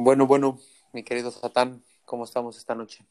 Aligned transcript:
Bueno, 0.00 0.28
bueno, 0.28 0.60
mi 0.92 1.02
querido 1.02 1.32
Satán, 1.32 1.82
¿cómo 2.04 2.22
estamos 2.22 2.56
esta 2.56 2.76
noche? 2.76 3.04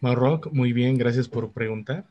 Marrock, 0.00 0.52
muy 0.52 0.72
bien, 0.72 0.96
gracias 0.96 1.26
por 1.26 1.50
preguntar. 1.52 2.04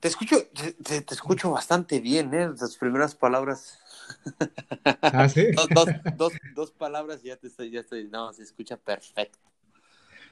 Te 0.00 0.08
escucho, 0.08 0.36
te, 0.84 1.00
te 1.02 1.14
escucho 1.14 1.50
bastante 1.50 2.00
bien, 2.00 2.34
¿eh? 2.34 2.48
Las 2.60 2.76
primeras 2.76 3.14
palabras. 3.14 3.78
Ah, 5.12 5.28
sí. 5.28 5.46
dos, 5.54 5.72
dos, 5.72 5.94
dos, 6.10 6.40
dos 6.54 6.70
palabras 6.72 7.20
y 7.24 7.28
ya 7.28 7.36
te 7.36 7.46
estoy, 7.46 7.70
ya 7.70 7.80
estoy, 7.80 8.08
no, 8.08 8.32
se 8.32 8.42
escucha 8.42 8.76
perfecto. 8.76 9.38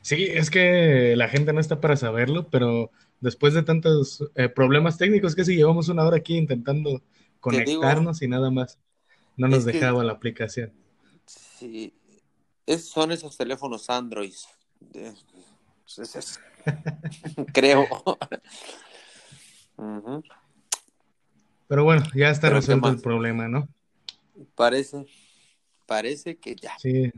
Sí, 0.03 0.25
es 0.31 0.51
que 0.51 1.15
la 1.17 1.29
gente 1.29 1.53
no 1.53 1.61
está 1.61 1.81
para 1.81 1.97
saberlo, 1.97 2.49
pero 2.51 2.91
después 3.21 3.55
de 3.55 3.63
tantos 3.63 4.25
eh, 4.35 4.49
problemas 4.49 4.97
técnicos, 4.99 5.35
que 5.35 5.45
si 5.45 5.57
llevamos 5.57 5.89
una 5.89 6.05
hora 6.07 6.17
aquí 6.19 6.37
intentando 6.37 7.03
conectarnos 7.41 8.23
y 8.23 8.29
nada 8.29 8.51
más, 8.51 8.79
no 9.37 9.49
nos 9.49 9.65
que- 9.65 9.79
dejaba 9.79 10.05
la 10.05 10.13
aplicación. 10.13 10.73
Sí, 11.27 11.95
es, 12.75 12.89
son 12.89 13.13
esos 13.13 13.37
teléfonos 13.37 13.89
Android. 13.91 14.35
es- 14.95 16.41
creo. 17.53 17.87
Pero 21.69 21.85
bueno, 21.85 22.05
ya 22.15 22.31
está 22.31 22.49
Pero, 22.49 22.57
¿qué 22.57 22.61
resuelto 22.61 22.89
el 22.89 23.01
problema, 23.01 23.49
¿no? 23.49 23.69
Parece, 24.55 25.07
parece 25.87 26.37
que 26.39 26.57
ya. 26.57 26.77
Sí. 26.79 27.13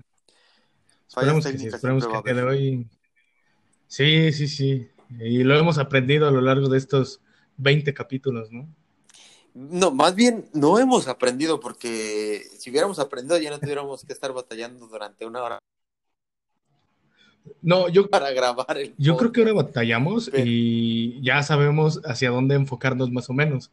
Esperemos 1.09 1.47
que 1.47 1.59
sí, 1.59 1.67
esperemos 1.67 2.07
que 2.07 2.33
día 2.33 2.35
de 2.35 2.43
hoy. 2.43 2.87
Sí, 3.87 4.33
sí, 4.33 4.49
sí. 4.49 4.89
Y 5.21 5.43
lo 5.43 5.59
hemos 5.59 5.77
aprendido 5.79 6.27
a 6.27 6.31
lo 6.31 6.41
largo 6.41 6.69
de 6.69 6.79
estos 6.79 7.21
20 7.59 7.93
capítulos, 7.93 8.51
¿no? 8.51 8.67
No, 9.55 9.91
más 9.91 10.15
bien 10.15 10.49
no 10.55 10.79
hemos 10.79 11.09
aprendido 11.09 11.61
porque 11.61 12.43
si 12.59 12.71
hubiéramos 12.71 12.99
aprendido 12.99 13.37
ya 13.39 13.51
no 13.51 13.59
tuviéramos 13.61 14.05
que 14.05 14.13
estar 14.13 14.33
batallando 14.33 14.87
durante 14.87 15.27
una 15.27 15.43
hora 15.43 15.59
No, 17.61 17.89
yo, 17.89 18.09
para 18.09 18.31
grabar 18.31 18.79
el 18.79 18.95
yo 18.97 19.17
creo 19.17 19.31
que 19.33 19.41
ahora 19.41 19.53
batallamos 19.53 20.31
Pero- 20.31 20.45
y 20.47 21.21
ya 21.23 21.43
sabemos 21.43 22.01
hacia 22.05 22.31
dónde 22.31 22.55
enfocarnos 22.55 23.11
más 23.11 23.29
o 23.29 23.35
menos. 23.35 23.71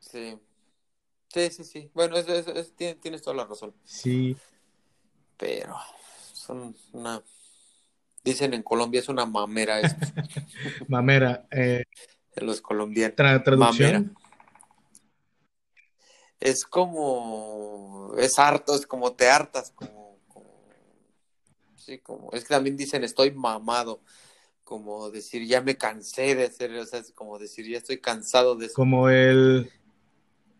Sí, 0.00 0.38
sí, 1.28 1.50
sí, 1.50 1.64
sí. 1.64 1.90
Bueno, 1.92 2.16
es, 2.16 2.28
es- 2.28 2.46
es- 2.48 2.72
tienes, 2.76 3.00
tienes 3.00 3.22
toda 3.22 3.36
la 3.36 3.44
razón. 3.44 3.74
Sí, 3.84 4.36
Pero 5.36 5.76
son 6.32 6.74
una... 6.92 7.22
Dicen 8.24 8.54
en 8.54 8.62
Colombia 8.62 9.00
es 9.00 9.08
una 9.08 9.26
mamera 9.26 9.80
esto, 9.80 10.00
Mamera, 10.88 11.46
eh, 11.50 11.84
de 12.36 12.42
los 12.46 12.60
colombianos. 12.60 13.16
tra- 13.16 13.42
traducción. 13.42 14.16
Es 16.38 16.64
como... 16.64 18.12
Es 18.18 18.38
harto, 18.38 18.74
es 18.74 18.86
como 18.86 19.12
te 19.14 19.28
hartas, 19.28 19.72
como... 19.74 20.18
como- 20.28 20.68
Sí, 21.76 21.98
como... 21.98 22.30
Es 22.32 22.42
que 22.44 22.48
también 22.50 22.76
dicen 22.76 23.02
estoy 23.04 23.30
mamado. 23.32 24.00
Como 24.64 25.10
decir, 25.10 25.46
ya 25.46 25.60
me 25.62 25.76
cansé 25.76 26.34
de 26.34 26.46
hacer, 26.46 26.74
o 26.76 26.84
sea, 26.84 26.98
es 27.00 27.12
como 27.12 27.38
decir, 27.38 27.66
ya 27.68 27.78
estoy 27.78 27.98
cansado 28.00 28.56
de 28.56 28.66
eso. 28.66 28.74
Como 28.74 29.08
el 29.08 29.70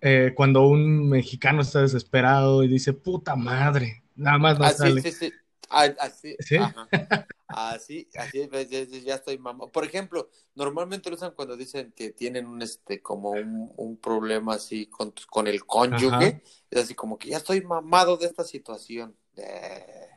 eh, 0.00 0.32
cuando 0.36 0.66
un 0.69 1.08
mexicano 1.08 1.62
está 1.62 1.80
desesperado 1.80 2.62
y 2.62 2.69
dice 2.69 2.92
puta 2.92 3.34
madre, 3.34 4.04
nada 4.14 4.38
más 4.38 4.58
no 4.58 4.64
Así, 4.66 4.77
sale. 4.78 5.00
Ah, 5.00 5.02
sí, 5.02 5.12
sí. 5.12 5.32
Ah, 5.69 5.94
Así, 5.98 6.36
¿Sí? 6.38 6.56
ajá. 6.56 6.88
Así, 7.48 8.08
así, 8.16 8.47
ves, 8.48 8.69
ya, 8.70 9.14
estoy 9.14 9.39
mamado. 9.39 9.70
Por 9.70 9.84
ejemplo, 9.84 10.30
normalmente 10.55 11.11
lo 11.11 11.16
usan 11.16 11.33
cuando 11.33 11.56
dicen 11.56 11.92
que 11.94 12.11
tienen 12.11 12.47
un, 12.47 12.61
este, 12.61 13.00
como 13.00 13.30
un, 13.30 13.72
un 13.77 13.97
problema 13.98 14.55
así 14.55 14.86
con, 14.86 15.14
con 15.30 15.47
el 15.47 15.64
cónyuge. 15.64 16.14
Ajá. 16.14 16.41
Es 16.70 16.83
así 16.83 16.94
como 16.94 17.19
que 17.19 17.30
ya 17.30 17.36
estoy 17.36 17.61
mamado 17.62 18.16
de 18.16 18.27
esta 18.27 18.42
situación. 18.42 19.16
Eh, 19.36 20.08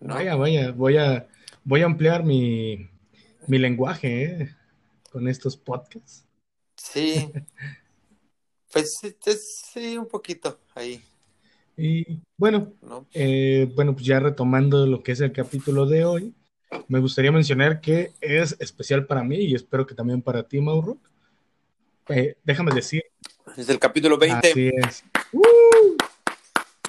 ¿no? 0.00 0.14
Vaya, 0.14 0.34
vaya, 0.34 0.72
voy 0.72 0.96
a 0.96 1.28
voy 1.64 1.82
a 1.82 1.86
ampliar 1.86 2.24
mi, 2.24 2.88
mi 3.46 3.58
lenguaje 3.58 4.24
eh, 4.24 4.56
con 5.10 5.28
estos 5.28 5.56
podcasts. 5.56 6.26
Sí. 6.76 7.30
Pues 8.72 8.98
sí, 9.00 9.16
sí, 9.72 9.98
un 9.98 10.06
poquito 10.06 10.60
ahí, 10.76 11.02
Y 11.82 12.20
bueno, 12.36 12.74
¿no? 12.82 13.06
eh, 13.14 13.72
bueno, 13.74 13.94
pues 13.94 14.04
ya 14.04 14.20
retomando 14.20 14.86
lo 14.86 15.02
que 15.02 15.12
es 15.12 15.20
el 15.22 15.32
capítulo 15.32 15.86
de 15.86 16.04
hoy, 16.04 16.34
me 16.88 16.98
gustaría 17.00 17.32
mencionar 17.32 17.80
que 17.80 18.12
es 18.20 18.54
especial 18.60 19.06
para 19.06 19.24
mí 19.24 19.36
y 19.36 19.54
espero 19.54 19.86
que 19.86 19.94
también 19.94 20.20
para 20.20 20.42
ti, 20.42 20.60
Mauro. 20.60 20.98
Eh, 22.10 22.36
déjame 22.44 22.74
decir, 22.74 23.02
Es 23.56 23.68
el 23.70 23.78
capítulo 23.78 24.18
20. 24.18 24.50
así 24.50 24.70
es. 24.76 25.04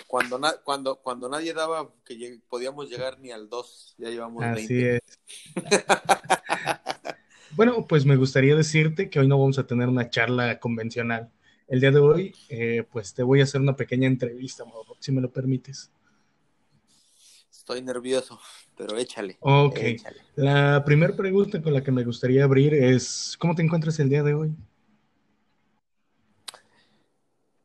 Cuando, 0.08 0.38
na- 0.38 0.56
cuando, 0.62 0.98
cuando 0.98 1.30
nadie 1.30 1.54
daba 1.54 1.90
que 2.06 2.16
lleg- 2.18 2.42
podíamos 2.50 2.90
llegar 2.90 3.18
ni 3.22 3.32
al 3.32 3.48
2, 3.48 3.96
ya 3.98 4.10
llevamos 4.10 4.44
Así 4.44 4.74
20. 4.76 4.98
es. 4.98 5.02
Bueno, 7.54 7.86
pues 7.86 8.06
me 8.06 8.16
gustaría 8.16 8.56
decirte 8.56 9.10
que 9.10 9.20
hoy 9.20 9.28
no 9.28 9.38
vamos 9.38 9.60
a 9.60 9.68
tener 9.68 9.90
una 9.90 10.10
charla 10.10 10.58
convencional. 10.60 11.30
El 11.72 11.80
día 11.80 11.92
de 11.92 12.00
hoy, 12.00 12.36
eh, 12.50 12.84
pues 12.92 13.14
te 13.14 13.24
voy 13.24 13.40
a 13.40 13.46
hacer 13.46 13.62
una 13.62 13.78
pequeña 13.78 14.06
entrevista, 14.06 14.66
Mauro, 14.66 14.98
si 15.00 15.14
me 15.14 15.22
lo 15.22 15.32
permites. 15.32 15.90
Estoy 17.50 17.82
nervioso, 17.82 18.38
pero 18.76 18.98
échale. 18.98 19.38
Ok. 19.40 19.78
Échale. 19.78 20.18
La 20.36 20.84
primera 20.84 21.16
pregunta 21.16 21.62
con 21.62 21.74
la 21.74 21.82
que 21.82 21.94
me 21.94 22.04
gustaría 22.04 22.44
abrir 22.44 22.74
es, 22.74 23.38
¿cómo 23.40 23.56
te 23.56 23.62
encuentras 23.62 23.98
el 24.00 24.10
día 24.10 24.22
de 24.22 24.34
hoy? 24.34 24.54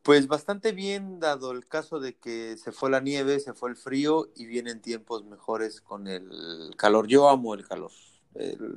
Pues 0.03 0.29
bastante 0.29 0.71
bien, 0.71 1.19
dado 1.19 1.51
el 1.51 1.67
caso 1.67 1.99
de 1.99 2.15
que 2.15 2.57
se 2.59 2.71
fue 2.71 2.91
la 2.91 3.01
nieve, 3.01 3.41
se 3.41 3.55
fue 3.55 3.71
el 3.71 3.77
frío 3.77 4.31
y 4.37 4.47
vienen 4.47 4.81
tiempos 4.81 5.25
mejores 5.25 5.81
con 5.81 6.07
el 6.07 6.31
calor. 6.77 7.09
Yo 7.09 7.29
amo 7.29 7.55
el 7.55 7.67
calor. 7.67 7.91
El, 8.35 8.73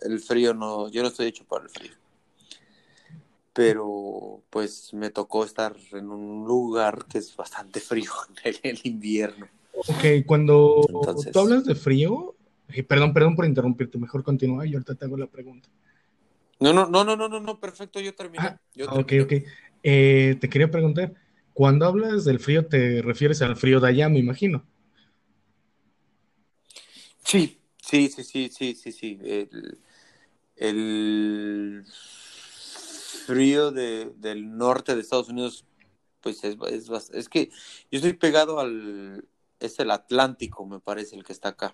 el 0.00 0.20
frío 0.20 0.54
no, 0.54 0.88
yo 0.88 1.02
no 1.02 1.08
estoy 1.08 1.26
hecho 1.26 1.44
para 1.44 1.64
el 1.64 1.68
frío. 1.68 2.01
Pero 3.52 4.42
pues 4.50 4.94
me 4.94 5.10
tocó 5.10 5.44
estar 5.44 5.76
en 5.92 6.10
un 6.10 6.46
lugar 6.46 7.04
que 7.06 7.18
es 7.18 7.36
bastante 7.36 7.80
frío 7.80 8.10
en 8.44 8.54
el, 8.62 8.80
invierno. 8.84 9.48
Ok, 9.74 10.24
cuando 10.26 10.86
Entonces- 10.88 11.32
tú 11.32 11.38
hablas 11.40 11.64
de 11.64 11.74
frío, 11.74 12.34
eh, 12.68 12.82
perdón, 12.82 13.12
perdón 13.12 13.36
por 13.36 13.44
interrumpirte, 13.44 13.98
mejor 13.98 14.22
continúa 14.22 14.66
y 14.66 14.74
ahorita 14.74 14.94
te 14.94 15.04
hago 15.04 15.16
la 15.16 15.26
pregunta. 15.26 15.68
No, 16.60 16.72
no, 16.72 16.86
no, 16.86 17.04
no, 17.04 17.16
no, 17.16 17.28
no, 17.28 17.40
no, 17.40 17.58
perfecto, 17.58 18.00
yo 18.00 18.14
terminé. 18.14 18.44
Ah, 18.44 18.60
yo 18.74 18.86
Ok, 18.86 19.12
ok. 19.22 19.32
Eh, 19.82 20.36
te 20.40 20.48
quería 20.48 20.70
preguntar, 20.70 21.12
cuando 21.52 21.86
hablas 21.86 22.24
del 22.24 22.38
frío, 22.38 22.66
te 22.66 23.02
refieres 23.02 23.42
al 23.42 23.56
frío 23.56 23.80
de 23.80 23.88
allá, 23.88 24.08
me 24.08 24.20
imagino. 24.20 24.64
Sí, 27.24 27.60
sí, 27.82 28.08
sí, 28.08 28.22
sí, 28.24 28.48
sí, 28.48 28.74
sí, 28.74 28.92
sí. 28.92 29.18
El, 29.22 29.78
el 30.56 31.84
frío 33.12 33.70
de, 33.70 34.12
del 34.16 34.56
norte 34.56 34.94
de 34.94 35.00
Estados 35.00 35.28
Unidos, 35.28 35.66
pues 36.20 36.42
es, 36.44 36.56
es, 36.70 37.10
es 37.12 37.28
que 37.28 37.50
yo 37.90 37.98
estoy 37.98 38.14
pegado 38.14 38.60
al, 38.60 39.24
es 39.60 39.78
el 39.78 39.90
Atlántico, 39.90 40.66
me 40.66 40.80
parece, 40.80 41.16
el 41.16 41.24
que 41.24 41.32
está 41.32 41.50
acá, 41.50 41.72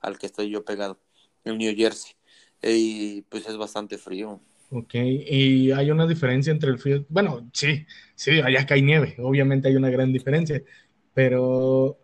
al 0.00 0.18
que 0.18 0.26
estoy 0.26 0.50
yo 0.50 0.64
pegado, 0.64 0.98
el 1.44 1.58
New 1.58 1.74
Jersey. 1.76 2.12
Y 2.62 3.22
pues 3.22 3.46
es 3.48 3.56
bastante 3.56 3.96
frío. 3.98 4.40
Ok, 4.70 4.94
y 4.94 5.72
hay 5.72 5.90
una 5.90 6.06
diferencia 6.06 6.52
entre 6.52 6.70
el 6.70 6.78
frío, 6.78 7.04
bueno, 7.08 7.50
sí, 7.52 7.84
sí, 8.14 8.40
allá 8.40 8.64
cae 8.66 8.82
nieve, 8.82 9.16
obviamente 9.18 9.66
hay 9.66 9.74
una 9.74 9.90
gran 9.90 10.12
diferencia, 10.12 10.62
pero 11.12 11.98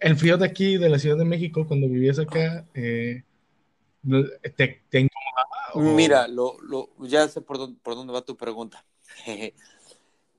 el 0.00 0.16
frío 0.16 0.38
de 0.38 0.46
aquí, 0.46 0.78
de 0.78 0.88
la 0.88 0.98
Ciudad 0.98 1.18
de 1.18 1.26
México, 1.26 1.66
cuando 1.66 1.86
vivías 1.86 2.18
acá, 2.18 2.66
eh, 2.72 3.24
te, 4.56 4.82
te 4.88 5.08
o- 5.76 5.80
Mira, 5.96 6.26
lo, 6.28 6.60
lo, 6.60 6.90
ya 7.06 7.28
sé 7.28 7.40
por 7.40 7.58
dónde, 7.58 7.78
por 7.82 7.94
dónde 7.94 8.12
va 8.12 8.22
tu 8.22 8.36
pregunta. 8.36 8.84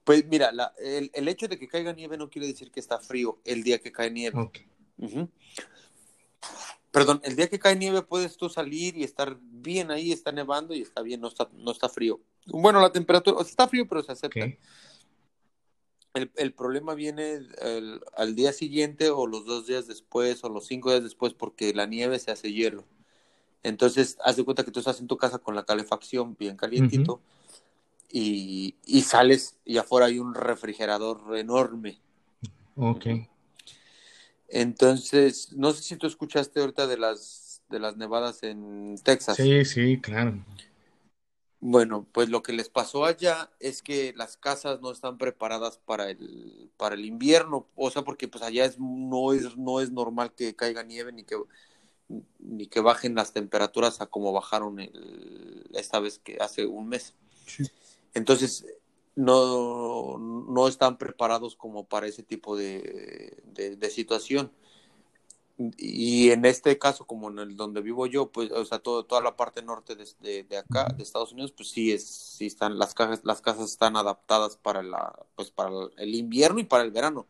Pues 0.03 0.25
mira, 0.25 0.53
la- 0.53 0.73
el, 0.79 1.11
el 1.13 1.27
hecho 1.27 1.49
de 1.49 1.59
que 1.59 1.67
caiga 1.67 1.91
nieve 1.91 2.15
no 2.17 2.29
quiere 2.29 2.47
decir 2.47 2.71
que 2.71 2.79
está 2.79 2.97
frío 2.97 3.41
el 3.43 3.61
día 3.61 3.79
que 3.79 3.91
cae 3.91 4.09
nieve. 4.09 4.39
Perdón, 6.91 7.19
el 7.25 7.35
día 7.35 7.49
que 7.49 7.59
cae 7.59 7.75
nieve 7.75 8.01
puedes 8.03 8.37
tú 8.37 8.47
salir 8.49 8.95
y 8.97 9.03
estar 9.03 9.37
bien 9.41 9.91
ahí, 9.91 10.13
está 10.13 10.31
nevando 10.31 10.73
y 10.73 10.81
está 10.81 11.01
bien, 11.01 11.19
no 11.19 11.27
está, 11.27 11.49
no 11.53 11.71
está 11.71 11.89
frío. 11.89 12.21
Bueno, 12.45 12.79
la 12.79 12.91
temperatura, 12.93 13.35
o 13.37 13.43
sea, 13.43 13.49
está 13.49 13.67
frío, 13.67 13.85
pero 13.87 14.01
se 14.01 14.13
acepta. 14.13 14.39
El, 16.13 16.31
el 16.37 16.53
problema 16.53 16.95
viene 16.95 17.33
el- 17.61 17.99
al 18.15 18.33
día 18.33 18.53
siguiente 18.53 19.09
o 19.09 19.27
los 19.27 19.45
dos 19.45 19.67
días 19.67 19.87
después 19.87 20.41
o 20.45 20.49
los 20.49 20.65
cinco 20.67 20.89
días 20.89 21.03
después 21.03 21.33
porque 21.33 21.73
la 21.73 21.85
nieve 21.85 22.17
se 22.19 22.31
hace 22.31 22.53
hielo. 22.53 22.85
Entonces, 23.67 24.17
haz 24.23 24.37
de 24.37 24.45
cuenta 24.45 24.63
que 24.63 24.71
tú 24.71 24.79
estás 24.79 24.99
en 24.99 25.07
tu 25.07 25.17
casa 25.17 25.39
con 25.39 25.55
la 25.55 25.65
calefacción 25.65 26.35
bien 26.39 26.55
calientito 26.55 27.19
y, 28.09 28.75
y 28.85 29.01
sales 29.01 29.57
y 29.65 29.77
afuera 29.77 30.05
hay 30.07 30.19
un 30.19 30.33
refrigerador 30.33 31.37
enorme. 31.37 31.99
ok. 32.75 33.05
Entonces, 34.47 35.51
no 35.53 35.73
sé 35.73 35.83
si 35.83 35.97
tú 35.97 36.07
escuchaste 36.07 36.61
ahorita 36.61 36.87
de 36.87 36.97
las 36.97 37.61
de 37.69 37.79
las 37.79 37.97
nevadas 37.97 38.43
en 38.43 38.95
Texas. 39.03 39.35
Sí, 39.35 39.65
sí, 39.65 39.99
claro. 39.99 40.35
Bueno, 41.59 42.07
pues 42.13 42.29
lo 42.29 42.43
que 42.43 42.53
les 42.53 42.69
pasó 42.69 43.03
allá 43.03 43.49
es 43.59 43.81
que 43.81 44.13
las 44.15 44.37
casas 44.37 44.79
no 44.79 44.91
están 44.91 45.17
preparadas 45.17 45.79
para 45.79 46.09
el 46.09 46.71
para 46.77 46.95
el 46.95 47.03
invierno, 47.03 47.67
o 47.75 47.89
sea, 47.89 48.03
porque 48.03 48.27
pues 48.27 48.43
allá 48.43 48.63
es, 48.65 48.79
no, 48.79 49.33
es, 49.33 49.57
no 49.57 49.81
es 49.81 49.91
normal 49.91 50.33
que 50.33 50.55
caiga 50.55 50.83
nieve 50.83 51.11
ni 51.11 51.23
que, 51.23 51.35
ni 52.39 52.67
que 52.67 52.79
bajen 52.79 53.15
las 53.15 53.33
temperaturas 53.33 54.01
a 54.01 54.07
como 54.07 54.31
bajaron 54.31 54.79
el, 54.79 55.69
esta 55.73 55.99
vez 55.99 56.19
que 56.19 56.37
hace 56.39 56.65
un 56.65 56.87
mes. 56.89 57.15
Entonces, 58.13 58.65
no, 59.15 60.17
no 60.17 60.67
están 60.67 60.97
preparados 60.97 61.55
como 61.55 61.85
para 61.85 62.07
ese 62.07 62.23
tipo 62.23 62.55
de, 62.55 63.41
de 63.45 63.89
situación 63.89 64.51
y 65.57 66.29
en 66.29 66.45
este 66.45 66.77
caso, 66.77 67.05
como 67.05 67.29
en 67.29 67.39
el 67.39 67.57
donde 67.57 67.81
vivo 67.81 68.05
yo, 68.05 68.31
pues, 68.31 68.51
o 68.51 68.63
sea, 68.63 68.77
todo, 68.77 69.05
toda 69.05 69.21
la 69.21 69.35
parte 69.35 69.63
norte 69.63 69.95
de, 69.95 70.43
de, 70.43 70.57
acá, 70.57 70.93
de 70.95 71.01
Estados 71.01 71.31
Unidos, 71.31 71.51
pues 71.51 71.69
sí 71.69 71.91
es, 71.91 72.05
sí 72.05 72.45
están, 72.45 72.77
las 72.77 72.93
casas, 72.93 73.21
las 73.23 73.41
casas 73.41 73.71
están 73.71 73.95
adaptadas 73.97 74.57
para 74.57 74.83
la, 74.83 75.15
pues 75.35 75.49
para 75.49 75.71
el 75.97 76.13
invierno 76.13 76.59
y 76.59 76.63
para 76.63 76.83
el 76.83 76.91
verano. 76.91 77.25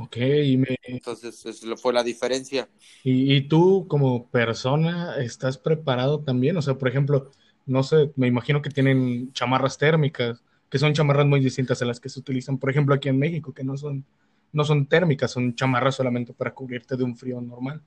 Ok, 0.00 0.16
y 0.16 0.56
me... 0.56 0.78
entonces 0.84 1.44
esa 1.44 1.76
fue 1.76 1.92
la 1.92 2.04
diferencia. 2.04 2.68
¿Y, 3.02 3.34
¿Y, 3.34 3.48
tú 3.48 3.86
como 3.88 4.28
persona 4.28 5.16
estás 5.16 5.58
preparado 5.58 6.20
también? 6.20 6.56
O 6.56 6.62
sea, 6.62 6.74
por 6.74 6.88
ejemplo, 6.88 7.32
no 7.66 7.82
sé, 7.82 8.12
me 8.14 8.28
imagino 8.28 8.62
que 8.62 8.70
tienen 8.70 9.32
chamarras 9.32 9.76
térmicas, 9.76 10.42
que 10.70 10.78
son 10.78 10.94
chamarras 10.94 11.26
muy 11.26 11.40
distintas 11.40 11.82
a 11.82 11.84
las 11.84 11.98
que 11.98 12.08
se 12.08 12.20
utilizan, 12.20 12.58
por 12.58 12.70
ejemplo, 12.70 12.94
aquí 12.94 13.08
en 13.08 13.18
México, 13.18 13.52
que 13.52 13.64
no 13.64 13.76
son 13.76 14.04
no 14.52 14.64
son 14.64 14.86
térmicas, 14.86 15.30
son 15.30 15.54
chamarras 15.54 15.96
solamente 15.96 16.32
para 16.32 16.54
cubrirte 16.54 16.96
de 16.96 17.04
un 17.04 17.16
frío 17.16 17.40
normal. 17.40 17.82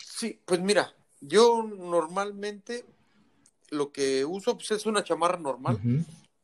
Sí, 0.00 0.40
pues 0.44 0.60
mira, 0.60 0.94
yo 1.20 1.62
normalmente 1.62 2.84
lo 3.70 3.92
que 3.92 4.24
uso 4.24 4.56
pues, 4.56 4.70
es 4.70 4.86
una 4.86 5.04
chamarra 5.04 5.38
normal, 5.38 5.78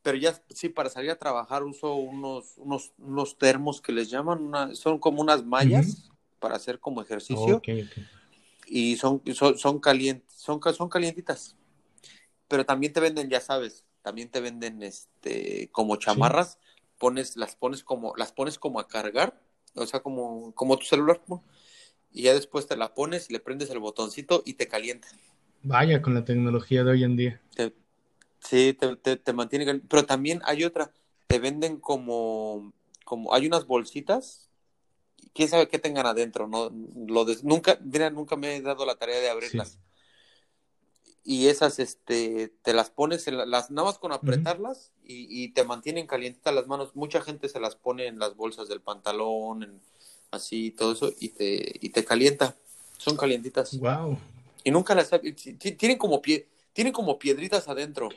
pero 0.09 0.17
ya 0.17 0.43
sí 0.55 0.71
para 0.71 0.89
salir 0.89 1.11
a 1.11 1.19
trabajar 1.19 1.63
uso 1.65 1.95
unos, 1.95 2.55
unos, 2.57 2.93
unos 2.97 3.37
termos 3.37 3.83
que 3.83 3.93
les 3.93 4.09
llaman, 4.09 4.75
son 4.75 4.99
como 4.99 5.21
unas 5.21 5.45
mallas 5.45 6.09
para 6.39 6.57
hacer 6.57 6.79
como 6.79 7.03
ejercicio. 7.03 7.61
Y 8.67 8.97
son, 8.97 9.21
son, 9.35 9.59
son, 9.59 9.79
calientes, 9.79 10.27
son, 10.35 10.63
son 10.73 10.89
calientitas. 10.89 11.57
Pero 12.49 12.65
también 12.65 12.95
te 12.95 13.01
venden, 13.01 13.29
ya 13.29 13.43
sabes, 13.43 13.85
también 14.01 14.31
te 14.31 14.41
venden 14.41 14.83
este 14.83 15.69
como 15.73 15.97
chamarras 15.97 16.59
pones, 16.97 17.37
las 17.37 17.55
pones 17.55 17.85
como, 17.85 18.15
las 18.17 18.33
pones 18.33 18.59
como 18.59 18.81
a 18.81 18.89
cargar, 18.89 19.39
o 19.75 19.85
sea, 19.85 20.01
como, 20.01 20.55
como 20.55 20.79
tu 20.79 20.87
celular, 20.87 21.21
y 22.11 22.23
ya 22.23 22.33
después 22.33 22.67
te 22.67 22.79
la 22.79 22.95
pones, 22.95 23.31
le 23.31 23.41
prendes 23.41 23.69
el 23.69 23.79
botoncito 23.79 24.43
y 24.47 24.55
te 24.55 24.69
calienta. 24.69 25.09
Vaya 25.63 26.01
con 26.01 26.15
la 26.15 26.25
tecnología 26.25 26.83
de 26.83 26.93
hoy 26.93 27.05
en 27.05 27.17
día. 27.17 27.43
Sí, 28.41 28.77
te, 29.03 29.17
te, 29.17 29.33
mantiene, 29.33 29.81
pero 29.89 30.05
también 30.05 30.41
hay 30.45 30.65
otra, 30.65 30.93
te 31.27 31.39
venden 31.39 31.79
como, 31.79 32.73
como, 33.05 33.35
hay 33.35 33.47
unas 33.47 33.67
bolsitas, 33.67 34.49
quién 35.35 35.49
sabe 35.49 35.69
qué 35.69 35.79
tengan 35.79 36.07
adentro, 36.07 36.49
no, 36.49 36.71
lo 37.07 37.27
nunca, 37.43 37.79
mira, 37.83 38.11
nunca 38.11 38.37
me 38.37 38.57
he 38.57 38.63
dado 38.63 38.87
la 38.87 38.97
tarea 38.97 39.21
de 39.21 39.31
abrirlas. 39.31 39.79
Y 41.25 41.49
esas 41.49 41.79
este 41.79 42.55
te 42.63 42.73
las 42.73 42.89
pones 42.89 43.27
las 43.27 43.71
nada 43.71 43.89
más 43.89 43.99
con 43.99 44.13
apretarlas 44.13 44.93
y, 45.05 45.49
te 45.53 45.63
mantienen 45.63 46.07
calientitas 46.07 46.55
las 46.55 46.67
manos. 46.67 46.97
Mucha 46.97 47.21
gente 47.21 47.51
se 47.51 47.61
las 47.61 47.77
pone 47.77 48.07
en 48.07 48.19
las 48.19 48.35
bolsas 48.35 48.67
del 48.67 48.81
pantalón 48.81 49.63
en, 49.63 49.81
así 50.31 50.71
todo 50.71 50.93
eso 50.93 51.13
y 51.21 51.29
te 51.29 51.79
y 51.83 51.91
te 51.91 52.03
calienta. 52.03 52.57
Son 52.97 53.15
calientitas. 53.15 53.79
Wow 53.79 54.17
y 54.65 54.71
nunca 54.71 54.95
las 54.95 55.11
tienen 55.79 55.97
como 55.97 56.21
pie 56.21 56.47
tienen 56.79 56.93
como 56.93 57.19
piedritas 57.19 57.67
adentro 57.67 58.09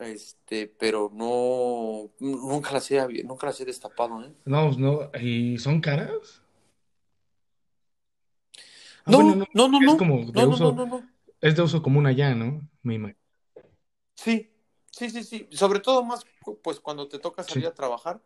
este 0.00 0.66
pero 0.66 1.08
no 1.14 2.10
nunca 2.18 2.72
las 2.72 2.90
he 2.90 3.22
nunca 3.22 3.46
las 3.46 3.60
he 3.60 3.64
destapado 3.64 4.20
¿eh? 4.24 4.32
no 4.44 4.72
no 4.72 5.10
y 5.20 5.56
son 5.58 5.80
caras 5.80 6.42
ah, 9.04 9.12
no, 9.12 9.22
no, 9.22 9.36
no, 9.36 9.46
no, 9.54 9.80
no, 9.80 9.96
no, 10.56 10.86
no, 10.86 11.10
es 11.40 11.56
de 11.56 11.62
uso 11.62 11.82
común 11.82 12.06
allá, 12.06 12.34
¿no? 12.34 12.68
Me 12.82 12.94
imagino. 12.94 13.18
Sí, 14.14 14.52
sí, 14.90 15.10
sí, 15.10 15.24
sí. 15.24 15.48
Sobre 15.50 15.80
todo 15.80 16.04
más, 16.04 16.24
pues 16.62 16.80
cuando 16.80 17.08
te 17.08 17.18
toca 17.18 17.42
salir 17.42 17.66
a 17.66 17.74
trabajar, 17.74 18.20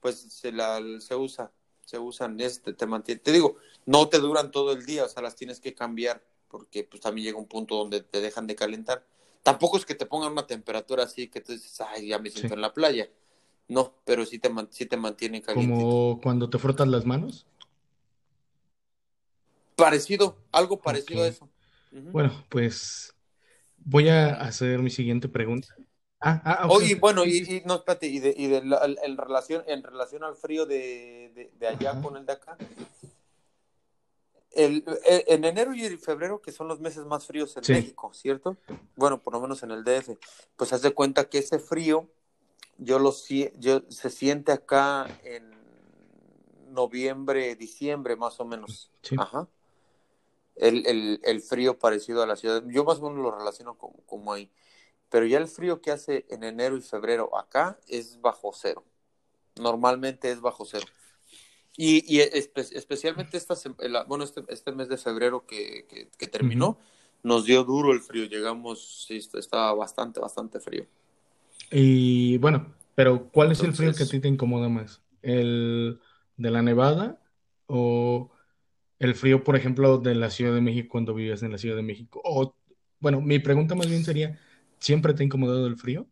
pues 0.00 0.18
se, 0.18 0.50
la, 0.50 0.80
se 0.98 1.14
usa, 1.14 1.52
se 1.84 1.98
usan, 1.98 2.40
este, 2.40 2.72
te 2.72 2.86
mantiene. 2.86 3.20
Te 3.20 3.32
digo, 3.32 3.56
no 3.86 4.08
te 4.08 4.18
duran 4.18 4.50
todo 4.50 4.72
el 4.72 4.84
día, 4.84 5.04
o 5.04 5.08
sea, 5.08 5.22
las 5.22 5.36
tienes 5.36 5.60
que 5.60 5.74
cambiar, 5.74 6.24
porque 6.48 6.84
pues 6.84 7.02
también 7.02 7.26
llega 7.26 7.38
un 7.38 7.46
punto 7.46 7.76
donde 7.76 8.00
te 8.00 8.20
dejan 8.20 8.46
de 8.46 8.56
calentar. 8.56 9.04
Tampoco 9.42 9.76
es 9.76 9.86
que 9.86 9.94
te 9.94 10.06
pongan 10.06 10.32
una 10.32 10.46
temperatura 10.46 11.04
así 11.04 11.28
que 11.28 11.40
tú 11.40 11.52
dices, 11.52 11.80
ay, 11.80 12.08
ya 12.08 12.18
me 12.18 12.30
siento 12.30 12.54
en 12.54 12.60
la 12.60 12.72
playa. 12.72 13.08
No, 13.68 13.94
pero 14.04 14.24
sí 14.24 14.38
te, 14.38 14.50
sí 14.70 14.86
te 14.86 14.96
mantienen 14.96 15.42
caliente. 15.42 15.72
¿Como 15.72 16.20
cuando 16.20 16.48
te 16.48 16.58
frotas 16.58 16.88
las 16.88 17.04
manos? 17.04 17.46
Parecido, 19.76 20.38
algo 20.50 20.80
parecido 20.80 21.22
a 21.22 21.28
eso. 21.28 21.48
Bueno, 21.92 22.44
pues 22.48 23.14
voy 23.76 24.08
a 24.08 24.34
hacer 24.34 24.80
mi 24.80 24.90
siguiente 24.90 25.28
pregunta. 25.28 25.68
Ah, 26.20 26.42
ah, 26.44 26.66
Oye, 26.68 26.96
bueno, 26.96 27.24
y, 27.24 27.62
no, 27.64 27.76
espérate, 27.76 28.08
y, 28.08 28.18
de, 28.18 28.34
y 28.36 28.48
de 28.48 28.56
en, 28.58 29.16
relación, 29.16 29.62
en 29.68 29.84
relación 29.84 30.24
al 30.24 30.34
frío 30.34 30.66
de, 30.66 31.50
de, 31.56 31.66
allá 31.68 32.00
con 32.02 32.16
el 32.16 32.26
de 32.26 32.32
acá, 32.32 32.56
el, 34.52 34.84
e, 35.04 35.24
en 35.28 35.44
enero 35.44 35.74
y 35.74 35.80
febrero, 35.96 36.40
que 36.40 36.52
son 36.52 36.68
los 36.68 36.80
meses 36.80 37.04
más 37.04 37.26
fríos 37.26 37.56
en 37.56 37.62
México, 37.74 38.12
¿cierto? 38.14 38.56
Bueno, 38.96 39.22
por 39.22 39.32
lo 39.34 39.40
menos 39.40 39.62
en 39.62 39.70
el 39.70 39.84
DF, 39.84 40.16
pues 40.56 40.72
haz 40.72 40.82
de 40.82 40.92
cuenta 40.92 41.28
que 41.28 41.38
ese 41.38 41.58
frío 41.58 42.08
yo 42.78 42.98
lo 42.98 43.14
yo 43.58 43.82
se 43.88 44.10
siente 44.10 44.52
acá 44.52 45.06
en 45.24 45.50
noviembre, 46.70 47.54
diciembre 47.56 48.16
más 48.16 48.38
o 48.40 48.44
menos. 48.44 48.90
Ajá 49.16 49.48
el, 50.58 51.20
el, 51.22 51.40
frío 51.40 51.78
parecido 51.78 52.22
a 52.22 52.26
la 52.26 52.36
ciudad. 52.36 52.62
Yo 52.66 52.84
más 52.84 52.98
o 52.98 53.02
menos 53.02 53.18
lo 53.18 53.30
relaciono 53.30 53.76
como, 53.76 53.94
como 54.06 54.32
ahí. 54.32 54.50
Pero 55.08 55.26
ya 55.26 55.38
el 55.38 55.48
frío 55.48 55.80
que 55.80 55.90
hace 55.90 56.26
en 56.28 56.44
enero 56.44 56.76
y 56.76 56.82
febrero 56.82 57.36
acá 57.36 57.78
es 57.86 58.20
bajo 58.20 58.52
cero. 58.52 58.84
Normalmente 59.56 60.30
es 60.30 60.40
bajo 60.40 60.64
cero. 60.64 60.86
Y, 61.80 62.02
y 62.12 62.18
especialmente 62.20 63.36
esta, 63.36 63.54
bueno, 64.08 64.24
este, 64.24 64.42
este, 64.48 64.72
mes 64.72 64.88
de 64.88 64.96
febrero 64.96 65.46
que, 65.46 65.86
que, 66.18 66.26
terminó, 66.26 66.76
nos 67.22 67.44
dio 67.44 67.62
duro 67.62 67.92
el 67.92 68.00
frío. 68.00 68.24
Llegamos, 68.24 69.06
sí, 69.06 69.20
estaba 69.34 69.72
bastante, 69.74 70.18
bastante 70.18 70.58
frío. 70.58 70.86
Y 71.70 72.36
bueno, 72.38 72.74
pero 72.96 73.28
¿cuál 73.30 73.52
es 73.52 73.60
el 73.60 73.74
frío 73.74 73.94
que 73.94 74.02
a 74.02 74.08
ti 74.08 74.18
te 74.18 74.26
incomoda 74.26 74.68
más? 74.68 75.00
¿El 75.22 76.00
de 76.36 76.50
la 76.50 76.62
nevada 76.62 77.22
o 77.68 78.28
el 78.98 79.14
frío, 79.14 79.44
por 79.44 79.54
ejemplo, 79.54 79.98
de 79.98 80.16
la 80.16 80.30
Ciudad 80.30 80.54
de 80.54 80.60
México 80.60 80.88
cuando 80.90 81.14
vivías 81.14 81.44
en 81.44 81.52
la 81.52 81.58
Ciudad 81.58 81.76
de 81.76 81.82
México? 81.82 82.20
O, 82.24 82.56
bueno, 82.98 83.20
mi 83.20 83.38
pregunta 83.38 83.76
más 83.76 83.86
bien 83.86 84.04
sería, 84.04 84.36
¿siempre 84.80 85.14
te 85.14 85.22
ha 85.22 85.26
incomodado 85.26 85.68
el 85.68 85.76
frío? 85.76 86.08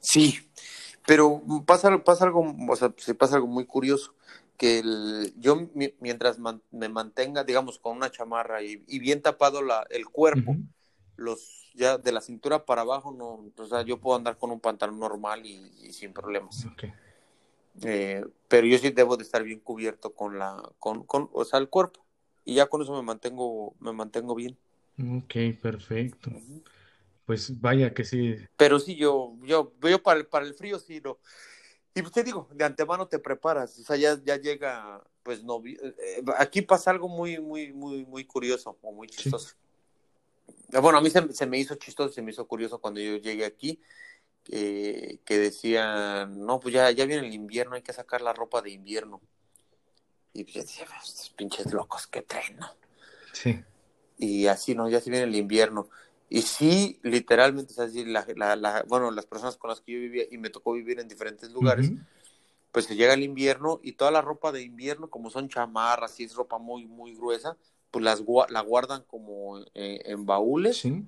Sí, 0.00 0.38
pero 1.06 1.42
pasa, 1.64 2.02
pasa 2.02 2.24
algo, 2.24 2.54
o 2.68 2.76
sea, 2.76 2.92
se 2.96 3.14
pasa 3.14 3.36
algo 3.36 3.46
muy 3.46 3.64
curioso, 3.64 4.14
que 4.56 4.82
yo 5.36 5.68
mientras 6.00 6.38
me 6.70 6.88
mantenga, 6.88 7.44
digamos, 7.44 7.78
con 7.78 7.96
una 7.96 8.10
chamarra 8.10 8.62
y, 8.62 8.76
bien 8.98 9.22
tapado 9.22 9.62
la, 9.62 9.86
el 9.90 10.06
cuerpo, 10.06 10.56
los 11.16 11.66
ya 11.74 11.98
de 11.98 12.10
la 12.10 12.20
cintura 12.20 12.64
para 12.64 12.82
abajo, 12.82 13.12
no, 13.12 13.52
o 13.62 13.66
sea, 13.66 13.82
yo 13.82 13.98
puedo 13.98 14.16
andar 14.16 14.38
con 14.38 14.50
un 14.50 14.60
pantalón 14.60 14.98
normal 14.98 15.44
y, 15.44 15.92
sin 15.92 16.12
problemas. 16.12 16.66
Okay. 16.72 16.92
Eh, 17.82 18.24
pero 18.48 18.66
yo 18.66 18.78
sí 18.78 18.90
debo 18.90 19.16
de 19.16 19.24
estar 19.24 19.42
bien 19.42 19.60
cubierto 19.60 20.14
con 20.14 20.38
la, 20.38 20.62
con, 20.78 21.04
con, 21.04 21.28
o 21.32 21.44
sea, 21.44 21.58
el 21.58 21.68
cuerpo. 21.68 22.00
Y 22.44 22.54
ya 22.54 22.66
con 22.66 22.80
eso 22.80 22.94
me 22.94 23.02
mantengo, 23.02 23.74
me 23.80 23.92
mantengo 23.92 24.34
bien. 24.34 24.56
Ok, 24.98 25.34
perfecto. 25.60 26.30
Pues 27.26 27.60
vaya 27.60 27.92
que 27.92 28.04
sí. 28.04 28.36
Pero 28.56 28.78
sí, 28.78 28.96
yo, 28.96 29.36
yo, 29.42 29.72
yo 29.82 30.02
para 30.02 30.20
el, 30.20 30.26
para 30.26 30.46
el 30.46 30.54
frío 30.54 30.78
sí 30.78 31.00
lo. 31.00 31.20
Y 31.94 32.02
pues 32.02 32.12
te 32.12 32.22
digo, 32.22 32.48
de 32.52 32.64
antemano 32.64 33.08
te 33.08 33.18
preparas, 33.18 33.78
o 33.78 33.82
sea, 33.82 33.96
ya, 33.96 34.20
ya 34.22 34.36
llega, 34.36 35.02
pues 35.22 35.42
no, 35.42 35.62
eh, 35.64 36.22
aquí 36.36 36.60
pasa 36.60 36.90
algo 36.90 37.08
muy, 37.08 37.40
muy, 37.40 37.72
muy, 37.72 38.04
muy 38.04 38.24
curioso 38.26 38.76
o 38.82 38.92
muy 38.92 39.08
chistoso. 39.08 39.54
Bueno, 40.68 40.98
a 40.98 41.00
mí 41.00 41.08
se, 41.08 41.32
se, 41.32 41.46
me 41.46 41.58
hizo 41.58 41.74
chistoso, 41.76 42.12
se 42.12 42.20
me 42.20 42.32
hizo 42.32 42.46
curioso 42.46 42.78
cuando 42.80 43.00
yo 43.00 43.16
llegué 43.16 43.46
aquí, 43.46 43.80
que, 44.44 45.20
que 45.24 45.38
decían, 45.38 46.38
no, 46.44 46.60
pues 46.60 46.74
ya, 46.74 46.90
ya 46.90 47.06
viene 47.06 47.26
el 47.26 47.32
invierno, 47.32 47.76
hay 47.76 47.82
que 47.82 47.94
sacar 47.94 48.20
la 48.20 48.34
ropa 48.34 48.60
de 48.60 48.70
invierno. 48.70 49.22
Y 50.34 50.44
pues 50.44 50.54
yo 50.54 50.60
decía, 50.62 50.86
estos 51.02 51.30
pinches 51.30 51.72
locos 51.72 52.06
que 52.06 52.20
traen, 52.20 52.58
¿no? 52.58 52.68
Sí. 53.32 53.64
Y 54.18 54.46
así, 54.48 54.74
¿no? 54.74 54.88
Ya 54.88 55.00
se 55.00 55.10
viene 55.10 55.24
el 55.24 55.34
invierno. 55.34 55.88
Y 56.28 56.42
sí, 56.42 56.98
literalmente, 57.02 57.72
es 57.72 57.78
así, 57.78 58.04
la, 58.04 58.26
la, 58.34 58.84
bueno, 58.88 59.10
las 59.10 59.26
personas 59.26 59.56
con 59.56 59.70
las 59.70 59.80
que 59.80 59.92
yo 59.92 60.00
vivía 60.00 60.24
y 60.30 60.38
me 60.38 60.50
tocó 60.50 60.72
vivir 60.72 60.98
en 60.98 61.08
diferentes 61.08 61.50
lugares, 61.50 61.92
pues 62.72 62.86
se 62.86 62.96
llega 62.96 63.14
el 63.14 63.22
invierno 63.22 63.80
y 63.82 63.92
toda 63.92 64.10
la 64.10 64.22
ropa 64.22 64.52
de 64.52 64.62
invierno, 64.62 65.08
como 65.08 65.30
son 65.30 65.48
chamarras 65.48 66.18
y 66.20 66.24
es 66.24 66.34
ropa 66.34 66.58
muy, 66.58 66.86
muy 66.86 67.14
gruesa, 67.14 67.56
pues 67.90 68.04
las, 68.04 68.22
la 68.48 68.60
guardan 68.60 69.02
como 69.04 69.60
eh, 69.74 70.02
en 70.04 70.26
baúles. 70.26 70.78
Sí 70.78 71.04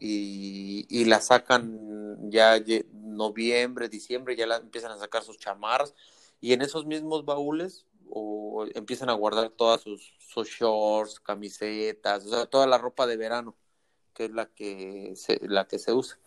y, 0.00 0.86
y 0.88 1.04
la 1.04 1.20
sacan 1.20 2.30
ya 2.30 2.56
noviembre, 2.92 3.88
diciembre, 3.88 4.34
ya 4.34 4.46
la 4.46 4.56
empiezan 4.56 4.92
a 4.92 4.98
sacar 4.98 5.22
sus 5.22 5.38
chamarras 5.38 5.94
y 6.40 6.54
en 6.54 6.62
esos 6.62 6.86
mismos 6.86 7.24
baúles 7.24 7.86
o 8.08 8.66
empiezan 8.74 9.10
a 9.10 9.12
guardar 9.12 9.50
todas 9.50 9.82
sus, 9.82 10.14
sus 10.18 10.48
shorts, 10.48 11.20
camisetas, 11.20 12.24
o 12.26 12.30
sea, 12.30 12.46
toda 12.46 12.66
la 12.66 12.78
ropa 12.78 13.06
de 13.06 13.16
verano, 13.16 13.54
que 14.14 14.26
es 14.26 14.30
la 14.32 14.46
que 14.46 15.12
se, 15.16 15.38
la 15.42 15.66
que 15.66 15.78
se 15.78 15.92
usa. 15.92 16.18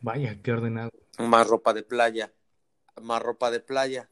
Vaya, 0.00 0.40
qué 0.42 0.52
ordenado. 0.52 0.90
Más 1.18 1.46
ropa 1.46 1.72
de 1.72 1.82
playa, 1.82 2.32
más 3.00 3.22
ropa 3.22 3.50
de 3.50 3.60
playa. 3.60 4.10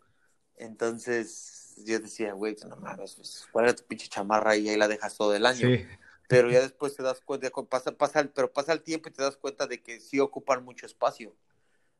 Entonces 0.56 1.74
yo 1.86 1.98
decía, 2.00 2.32
güey, 2.34 2.56
no 2.68 2.76
mames, 2.76 3.14
pues, 3.16 3.48
guarda 3.52 3.74
tu 3.74 3.84
pinche 3.84 4.08
chamarra 4.08 4.56
y 4.56 4.68
ahí 4.68 4.76
la 4.76 4.88
dejas 4.88 5.16
todo 5.16 5.34
el 5.34 5.46
año. 5.46 5.68
Sí, 5.68 5.86
Pero 6.28 6.50
ya 6.50 6.60
después 6.62 6.96
te 6.96 7.02
das 7.02 7.20
cuenta, 7.20 7.50
pasa, 7.68 7.92
pasa, 7.92 8.28
pero 8.34 8.52
pasa 8.52 8.72
el 8.72 8.82
tiempo 8.82 9.08
y 9.08 9.12
te 9.12 9.22
das 9.22 9.36
cuenta 9.36 9.66
de 9.66 9.82
que 9.82 10.00
sí 10.00 10.20
ocupan 10.20 10.64
mucho 10.64 10.86
espacio. 10.86 11.34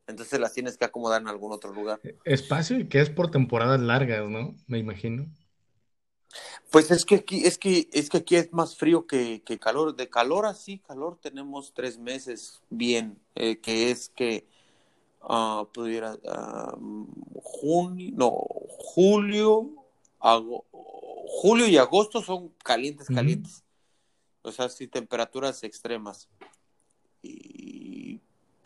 Entonces 0.07 0.41
las 0.41 0.53
tienes 0.53 0.77
que 0.77 0.85
acomodar 0.85 1.23
en 1.23 1.29
algún 1.29 1.53
otro 1.53 1.73
lugar. 1.73 2.01
espacio 2.25 2.79
y 2.79 2.89
que 2.89 3.01
es 3.01 3.11
por 3.11 3.31
temporadas 3.31 3.81
largas, 3.81 4.29
¿no? 4.29 4.55
Me 4.67 4.79
imagino. 4.79 5.27
Pues 6.71 6.91
es 6.91 7.05
que 7.05 7.17
aquí, 7.17 7.45
es 7.45 7.59
que, 7.59 7.89
es 7.93 8.09
que 8.11 8.19
aquí 8.19 8.37
es 8.37 8.53
más 8.53 8.77
frío 8.77 9.07
que, 9.07 9.43
que 9.43 9.59
calor. 9.59 9.95
De 9.95 10.09
calor 10.09 10.47
así, 10.47 10.79
calor 10.79 11.19
tenemos 11.21 11.73
tres 11.73 11.99
meses 11.99 12.61
bien, 12.71 13.19
eh, 13.35 13.59
que 13.59 13.91
es 13.91 14.09
que 14.09 14.47
ah, 15.23 15.67
pudiera 15.73 16.19
ah, 16.29 16.77
junio, 17.43 18.13
no, 18.17 18.31
julio, 18.79 19.71
ago- 20.19 20.65
julio 20.73 21.67
y 21.69 21.77
agosto 21.77 22.23
son 22.23 22.53
calientes, 22.63 23.09
calientes. 23.09 23.63
O 24.43 24.53
sea, 24.53 24.69
sí, 24.69 24.87
temperaturas 24.89 25.63
extremas. 25.65 26.29
Y 27.23 27.64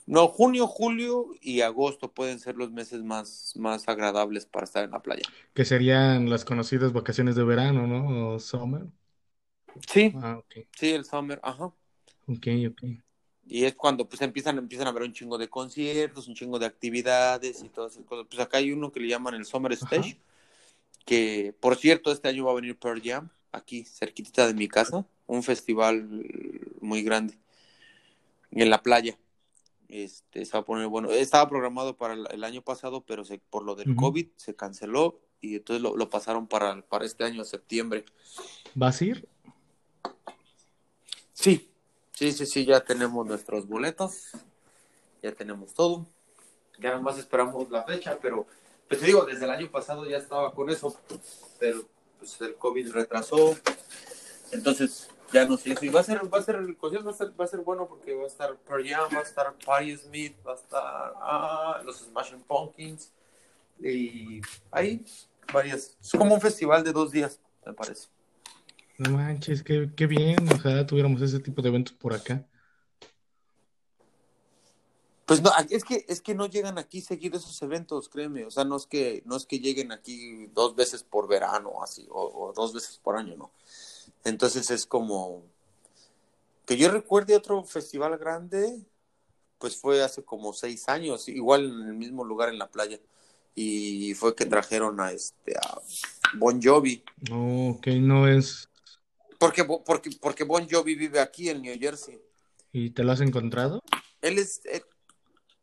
no, 0.09 0.29
junio, 0.29 0.67
julio 0.67 1.27
y 1.41 1.61
agosto 1.61 2.13
pueden 2.13 2.41
ser 2.41 2.57
los 2.57 2.73
meses 2.73 3.03
más, 3.03 3.53
más 3.57 3.89
agradables 3.89 4.47
para 4.47 4.65
estar 4.65 4.85
en 4.85 4.91
la 4.91 5.03
playa. 5.03 5.23
Que 5.55 5.65
serían 5.65 6.31
las 6.31 6.45
conocidas 6.45 6.93
vacaciones 6.93 7.37
de 7.37 7.45
verano, 7.45 7.87
¿no? 7.87 8.35
O 8.35 8.39
summer. 8.39 8.87
Sí, 9.89 10.15
Ah, 10.15 10.39
ok. 10.39 10.67
sí, 10.77 10.91
el 10.91 11.05
summer, 11.05 11.41
ajá. 11.43 11.73
Ok, 12.27 12.47
ok. 12.69 12.83
Y 13.47 13.65
es 13.65 13.75
cuando 13.75 14.07
pues 14.09 14.21
empiezan, 14.21 14.59
empiezan 14.59 14.87
a 14.87 14.91
haber 14.91 15.05
un 15.05 15.13
chingo 15.13 15.39
de 15.39 15.49
conciertos, 15.49 16.29
un 16.29 16.35
chingo 16.35 16.59
de 16.59 16.67
actividades 16.67 17.63
y 17.63 17.69
todas 17.71 17.93
esas 17.93 18.05
cosas. 18.05 18.27
Pues 18.29 18.41
acá 18.41 18.59
hay 18.59 18.73
uno 18.73 18.93
que 18.93 19.01
le 19.01 19.09
llaman 19.09 19.35
el 19.35 19.47
Summer 19.47 19.73
Stage, 19.73 19.97
Ajá. 19.97 20.19
que 21.07 21.55
por 21.61 21.77
cierto 21.77 22.13
este 22.13 22.29
año 22.29 22.47
va 22.47 22.53
a 22.53 22.57
venir 22.57 22.79
Pearl 22.79 23.03
Jam, 23.03 23.31
aquí 23.53 23.85
cerquitita 23.85 24.47
de 24.47 24.55
mi 24.55 24.69
casa, 24.69 25.07
un 25.27 25.43
festival 25.43 26.09
muy 26.81 27.03
grande 27.03 27.39
en 28.51 28.71
la 28.71 28.83
playa. 28.83 29.19
Este, 29.89 30.45
se 30.45 30.53
va 30.53 30.61
a 30.61 30.65
poner 30.65 30.87
bueno. 30.89 31.11
Estaba 31.11 31.49
programado 31.49 31.97
para 31.97 32.15
el, 32.15 32.45
año 32.45 32.63
pasado, 32.63 33.03
pero 33.07 33.25
se, 33.25 33.39
por 33.39 33.65
lo 33.65 33.75
del. 33.75 33.97
COVID 33.97 34.29
se 34.37 34.55
canceló 34.55 35.19
y 35.41 35.57
entonces 35.57 35.83
lo, 35.83 35.97
lo 35.97 36.11
pasaron 36.11 36.47
para, 36.47 36.83
para 36.83 37.07
este 37.07 37.25
año, 37.25 37.45
septiembre. 37.45 38.05
¿Vas 38.75 39.01
a 39.01 39.05
ir? 39.05 39.29
Sí, 41.33 41.71
sí, 42.13 42.33
sí, 42.33 42.47
sí, 42.47 42.65
ya 42.65 42.81
tenemos 42.81 43.27
nuestros 43.27 43.67
boletos, 43.67 44.33
ya 45.23 45.33
tenemos 45.33 45.73
todo. 45.73 46.07
Ya 46.79 46.91
nada 46.91 47.01
más 47.01 47.19
esperamos 47.19 47.71
la 47.71 47.85
fecha, 47.85 48.19
pero 48.21 48.47
pues 48.89 49.01
te 49.01 49.07
digo, 49.07 49.25
desde 49.25 49.45
el 49.45 49.51
año 49.51 49.71
pasado 49.71 50.09
ya 50.09 50.17
estaba 50.17 50.53
con 50.53 50.71
eso, 50.71 50.97
pero 51.59 51.87
pues 52.19 52.41
el 52.41 52.57
COVID 52.57 52.91
retrasó. 52.93 53.57
Entonces 54.51 55.09
ya 55.33 55.45
no 55.47 55.57
sé, 55.57 55.75
y 55.81 55.89
va 55.89 56.01
a 56.01 56.03
ser, 56.03 56.33
va 56.33 56.39
a 56.39 56.43
ser, 56.43 56.57
el 56.57 56.77
concierto 56.77 57.09
va 57.09 57.15
a 57.15 57.17
ser, 57.17 57.41
va 57.41 57.45
a 57.45 57.49
ser 57.49 57.61
bueno 57.61 57.87
porque 57.87 58.15
va 58.15 58.25
a 58.25 58.27
estar 58.27 58.57
Pearl 58.57 58.89
Jam, 58.89 59.09
va 59.15 59.21
a 59.21 59.23
estar 59.23 59.55
Patti 59.65 59.97
Smith, 59.97 60.37
va 60.47 60.53
a 60.53 60.57
estar 60.57 61.15
ah, 61.17 61.83
los 61.85 61.99
Smashing 61.99 62.43
Pumpkins 62.43 63.13
y 63.81 64.41
ahí 64.71 65.05
varias. 65.53 65.97
Es 66.03 66.13
como 66.13 66.35
un 66.35 66.41
festival 66.41 66.83
de 66.85 66.93
dos 66.93 67.11
días, 67.11 67.41
me 67.65 67.73
parece. 67.73 68.09
No 68.99 69.11
manches, 69.11 69.63
qué, 69.63 69.91
qué 69.95 70.07
bien. 70.07 70.37
Ojalá 70.53 70.87
tuviéramos 70.87 71.23
ese 71.23 71.39
tipo 71.41 71.63
de 71.63 71.69
eventos 71.69 71.95
por 71.95 72.13
acá. 72.15 72.45
Pues 75.25 75.43
no, 75.43 75.51
es 75.69 75.85
que 75.85 76.07
es 76.09 76.23
que 76.23 76.35
no 76.35 76.47
llegan 76.47 76.79
aquí 76.79 77.03
seguido 77.03 77.37
esos 77.37 77.61
eventos, 77.61 78.09
créeme, 78.09 78.47
o 78.47 78.51
sea, 78.51 78.65
no 78.65 78.77
es 78.77 78.87
que 78.87 79.23
no 79.27 79.37
es 79.37 79.45
que 79.45 79.61
lleguen 79.61 79.93
aquí 79.93 80.47
dos 80.55 80.75
veces 80.75 81.03
por 81.03 81.29
verano 81.29 81.83
así 81.83 82.07
o, 82.11 82.47
o 82.49 82.53
dos 82.55 82.73
veces 82.73 82.97
por 82.97 83.15
año, 83.15 83.37
no. 83.37 83.53
Entonces 84.25 84.71
es 84.71 84.87
como 84.87 85.43
que 86.67 86.77
yo 86.77 86.91
recuerde 86.91 87.35
otro 87.37 87.65
festival 87.65 88.17
grande, 88.19 88.81
pues 89.59 89.77
fue 89.77 90.03
hace 90.03 90.23
como 90.23 90.53
seis 90.53 90.89
años, 90.89 91.29
igual 91.29 91.65
en 91.65 91.89
el 91.89 91.95
mismo 91.95 92.25
lugar 92.25 92.49
en 92.51 92.59
la 92.59 92.69
playa 92.71 92.99
y 93.55 94.15
fue 94.15 94.35
que 94.37 94.45
trajeron 94.47 95.01
a 95.01 95.11
este 95.13 95.57
a 95.57 95.81
Bon 96.37 96.61
Jovi, 96.63 97.03
Oh, 97.33 97.71
ok, 97.77 97.87
no 98.01 98.29
es. 98.29 98.69
porque 99.39 99.65
porque 99.65 100.11
porque 100.21 100.45
Bon 100.45 100.67
Jovi 100.71 100.95
vive 100.95 101.19
aquí 101.21 101.49
en 101.49 101.63
New 101.63 101.77
Jersey. 101.79 102.21
¿Y 102.73 102.91
te 102.91 103.03
lo 103.03 103.13
has 103.13 103.21
encontrado? 103.21 103.81
Él 104.21 104.39
es 104.39 104.61
él, 104.67 104.83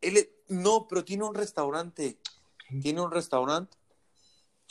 él 0.00 0.16
es- 0.18 0.28
no, 0.48 0.86
pero 0.88 1.04
tiene 1.04 1.24
un 1.24 1.34
restaurante. 1.34 2.18
tiene 2.82 3.00
un 3.00 3.10
restaurante 3.12 3.76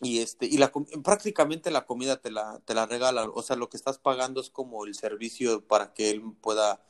y 0.01 0.19
este 0.19 0.45
y 0.45 0.57
la 0.57 0.71
prácticamente 1.03 1.71
la 1.71 1.85
comida 1.85 2.17
te 2.17 2.29
la 2.29 2.59
te 2.65 2.73
la 2.73 2.85
regala 2.85 3.29
o 3.33 3.41
sea 3.41 3.55
lo 3.55 3.69
que 3.69 3.77
estás 3.77 3.97
pagando 3.97 4.41
es 4.41 4.49
como 4.49 4.85
el 4.85 4.93
servicio 4.93 5.65
para 5.65 5.93
que 5.93 6.09
él 6.09 6.21
pueda 6.41 6.81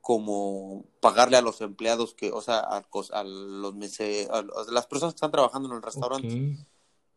como 0.00 0.84
pagarle 1.00 1.36
a 1.36 1.42
los 1.42 1.60
empleados 1.60 2.14
que 2.14 2.30
o 2.30 2.40
sea 2.40 2.60
a, 2.60 3.24
los 3.24 3.74
mese 3.74 4.28
a, 4.30 4.38
a 4.38 4.70
las 4.70 4.86
personas 4.86 5.14
que 5.14 5.16
están 5.16 5.32
trabajando 5.32 5.68
en 5.68 5.74
el 5.74 5.82
restaurante 5.82 6.56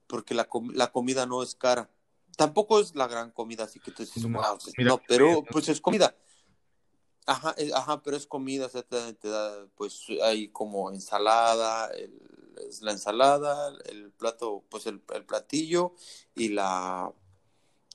porque 0.09 0.33
la, 0.33 0.49
la 0.73 0.91
comida 0.91 1.27
no 1.27 1.43
es 1.43 1.53
cara. 1.53 1.87
Tampoco 2.35 2.79
es 2.79 2.95
la 2.95 3.07
gran 3.07 3.29
comida 3.31 3.65
así 3.65 3.79
que 3.79 3.91
tú 3.91 4.03
dices 4.03 4.23
No, 4.25 4.39
wow 4.39 4.57
no 4.79 5.01
pero 5.07 5.43
pues 5.43 5.69
es 5.69 5.79
comida 5.79 6.15
Ajá, 7.29 7.53
eh, 7.57 7.69
ajá, 7.75 8.01
pero 8.01 8.17
es 8.17 8.25
comida, 8.25 8.65
o 8.65 8.69
sea, 8.69 8.81
te, 8.81 9.13
te 9.13 9.29
da, 9.29 9.67
pues 9.75 10.01
hay 10.23 10.47
como 10.49 10.89
ensalada, 10.91 11.87
el- 11.91 12.19
es 12.67 12.81
la 12.81 12.91
ensalada, 12.91 13.71
el 13.85 14.11
plato, 14.11 14.63
pues 14.69 14.87
el, 14.87 14.99
el 15.13 15.23
platillo 15.25 15.93
y 16.35 16.49
la 16.49 17.11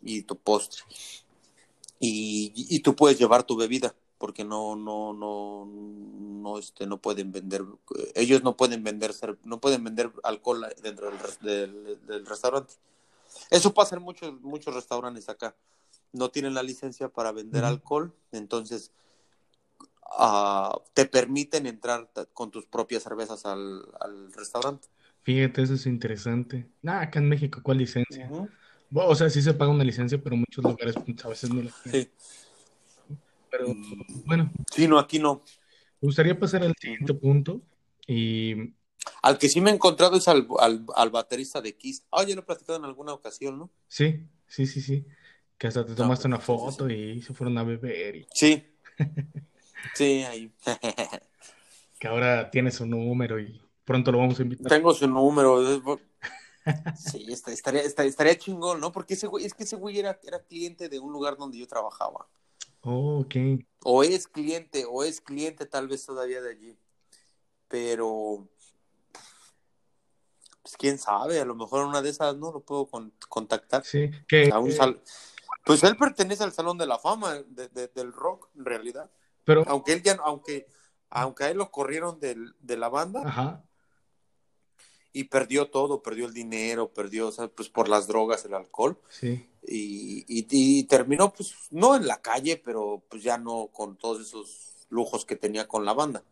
y 0.02 0.22
tu 0.22 0.36
postre. 0.38 0.82
Y, 1.98 2.52
y 2.54 2.80
tú 2.80 2.94
puedes 2.94 3.18
llevar 3.18 3.42
tu 3.44 3.56
bebida, 3.56 3.94
porque 4.18 4.44
no, 4.44 4.76
no, 4.76 5.12
no, 5.12 5.66
no, 5.66 6.58
este, 6.58 6.86
no 6.86 6.98
pueden 6.98 7.32
vender, 7.32 7.64
ellos 8.14 8.42
no 8.44 8.56
pueden 8.56 8.84
vender, 8.84 9.12
no 9.44 9.60
pueden 9.60 9.82
vender 9.82 10.12
alcohol 10.22 10.66
dentro 10.82 11.10
del, 11.10 11.18
del, 11.40 12.06
del 12.06 12.26
restaurante. 12.26 12.74
Eso 13.50 13.74
pasa 13.74 13.96
en 13.96 14.02
muchos, 14.02 14.40
muchos 14.42 14.74
restaurantes 14.74 15.28
acá. 15.28 15.56
No 16.12 16.30
tienen 16.30 16.54
la 16.54 16.62
licencia 16.62 17.08
para 17.08 17.32
vender 17.32 17.64
alcohol, 17.64 18.12
entonces 18.32 18.92
ah, 20.18 20.80
te 20.94 21.06
permiten 21.06 21.66
entrar 21.66 22.10
con 22.32 22.50
tus 22.50 22.66
propias 22.66 23.02
cervezas 23.02 23.44
al, 23.46 23.82
al 24.00 24.32
restaurante. 24.32 24.88
Fíjate, 25.22 25.62
eso 25.62 25.74
es 25.74 25.86
interesante. 25.86 26.68
Nah, 26.82 27.00
acá 27.00 27.18
en 27.18 27.28
México, 27.28 27.60
¿cuál 27.62 27.78
licencia? 27.78 28.28
Bueno, 28.90 29.10
o 29.10 29.14
sea, 29.14 29.30
sí 29.30 29.40
se 29.42 29.54
paga 29.54 29.70
una 29.70 29.84
licencia, 29.84 30.20
pero 30.22 30.36
muchos 30.36 30.62
lugares 30.64 30.96
pues, 31.04 31.24
a 31.24 31.28
veces 31.28 31.50
no 31.50 31.62
la 31.62 31.70
tienen. 31.82 32.02
Sí. 32.04 32.10
Pero 33.50 33.68
Y- 33.68 34.22
bueno, 34.26 34.52
Sí, 34.70 34.86
no, 34.88 34.98
aquí 34.98 35.18
no. 35.18 35.42
me 36.00 36.06
gustaría 36.06 36.38
pasar 36.38 36.62
al 36.62 36.74
siguiente 36.78 37.14
punto. 37.14 37.62
Y 38.06 38.74
Al 39.22 39.38
que 39.38 39.48
sí 39.48 39.60
me 39.60 39.70
he 39.70 39.74
encontrado 39.74 40.16
es 40.16 40.28
al, 40.28 40.46
al, 40.60 40.84
al 40.94 41.10
baterista 41.10 41.60
de 41.62 41.76
Kiss. 41.76 42.04
Ah, 42.10 42.24
ya 42.24 42.34
lo 42.34 42.42
he 42.42 42.44
platicado 42.44 42.78
en 42.78 42.84
alguna 42.84 43.12
ocasión, 43.14 43.58
¿no? 43.58 43.70
sí, 43.88 44.26
sí, 44.46 44.66
sí, 44.66 44.80
sí. 44.80 45.06
Que 45.56 45.68
hasta 45.68 45.86
te 45.86 45.94
tomaste 45.94 46.26
una 46.26 46.36
perfecto, 46.36 46.70
sí, 46.70 46.76
foto 46.76 46.90
y 46.90 47.22
se 47.22 47.32
fueron 47.32 47.56
a 47.58 47.62
beber. 47.64 48.16
Y 48.16 48.26
Sí. 48.34 48.62
Sí, 49.94 50.22
ahí. 50.24 50.52
que 51.98 52.08
ahora 52.08 52.50
tiene 52.50 52.70
su 52.70 52.86
número 52.86 53.38
y 53.40 53.60
pronto 53.84 54.10
lo 54.12 54.18
vamos 54.18 54.38
a 54.38 54.42
invitar. 54.42 54.68
Tengo 54.68 54.92
su 54.94 55.06
número. 55.06 55.60
Sí, 56.96 57.26
estaría, 57.28 57.82
estaría, 57.82 58.08
estaría 58.08 58.38
chingón, 58.38 58.80
¿no? 58.80 58.90
Porque 58.90 59.12
ese 59.12 59.26
güey, 59.26 59.44
es 59.44 59.52
que 59.52 59.64
ese 59.64 59.76
güey 59.76 59.98
era, 59.98 60.18
era 60.22 60.38
cliente 60.42 60.88
de 60.88 60.98
un 60.98 61.12
lugar 61.12 61.36
donde 61.36 61.58
yo 61.58 61.66
trabajaba. 61.68 62.26
Oh, 62.80 63.18
ok. 63.20 63.34
O 63.84 64.02
es 64.02 64.26
cliente, 64.26 64.86
o 64.88 65.04
es 65.04 65.20
cliente 65.20 65.66
tal 65.66 65.88
vez 65.88 66.06
todavía 66.06 66.40
de 66.40 66.50
allí. 66.52 66.78
Pero, 67.68 68.48
pues 70.62 70.76
quién 70.78 70.96
sabe, 70.98 71.38
a 71.38 71.44
lo 71.44 71.54
mejor 71.54 71.84
una 71.84 72.00
de 72.00 72.08
esas 72.08 72.34
no 72.36 72.50
lo 72.50 72.60
puedo 72.60 72.86
con- 72.86 73.12
contactar. 73.28 73.84
Sí, 73.84 74.10
que 74.26 74.50
A 74.50 74.58
un 74.58 74.72
sal- 74.72 75.02
Pues 75.66 75.82
él 75.82 75.96
pertenece 75.98 76.44
al 76.44 76.52
Salón 76.52 76.78
de 76.78 76.86
la 76.86 76.98
Fama 76.98 77.34
de- 77.46 77.68
de- 77.68 77.88
del 77.88 78.10
rock, 78.12 78.48
en 78.56 78.64
realidad. 78.64 79.10
Pero, 79.44 79.64
Aunque 79.68 79.92
él 79.92 80.02
ya, 80.02 80.16
aunque, 80.24 80.66
aunque 81.10 81.44
a 81.44 81.50
él 81.50 81.58
lo 81.58 81.70
corrieron 81.70 82.18
del- 82.20 82.54
de 82.60 82.76
la 82.76 82.88
banda 82.88 83.22
ajá, 83.24 83.62
y 85.12 85.24
perdió 85.24 85.66
todo, 85.70 86.02
perdió 86.02 86.26
el 86.26 86.34
dinero, 86.34 86.88
perdió, 86.92 87.28
o 87.28 87.32
sea, 87.32 87.48
pues 87.48 87.68
por 87.68 87.88
las 87.88 88.06
drogas, 88.08 88.44
el 88.44 88.54
alcohol. 88.54 88.98
sí. 89.10 89.48
y, 89.66 90.24
y, 90.28 90.46
y 90.50 90.84
terminó 90.84 91.32
pues 91.32 91.54
no 91.70 91.96
en 91.96 92.06
la 92.06 92.20
calle, 92.20 92.60
pero 92.62 93.02
pues 93.08 93.22
ya 93.22 93.38
no 93.38 93.68
con 93.72 93.96
todos 93.96 94.20
esos 94.20 94.86
lujos 94.90 95.24
que 95.24 95.36
tenía 95.36 95.66
con 95.68 95.84
la 95.84 95.94
banda. 95.94 96.22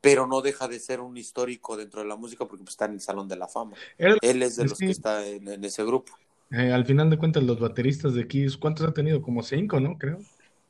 Pero 0.00 0.26
no 0.26 0.40
deja 0.40 0.68
de 0.68 0.78
ser 0.78 1.00
un 1.00 1.16
histórico 1.16 1.76
dentro 1.76 2.00
de 2.00 2.06
la 2.06 2.16
música 2.16 2.46
porque 2.46 2.62
pues, 2.62 2.74
está 2.74 2.84
en 2.84 2.92
el 2.92 3.00
Salón 3.00 3.26
de 3.28 3.36
la 3.36 3.48
Fama. 3.48 3.76
Él, 3.98 4.18
Él 4.22 4.42
es 4.42 4.56
de 4.56 4.64
los 4.64 4.78
que 4.78 4.90
está 4.90 5.26
en, 5.26 5.48
en 5.48 5.64
ese 5.64 5.84
grupo. 5.84 6.12
eh, 6.52 6.70
al 6.72 6.86
final 6.86 7.10
de 7.10 7.18
cuentas, 7.18 7.42
los 7.42 7.58
bateristas 7.58 8.14
de 8.14 8.26
Kiss, 8.28 8.56
¿cuántos 8.56 8.86
ha 8.86 8.92
tenido? 8.94 9.20
Como 9.20 9.42
cinco, 9.42 9.80
¿no? 9.80 9.98
Creo. 9.98 10.18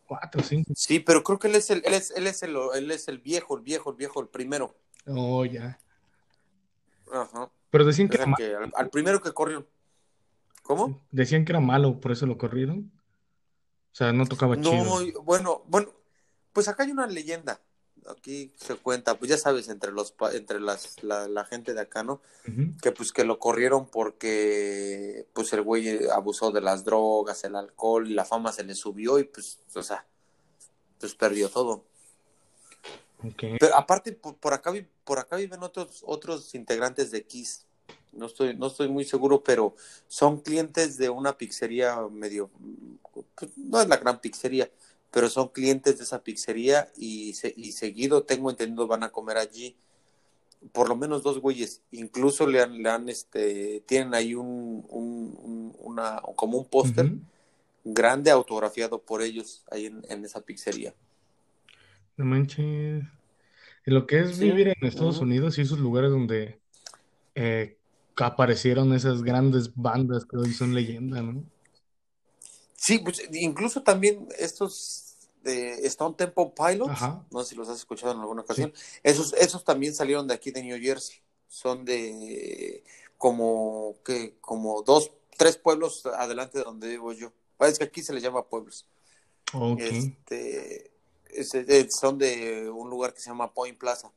Cuatro, 0.06 0.42
cinco. 0.42 0.72
Sí, 0.76 1.00
pero 1.00 1.22
creo 1.22 1.38
que 1.38 1.48
él 1.48 1.56
es 1.56 1.68
el, 1.70 1.82
él 1.84 1.94
es, 1.94 2.10
él 2.12 2.26
es 2.26 2.42
el, 2.42 2.56
él 2.74 2.90
es 2.90 3.08
el 3.08 3.18
viejo, 3.18 3.56
el 3.56 3.62
viejo, 3.62 3.90
el 3.90 3.96
viejo, 3.96 4.20
el 4.20 4.28
primero. 4.28 4.76
Oh, 5.06 5.44
ya. 5.44 5.78
Ajá. 7.12 7.50
Pero 7.70 7.84
decían 7.84 8.08
que 8.08 8.16
era 8.16 8.32
que, 8.36 8.54
al, 8.54 8.72
al 8.76 8.90
primero 8.90 9.20
que 9.20 9.32
corrió. 9.32 9.66
¿Cómo? 10.62 11.00
Decían 11.10 11.44
que 11.44 11.52
era 11.52 11.60
malo, 11.60 12.00
por 12.00 12.12
eso 12.12 12.26
lo 12.26 12.38
corrieron. 12.38 12.90
O 13.92 13.94
sea, 13.94 14.12
no 14.12 14.26
tocaba 14.26 14.56
chido. 14.56 14.84
No, 14.84 15.02
y- 15.02 15.12
bueno, 15.22 15.62
bueno, 15.66 15.90
pues 16.52 16.68
acá 16.68 16.82
hay 16.84 16.90
una 16.90 17.06
leyenda. 17.06 17.60
Aquí 18.08 18.52
se 18.56 18.74
cuenta, 18.76 19.18
pues 19.18 19.30
ya 19.30 19.38
sabes, 19.38 19.68
entre 19.68 19.92
los 19.92 20.14
entre 20.32 20.60
las 20.60 21.02
la, 21.02 21.28
la 21.28 21.44
gente 21.44 21.74
de 21.74 21.80
acá, 21.80 22.02
¿no? 22.02 22.20
Que 22.80 22.92
pues 22.92 23.12
que 23.12 23.24
lo 23.24 23.38
corrieron 23.38 23.86
porque 23.88 25.26
pues 25.32 25.52
el 25.52 25.62
güey 25.62 26.08
abusó 26.08 26.50
de 26.52 26.60
las 26.60 26.84
drogas, 26.84 27.44
el 27.44 27.56
alcohol 27.56 28.08
y 28.08 28.14
la 28.14 28.24
fama 28.24 28.52
se 28.52 28.64
le 28.64 28.74
subió 28.74 29.18
y 29.18 29.24
pues, 29.24 29.58
o 29.74 29.82
sea, 29.82 30.06
pues 31.00 31.14
perdió 31.14 31.48
todo. 31.48 31.84
Pero 33.38 33.74
aparte 33.76 34.12
por, 34.12 34.36
por 34.36 34.52
acá 34.52 34.72
por 35.04 35.18
acá 35.18 35.36
viven 35.36 35.62
otros 35.62 36.02
otros 36.06 36.54
integrantes 36.54 37.10
de 37.10 37.24
Kiss. 37.24 37.66
No 38.12 38.26
estoy 38.26 38.56
no 38.56 38.68
estoy 38.68 38.88
muy 38.88 39.04
seguro, 39.04 39.42
pero 39.42 39.74
son 40.06 40.40
clientes 40.40 40.96
de 40.96 41.08
una 41.10 41.36
pizzería 41.36 42.00
medio 42.10 42.50
pues, 43.12 43.50
no 43.56 43.80
es 43.80 43.88
la 43.88 43.96
gran 43.96 44.20
pizzería, 44.20 44.70
pero 45.10 45.28
son 45.30 45.48
clientes 45.48 45.98
de 45.98 46.04
esa 46.04 46.22
pizzería 46.22 46.90
y, 46.96 47.34
se- 47.34 47.54
y 47.56 47.72
seguido 47.72 48.24
tengo 48.24 48.50
entendido 48.50 48.86
van 48.86 49.02
a 49.04 49.10
comer 49.10 49.38
allí 49.38 49.76
por 50.72 50.88
lo 50.88 50.96
menos 50.96 51.22
dos 51.22 51.40
güeyes, 51.40 51.82
incluso 51.92 52.46
le 52.46 52.62
han, 52.62 52.82
le 52.82 52.88
han 52.90 53.08
este, 53.08 53.82
tienen 53.86 54.14
ahí 54.14 54.34
un, 54.34 54.84
un- 54.88 55.38
un- 55.42 55.76
una, 55.80 56.20
como 56.34 56.58
un 56.58 56.64
póster 56.66 57.12
grande 57.84 58.30
autografiado 58.30 59.00
por 59.00 59.22
ellos 59.22 59.64
ahí 59.70 59.86
en, 59.86 60.02
en 60.08 60.24
esa 60.24 60.40
pizzería. 60.40 60.94
No 62.16 62.24
manches. 62.24 63.04
Lo 63.84 64.06
que 64.06 64.20
es 64.20 64.38
Sí, 64.38 64.46
vivir 64.50 64.68
en 64.68 64.88
Estados. 64.88 65.20
Unidos 65.20 65.58
y 65.58 65.62
esos 65.62 65.78
lugares 65.78 66.10
donde 66.10 66.60
eh, 67.34 67.78
aparecieron 68.16 68.94
esas 68.94 69.22
grandes 69.22 69.74
bandas 69.74 70.26
que 70.26 70.36
hoy 70.36 70.52
son 70.52 70.74
leyenda, 70.74 71.22
¿no? 71.22 71.44
Sí, 72.86 72.98
pues 73.00 73.20
incluso 73.32 73.82
también 73.82 74.28
estos 74.38 75.16
de 75.42 75.86
Stone 75.86 76.14
Temple 76.16 76.52
Pilots, 76.56 76.90
Ajá. 76.90 77.24
no 77.32 77.42
sé 77.42 77.50
si 77.50 77.54
los 77.56 77.68
has 77.68 77.78
escuchado 77.78 78.12
en 78.12 78.20
alguna 78.20 78.42
ocasión, 78.42 78.72
esos, 79.02 79.32
esos 79.34 79.64
también 79.64 79.94
salieron 79.94 80.28
de 80.28 80.34
aquí 80.34 80.50
de 80.52 80.62
New 80.62 80.78
Jersey, 80.80 81.16
son 81.48 81.84
de 81.84 82.84
como 83.18 83.96
que 84.04 84.34
como 84.40 84.82
dos, 84.82 85.10
tres 85.36 85.56
pueblos 85.56 86.04
adelante 86.06 86.58
de 86.58 86.64
donde 86.64 86.88
vivo 86.88 87.12
yo. 87.12 87.32
Es 87.60 87.78
que 87.78 87.84
aquí 87.84 88.02
se 88.02 88.12
les 88.12 88.22
llama 88.22 88.46
pueblos. 88.46 88.86
Ok. 89.52 89.80
Este, 89.80 90.90
es- 91.30 91.54
es- 91.54 91.96
son 91.96 92.18
de 92.18 92.68
un 92.70 92.88
lugar 92.90 93.14
que 93.14 93.20
se 93.20 93.30
llama 93.30 93.52
Point 93.52 93.78
Plaza. 93.78 94.12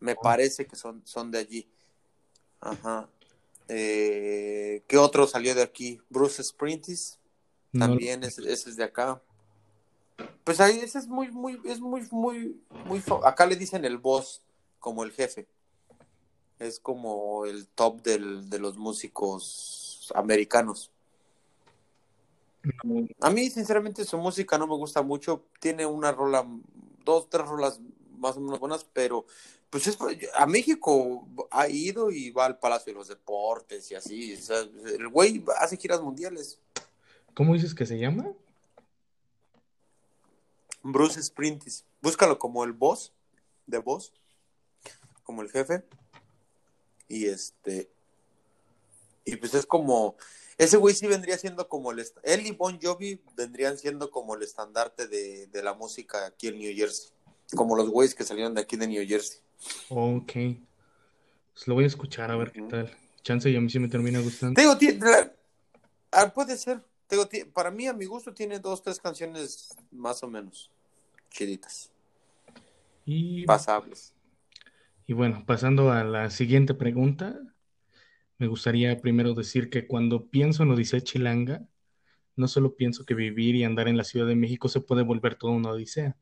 Me 0.00 0.12
Oh. 0.12 0.20
parece 0.22 0.66
que 0.66 0.76
son, 0.76 1.02
son 1.04 1.30
de 1.30 1.38
allí. 1.38 1.68
Ajá. 2.60 3.08
Eh, 3.68 4.82
¿qué 4.86 4.96
otro 4.96 5.26
salió 5.26 5.54
de 5.54 5.62
aquí? 5.62 6.00
Bruce 6.08 6.42
Sprintis, 6.42 7.18
No 7.72 7.86
también 7.86 8.24
ese, 8.24 8.50
ese 8.50 8.70
es 8.70 8.76
de 8.76 8.84
acá. 8.84 9.22
Pues 10.44 10.60
ahí 10.60 10.78
ese 10.80 10.98
es 10.98 11.06
muy, 11.06 11.30
muy, 11.30 11.60
es 11.64 11.80
muy, 11.80 12.06
muy, 12.10 12.60
muy, 12.86 13.02
acá 13.24 13.46
le 13.46 13.56
dicen 13.56 13.84
el 13.84 13.98
boss, 13.98 14.42
como 14.80 15.04
el 15.04 15.12
jefe. 15.12 15.46
Es 16.58 16.80
como 16.80 17.46
el 17.46 17.68
top 17.68 18.02
del, 18.02 18.50
de 18.50 18.58
los 18.58 18.76
músicos 18.76 20.10
americanos. 20.14 20.90
no. 22.82 23.06
A 23.20 23.30
mí, 23.30 23.48
sinceramente, 23.50 24.04
su 24.04 24.18
música 24.18 24.58
no 24.58 24.66
me 24.66 24.74
gusta 24.74 25.02
mucho. 25.02 25.44
Tiene 25.60 25.86
una 25.86 26.10
rola, 26.10 26.44
dos, 27.04 27.28
tres 27.30 27.46
rolas 27.46 27.80
más 28.18 28.36
o 28.36 28.40
menos 28.40 28.58
buenas, 28.58 28.84
pero 28.92 29.24
pues 29.70 29.86
es, 29.86 29.98
a 30.34 30.46
México 30.46 31.28
ha 31.50 31.68
ido 31.68 32.10
y 32.10 32.30
va 32.30 32.46
al 32.46 32.58
Palacio 32.58 32.92
de 32.92 32.98
los 32.98 33.08
Deportes 33.08 33.90
y 33.90 33.94
así. 33.94 34.34
O 34.34 34.40
sea, 34.40 34.58
el 34.58 35.08
güey 35.08 35.44
hace 35.58 35.76
giras 35.76 36.00
mundiales. 36.00 36.58
¿Cómo 37.38 37.54
dices 37.54 37.72
que 37.72 37.86
se 37.86 37.96
llama? 37.96 38.32
Bruce 40.82 41.22
Sprintis. 41.22 41.84
Búscalo 42.02 42.36
como 42.36 42.64
el 42.64 42.72
boss, 42.72 43.12
de 43.64 43.78
boss, 43.78 44.12
como 45.22 45.42
el 45.42 45.48
jefe. 45.48 45.84
Y 47.06 47.26
este. 47.26 47.88
Y 49.24 49.36
pues 49.36 49.54
es 49.54 49.66
como. 49.66 50.16
Ese 50.56 50.78
güey 50.78 50.96
sí 50.96 51.06
vendría 51.06 51.38
siendo 51.38 51.68
como 51.68 51.92
el. 51.92 52.04
Él 52.24 52.44
y 52.44 52.50
Bon 52.50 52.76
Jovi 52.82 53.22
vendrían 53.36 53.78
siendo 53.78 54.10
como 54.10 54.34
el 54.34 54.42
estandarte 54.42 55.06
de, 55.06 55.46
de 55.46 55.62
la 55.62 55.74
música 55.74 56.26
aquí 56.26 56.48
en 56.48 56.58
New 56.58 56.74
Jersey. 56.74 57.12
Como 57.54 57.76
los 57.76 57.88
güeyes 57.88 58.16
que 58.16 58.24
salieron 58.24 58.52
de 58.52 58.62
aquí 58.62 58.76
de 58.76 58.88
New 58.88 59.06
Jersey. 59.06 59.38
Ok. 59.90 60.32
Pues 61.54 61.68
lo 61.68 61.74
voy 61.74 61.84
a 61.84 61.86
escuchar 61.86 62.32
a 62.32 62.36
ver 62.36 62.50
qué 62.50 62.62
tal. 62.62 62.92
Chance 63.22 63.48
y 63.48 63.54
a 63.54 63.60
mí 63.60 63.70
sí 63.70 63.78
me 63.78 63.86
termina 63.86 64.18
gustando. 64.18 64.60
Te 64.60 64.62
digo, 64.62 65.06
la- 65.06 65.32
ah, 66.10 66.34
puede 66.34 66.56
ser. 66.56 66.87
Para 67.54 67.70
mí, 67.70 67.86
a 67.86 67.94
mi 67.94 68.04
gusto, 68.06 68.34
tiene 68.34 68.58
dos, 68.58 68.82
tres 68.82 69.00
canciones 69.00 69.76
más 69.90 70.22
o 70.22 70.28
menos 70.28 70.70
chiditas, 71.30 71.92
Y, 73.04 73.44
pasables. 73.44 74.14
y 75.06 75.14
bueno, 75.14 75.44
pasando 75.46 75.90
a 75.90 76.04
la 76.04 76.30
siguiente 76.30 76.74
pregunta, 76.74 77.38
me 78.38 78.46
gustaría 78.46 79.00
primero 79.00 79.34
decir 79.34 79.70
que 79.70 79.86
cuando 79.86 80.28
pienso 80.30 80.62
en 80.62 80.70
Odisea 80.70 81.00
Chilanga, 81.00 81.66
no 82.36 82.48
solo 82.48 82.76
pienso 82.76 83.04
que 83.04 83.14
vivir 83.14 83.56
y 83.56 83.64
andar 83.64 83.88
en 83.88 83.96
la 83.96 84.04
Ciudad 84.04 84.26
de 84.26 84.36
México 84.36 84.68
se 84.68 84.80
puede 84.80 85.02
volver 85.02 85.36
toda 85.36 85.54
una 85.54 85.70
odisea. 85.70 86.16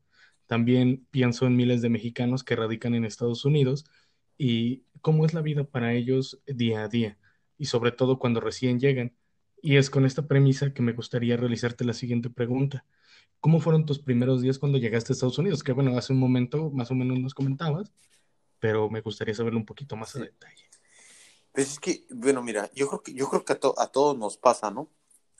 También 0.47 1.07
pienso 1.11 1.45
en 1.47 1.55
miles 1.57 1.81
de 1.81 1.89
mexicanos 1.89 2.43
que 2.43 2.55
radican 2.55 2.95
en 2.95 3.05
Estados 3.05 3.45
Unidos 3.45 3.85
y 4.37 4.85
cómo 5.01 5.25
es 5.25 5.33
la 5.33 5.41
vida 5.41 5.65
para 5.65 5.93
ellos 5.93 6.41
día 6.47 6.83
a 6.83 6.87
día, 6.89 7.19
y 7.57 7.65
sobre 7.65 7.91
todo 7.91 8.19
cuando 8.19 8.39
recién 8.39 8.79
llegan. 8.79 9.16
Y 9.61 9.77
es 9.77 9.89
con 9.89 10.05
esta 10.05 10.27
premisa 10.27 10.73
que 10.73 10.81
me 10.81 10.93
gustaría 10.93 11.37
realizarte 11.37 11.83
la 11.83 11.93
siguiente 11.93 12.29
pregunta. 12.29 12.85
¿Cómo 13.39 13.59
fueron 13.59 13.85
tus 13.85 13.99
primeros 13.99 14.41
días 14.41 14.59
cuando 14.59 14.77
llegaste 14.77 15.11
a 15.11 15.13
Estados 15.13 15.37
Unidos? 15.37 15.63
Que 15.63 15.71
bueno, 15.71 15.97
hace 15.97 16.13
un 16.13 16.19
momento 16.19 16.69
más 16.71 16.91
o 16.91 16.95
menos 16.95 17.19
nos 17.19 17.33
comentabas, 17.33 17.91
pero 18.59 18.89
me 18.89 19.01
gustaría 19.01 19.33
saberlo 19.33 19.59
un 19.59 19.65
poquito 19.65 19.95
más 19.95 20.15
a 20.15 20.19
detalle. 20.19 20.65
Pues 21.53 21.71
es 21.71 21.79
que, 21.79 22.05
bueno, 22.11 22.43
mira, 22.43 22.69
yo 22.75 22.87
creo 22.87 23.01
que, 23.01 23.13
yo 23.13 23.29
creo 23.29 23.43
que 23.43 23.53
a, 23.53 23.59
to- 23.59 23.79
a 23.79 23.87
todos 23.87 24.17
nos 24.17 24.37
pasa, 24.37 24.69
¿no? 24.69 24.89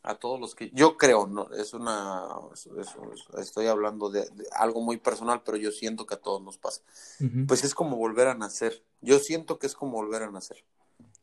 A 0.03 0.15
todos 0.15 0.39
los 0.39 0.55
que, 0.55 0.71
yo 0.73 0.95
creo, 0.97 1.27
no, 1.27 1.51
es 1.53 1.73
una, 1.73 2.23
es- 2.53 2.65
es- 2.67 3.39
estoy 3.39 3.67
hablando 3.67 4.09
de, 4.09 4.21
de 4.21 4.45
algo 4.51 4.81
muy 4.81 4.97
personal, 4.97 5.41
pero 5.43 5.57
yo 5.57 5.71
siento 5.71 6.05
que 6.05 6.15
a 6.15 6.19
todos 6.21 6.41
nos 6.41 6.57
pasa. 6.57 6.81
Ujú. 7.19 7.45
Pues 7.47 7.63
es 7.63 7.75
como 7.75 7.97
volver 7.97 8.27
a 8.27 8.35
nacer. 8.35 8.83
Yo 9.01 9.19
siento 9.19 9.59
que 9.59 9.67
es 9.67 9.75
como 9.75 9.93
volver 9.93 10.23
a 10.23 10.31
nacer. 10.31 10.63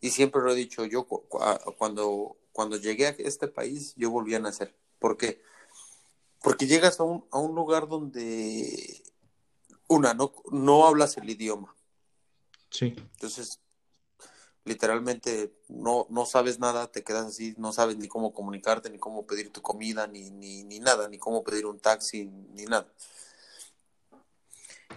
Y 0.01 0.11
siempre 0.11 0.43
lo 0.43 0.53
he 0.53 0.55
dicho, 0.55 0.85
yo 0.85 1.07
cuando, 1.07 2.37
cuando 2.55 2.77
llegué 2.77 3.09
a 3.09 3.11
este 3.19 3.49
país, 3.49 3.95
yo 3.97 4.11
volví 4.11 4.33
a 4.37 4.39
nacer. 4.39 4.75
¿Por 5.01 5.17
qué? 5.17 5.43
Porque 6.41 6.69
llegas 6.69 7.01
a 7.01 7.03
un, 7.03 7.27
a 7.33 7.39
un 7.41 7.53
lugar 7.57 7.89
donde, 7.89 9.03
una, 9.89 10.15
no, 10.15 10.33
no 10.53 10.87
hablas 10.87 11.17
el 11.17 11.29
idioma. 11.29 11.75
Sí, 12.71 12.95
Entonces, 13.15 13.61
literalmente 14.65 15.53
no, 15.69 16.07
no 16.11 16.27
sabes 16.27 16.61
nada, 16.61 16.93
te 16.93 17.03
quedas 17.03 17.27
así, 17.27 17.57
no 17.59 17.73
sabes 17.73 17.97
ni 17.97 18.07
cómo 18.07 18.33
comunicarte, 18.33 18.89
ni 18.89 18.99
cómo 18.99 19.27
pedir 19.27 19.53
tu 19.53 19.61
comida, 19.61 20.07
ni, 20.07 20.31
ni, 20.31 20.63
ni 20.63 20.79
nada, 20.79 21.09
ni 21.09 21.19
cómo 21.19 21.43
pedir 21.43 21.67
un 21.67 21.81
taxi, 21.81 22.27
ni 22.27 22.67
nada. 22.67 22.87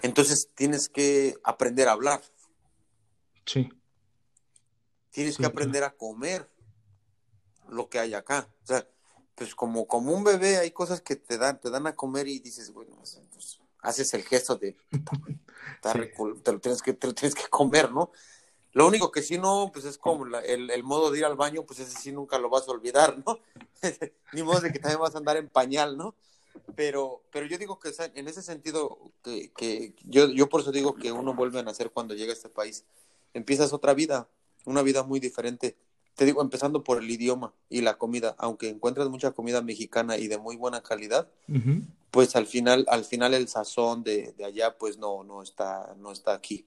Entonces 0.04 0.52
tienes 0.54 0.90
que 0.90 1.36
aprender 1.44 1.88
a 1.88 1.94
hablar, 1.94 2.22
sí, 3.48 3.68
tienes 5.10 5.38
Sí, 5.38 5.42
que 5.42 5.48
aprender 5.48 5.84
a 5.84 5.96
comer 5.96 6.48
lo 7.70 7.90
que 7.90 8.00
hay 8.00 8.14
acá. 8.14 8.50
O 8.64 8.66
sea, 8.66 8.88
pues 9.36 9.54
como, 9.56 9.88
como 9.88 10.14
un 10.14 10.24
bebé 10.24 10.58
hay 10.58 10.72
cosas 10.72 11.02
que 11.02 11.16
te 11.16 11.38
dan, 11.38 11.60
te 11.60 11.70
dan 11.70 11.88
a 11.88 11.96
comer 11.96 12.28
y 12.28 12.40
dices, 12.40 12.72
bueno, 12.74 12.96
pues, 12.96 13.60
haces 13.82 14.14
el 14.14 14.24
gesto 14.24 14.56
de 14.56 14.76
Sí. 15.84 16.00
te 16.44 16.52
lo 16.52 16.60
tienes 16.60 16.82
que, 16.82 16.94
te 16.94 17.08
lo 17.08 17.14
tienes 17.14 17.36
que 17.36 17.48
comer, 17.50 17.92
¿no? 17.92 18.12
Lo 18.74 18.88
único 18.88 19.12
que 19.12 19.22
sí 19.22 19.38
no, 19.38 19.70
pues 19.72 19.86
es 19.86 19.98
como 19.98 20.26
la- 20.26 20.42
el, 20.42 20.70
el 20.70 20.84
modo 20.84 21.10
de 21.12 21.20
ir 21.20 21.26
al 21.26 21.36
baño, 21.36 21.64
pues 21.66 21.80
ese 21.80 21.98
sí 21.98 22.12
nunca 22.12 22.38
lo 22.38 22.50
vas 22.50 22.68
a 22.68 22.72
olvidar, 22.72 23.24
¿no? 23.26 23.40
Ni 24.34 24.44
modo 24.44 24.62
de 24.62 24.72
que 24.72 24.80
también 24.80 25.00
vas 25.00 25.16
a 25.16 25.20
andar 25.20 25.38
en 25.38 25.50
pañal, 25.50 25.98
¿no? 25.98 26.16
Pero, 26.76 27.24
pero 27.32 27.46
yo 27.46 27.58
digo 27.58 27.80
que 27.80 27.92
en 28.14 28.28
ese 28.28 28.42
sentido, 28.42 29.00
que, 29.24 29.52
que 29.54 29.96
yo, 30.04 30.28
yo 30.28 30.50
por 30.50 30.62
eso 30.62 30.72
digo 30.72 30.96
que 30.96 31.12
uno 31.12 31.34
vuelve 31.34 31.60
a 31.60 31.64
nacer 31.64 31.92
cuando 31.92 32.14
llega 32.14 32.32
a 32.32 32.36
este 32.36 32.50
país. 32.50 32.84
Empiezas 33.34 33.74
otra 33.74 33.94
vida, 33.94 34.28
una 34.66 34.82
vida 34.82 35.04
muy 35.04 35.20
diferente. 35.20 35.76
Te 36.18 36.26
digo, 36.26 36.42
empezando 36.42 36.84
por 36.84 37.02
el 37.02 37.10
idioma 37.10 37.54
y 37.70 37.82
la 37.82 37.98
comida, 37.98 38.36
aunque 38.40 38.70
encuentres 38.70 39.08
mucha 39.08 39.32
comida 39.32 39.62
mexicana 39.62 40.18
y 40.18 40.28
de 40.28 40.40
muy 40.40 40.56
buena 40.56 40.82
calidad, 40.82 41.30
pues 42.10 42.36
al 42.36 42.48
final, 42.48 42.86
al 42.90 43.06
final 43.06 43.36
el 43.36 43.48
sazón 43.48 44.04
de, 44.04 44.34
de 44.36 44.44
allá, 44.44 44.78
pues 44.78 44.98
no, 44.98 45.24
no 45.24 45.44
está, 45.44 45.96
no 46.00 46.12
está 46.12 46.34
aquí. 46.34 46.66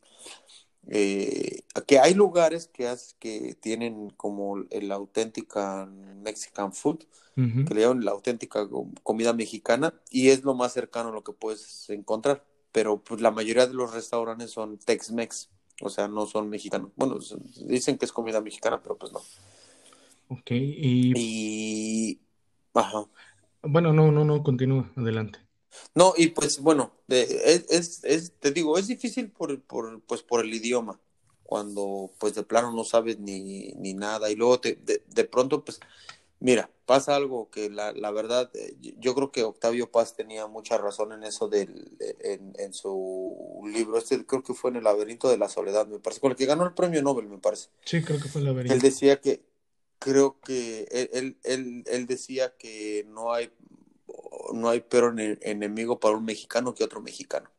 Eh, 0.87 1.63
que 1.87 1.99
hay 1.99 2.15
lugares 2.15 2.69
que, 2.73 2.95
que 3.19 3.55
tienen 3.61 4.11
como 4.11 4.59
el 4.71 4.93
auténtica 4.93 5.87
Mexican 6.23 6.73
food, 6.73 7.05
que 7.35 7.75
le 7.75 7.81
llaman 7.81 8.05
la 8.05 8.13
auténtica 8.13 8.69
comida 9.03 9.33
mexicana, 9.33 9.95
y 10.11 10.29
es 10.29 10.45
lo 10.45 10.55
más 10.55 10.73
cercano 10.75 11.09
a 11.09 11.13
lo 11.13 11.25
que 11.25 11.33
puedes 11.33 11.91
encontrar. 11.91 12.45
Pero 12.71 13.03
pues 13.03 13.21
la 13.21 13.33
mayoría 13.33 13.67
de 13.67 13.75
los 13.75 13.93
restaurantes 13.93 14.53
son 14.53 14.79
Tex-Mex, 14.79 15.49
o 15.81 15.89
sea, 15.89 16.09
no 16.09 16.27
son 16.27 16.49
mexicanos. 16.49 16.91
Bueno, 16.97 17.19
dicen 17.67 17.99
que 17.99 18.05
es 18.05 18.13
comida 18.13 18.41
mexicana, 18.41 18.81
pero 18.83 18.97
pues 18.97 19.13
no. 19.13 19.21
Ok, 20.29 20.51
y... 20.51 21.13
y... 21.17 22.21
Ajá. 22.75 23.05
Bueno, 23.63 23.93
no, 23.93 24.11
no, 24.11 24.25
no, 24.25 24.43
continúa, 24.43 24.91
adelante. 24.97 25.41
No, 25.95 26.15
y 26.17 26.29
pues 26.29 26.61
bueno, 26.61 26.93
es, 27.09 28.03
es, 28.05 28.33
te 28.39 28.51
digo, 28.51 28.79
es 28.79 28.89
difícil 28.89 29.31
por, 29.31 29.61
por, 29.63 30.01
pues, 30.03 30.23
por 30.23 30.45
el 30.45 30.53
idioma, 30.53 30.99
cuando 31.45 32.11
pues 32.19 32.35
de 32.35 32.43
plano 32.43 32.73
no 32.73 32.85
sabes 32.85 33.19
ni, 33.19 33.73
ni 33.73 33.95
nada 33.95 34.31
y 34.31 34.37
luego 34.37 34.61
te, 34.61 34.77
de, 34.77 35.03
de, 35.07 35.25
pronto 35.25 35.65
pues, 35.65 35.81
mira, 36.41 36.71
pasa 36.87 37.15
algo 37.15 37.51
que 37.51 37.71
la, 37.71 37.93
la, 37.93 38.11
verdad, 38.11 38.51
eh, 38.55 38.77
yo 38.99 39.15
creo 39.15 39.31
que 39.31 39.45
Octavio 39.45 39.91
Paz 39.91 40.15
tenía 40.17 40.47
mucha 40.47 40.77
razón 40.79 41.13
en 41.13 41.23
eso 41.23 41.49
del, 41.49 41.97
en, 42.21 42.53
en 42.59 42.73
su 42.73 43.63
libro, 43.73 43.99
este 43.99 44.27
creo 44.27 44.43
que 44.43 44.55
fue 44.55 44.71
en 44.71 44.77
el 44.77 44.85
laberinto 44.85 45.31
de 45.31 45.39
la 45.39 45.49
soledad, 45.49 45.87
me 45.87 46.01
parece, 46.01 46.21
con 46.21 46.33
el 46.33 46.37
que 46.37 46.47
ganó 46.47 46.65
el 46.65 46.75
premio 46.75 47.03
Nobel, 47.03 47.29
me 47.29 47.39
parece. 47.39 47.69
Sí, 47.85 48.03
creo 48.03 48.21
que 48.21 48.29
fue 48.29 48.41
el 48.41 48.47
laberinto. 48.47 48.75
Él 48.75 48.81
decía 48.81 49.21
que, 49.21 49.45
creo 49.99 50.41
que, 50.41 50.89
él, 51.13 51.39
él, 51.45 51.85
él 51.87 52.07
decía 52.07 52.57
que 52.57 53.07
no 53.09 53.33
hay 53.33 53.53
no 54.53 54.69
hay 54.69 54.81
peor 54.81 55.15
enemigo 55.19 56.01
para 56.01 56.17
un 56.17 56.25
mexicano 56.25 56.75
que 56.75 56.85
otro 56.85 57.01
mexicano. 57.01 57.51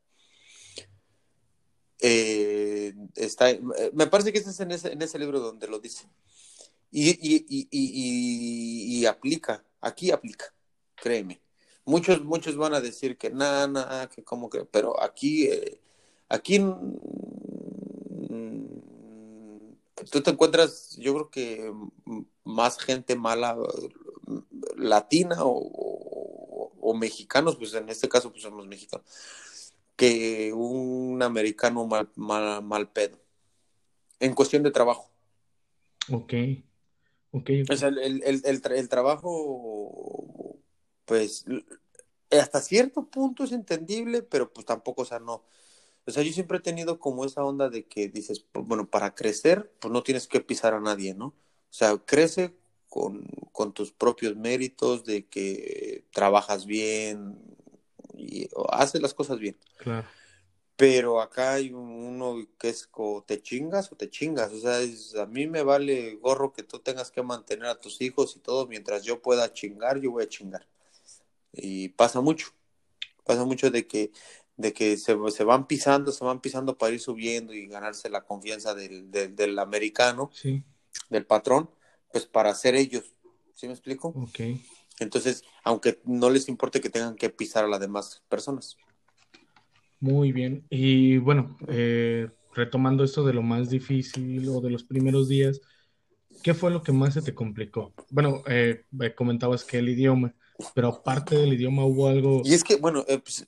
Eh, 2.00 2.94
está, 3.16 3.48
me 3.94 4.08
parece 4.08 4.32
que 4.32 4.40
este 4.40 4.50
es 4.50 4.60
en 4.60 4.72
ese, 4.72 4.92
en 4.92 5.02
ese 5.02 5.20
libro 5.20 5.40
donde 5.40 5.68
lo 5.68 5.80
dice. 5.80 6.08
Y, 6.92 7.10
y, 7.10 7.46
y, 7.48 7.68
y, 9.00 9.06
aplica, 9.06 9.64
aquí 9.80 10.12
aplica, 10.12 10.54
créeme. 10.96 11.42
Muchos, 11.86 12.24
muchos 12.24 12.58
van 12.58 12.74
a 12.74 12.82
decir 12.82 13.18
que 13.18 13.30
nada, 13.30 13.68
nada, 13.68 14.10
que 14.10 14.24
como 14.24 14.50
que, 14.50 14.66
pero 14.66 15.02
aquí, 15.02 15.48
eh, 15.48 15.80
aquí 16.28 16.60
mm, 16.60 16.92
tú 20.12 20.22
te 20.22 20.32
encuentras, 20.32 20.98
yo 20.98 21.14
creo 21.14 21.30
que 21.30 21.74
más 22.44 22.78
gente 22.78 23.16
mala 23.16 23.58
latina 24.76 25.38
o, 25.46 26.74
o, 26.82 26.94
mexicanos, 26.94 27.56
pues 27.56 27.74
en 27.74 27.88
este 27.90 28.10
caso 28.10 28.32
pues 28.32 28.44
somos 28.44 28.68
mexicanos, 28.68 29.06
que 29.96 30.52
un 30.54 31.24
americano 31.24 31.88
mal, 31.88 32.10
mal, 32.16 32.62
mal 32.64 32.90
pedo, 32.90 33.18
en 34.20 34.34
cuestión 34.34 34.62
de 34.64 34.72
trabajo. 34.72 35.10
Ok, 36.12 36.34
ok. 37.32 37.50
O 37.70 37.76
sea, 37.76 37.90
el, 37.90 38.00
el, 38.00 38.42
el, 38.46 38.62
el 38.64 38.90
trabajo, 38.90 40.60
pues, 41.06 41.46
hasta 42.32 42.62
cierto 42.62 43.10
punto 43.10 43.44
es 43.44 43.52
entendible, 43.52 44.24
pero 44.24 44.52
pues 44.52 44.66
tampoco, 44.66 45.04
o 45.04 45.06
sea, 45.06 45.20
no. 45.20 45.44
O 46.06 46.12
sea, 46.12 46.24
yo 46.24 46.34
siempre 46.34 46.58
he 46.58 46.62
tenido 46.62 47.00
como 47.00 47.26
esa 47.26 47.44
onda 47.44 47.70
de 47.70 47.86
que 47.86 48.10
dices, 48.10 48.46
pues, 48.52 48.66
bueno, 48.66 48.90
para 48.90 49.14
crecer, 49.14 49.72
pues 49.80 49.92
no 49.92 50.04
tienes 50.04 50.28
que 50.28 50.42
pisar 50.42 50.74
a 50.74 50.80
nadie, 50.80 51.14
¿no? 51.14 51.28
O 51.28 51.74
sea, 51.74 51.98
crece 51.98 52.56
con, 52.90 53.26
con 53.52 53.74
tus 53.74 53.92
propios 53.92 54.36
méritos, 54.36 55.06
de 55.06 55.28
que 55.28 56.06
trabajas 56.12 56.66
bien 56.66 57.38
y 58.18 58.50
haces 58.72 59.02
las 59.02 59.14
cosas 59.14 59.40
bien. 59.40 59.58
Claro. 59.78 60.08
Pero 60.82 61.22
acá 61.22 61.54
hay 61.54 61.72
uno 61.72 62.44
que 62.58 62.70
es 62.70 62.90
o 62.94 63.22
te 63.22 63.40
chingas 63.40 63.92
o 63.92 63.96
te 63.96 64.10
chingas. 64.10 64.52
O 64.52 64.60
sea, 64.60 64.80
es, 64.80 65.14
a 65.14 65.28
mí 65.28 65.46
me 65.46 65.62
vale 65.62 66.16
gorro 66.16 66.54
que 66.54 66.64
tú 66.64 66.80
tengas 66.80 67.12
que 67.12 67.22
mantener 67.22 67.68
a 67.68 67.80
tus 67.80 68.02
hijos 68.02 68.36
y 68.36 68.40
todo. 68.40 68.66
Mientras 68.66 69.04
yo 69.04 69.22
pueda 69.22 69.54
chingar, 69.54 70.00
yo 70.00 70.10
voy 70.10 70.24
a 70.24 70.28
chingar. 70.28 70.66
Y 71.54 71.90
pasa 71.90 72.20
mucho. 72.20 72.48
Pasa 73.24 73.46
mucho 73.46 73.70
de 73.70 73.86
que, 73.86 74.12
de 74.58 74.74
que 74.74 74.98
se, 74.98 75.16
se 75.30 75.44
van 75.44 75.68
pisando, 75.68 76.12
se 76.12 76.26
van 76.26 76.42
pisando 76.42 76.76
para 76.76 76.94
ir 76.94 77.00
subiendo 77.00 77.54
y 77.54 77.68
ganarse 77.68 78.10
la 78.10 78.24
confianza 78.24 78.74
del, 78.74 79.12
del, 79.12 79.36
del 79.36 79.60
americano, 79.60 80.32
sí. 80.34 80.64
del 81.12 81.28
patrón 81.28 81.70
pues 82.12 82.26
para 82.26 82.56
ser 82.56 82.74
ellos. 82.74 83.14
¿Sí 83.54 83.68
me 83.68 83.74
explico? 83.74 84.16
Ok. 84.16 84.40
Entonces, 85.00 85.44
aunque 85.64 86.02
no 86.06 86.32
les 86.32 86.50
importe 86.50 86.82
que 86.82 86.90
tengan 86.90 87.16
que 87.18 87.30
pisar 87.30 87.66
a 87.66 87.68
las 87.68 87.80
demás 87.80 88.24
personas. 88.30 88.78
Muy 90.02 90.34
bien. 90.34 90.66
Y 90.70 91.18
bueno, 91.18 91.58
eh, 91.70 92.28
retomando 92.54 93.04
esto 93.04 93.24
de 93.24 93.34
lo 93.34 93.42
más 93.42 93.70
difícil 93.70 94.50
o 94.50 94.60
de 94.60 94.70
los 94.70 94.84
primeros 94.84 95.30
días, 95.30 95.62
¿qué 96.44 96.54
fue 96.54 96.72
lo 96.72 96.84
que 96.84 96.92
más 96.92 97.14
se 97.14 97.22
te 97.22 97.34
complicó? 97.34 97.94
Bueno, 98.10 98.44
eh, 98.48 98.84
comentabas 99.16 99.64
que 99.64 99.78
el 99.78 99.88
idioma, 99.88 100.34
pero 100.76 100.90
aparte 100.90 101.36
del 101.36 101.54
idioma 101.54 101.86
hubo 101.86 102.08
algo... 102.10 102.42
Y 102.44 102.54
es 102.54 102.64
que, 102.64 102.76
bueno, 102.76 103.06
eh, 103.08 103.20
pues, 103.20 103.48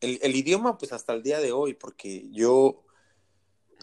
el, 0.00 0.20
el, 0.22 0.36
idioma, 0.36 0.78
pues 0.78 0.92
hasta 0.92 1.12
el 1.12 1.24
día 1.24 1.40
de 1.40 1.50
hoy, 1.50 1.74
porque 1.74 2.28
yo 2.30 2.84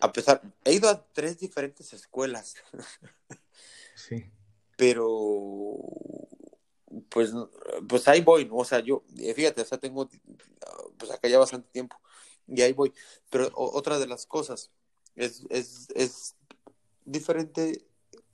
a 0.02 0.12
pesar, 0.12 0.42
he 0.64 0.74
ido 0.74 0.90
a 0.90 1.06
tres 1.14 1.40
diferentes 1.40 1.94
escuelas. 1.94 2.56
Sí. 3.96 4.26
Pero, 4.78 5.08
pues, 7.10 7.32
pues 7.88 8.08
ahí 8.08 8.22
voy, 8.22 8.46
¿no? 8.46 8.58
O 8.58 8.66
sea, 8.66 8.80
yo, 8.80 9.04
eh, 9.18 9.34
fíjate, 9.34 9.62
o 9.62 9.66
sea, 9.66 9.78
tengo, 9.78 10.10
pues 10.98 11.12
acá 11.12 11.28
ya 11.28 11.40
bastante 11.40 11.70
tiempo 11.72 11.98
y 12.48 12.62
ahí 12.62 12.74
voy. 12.74 12.94
Pero 13.30 13.52
otra 13.56 14.00
de 14.00 14.08
las 14.08 14.26
cosas 14.26 14.72
es, 15.16 15.44
es, 15.50 15.88
es 15.96 16.36
diferente. 17.06 17.86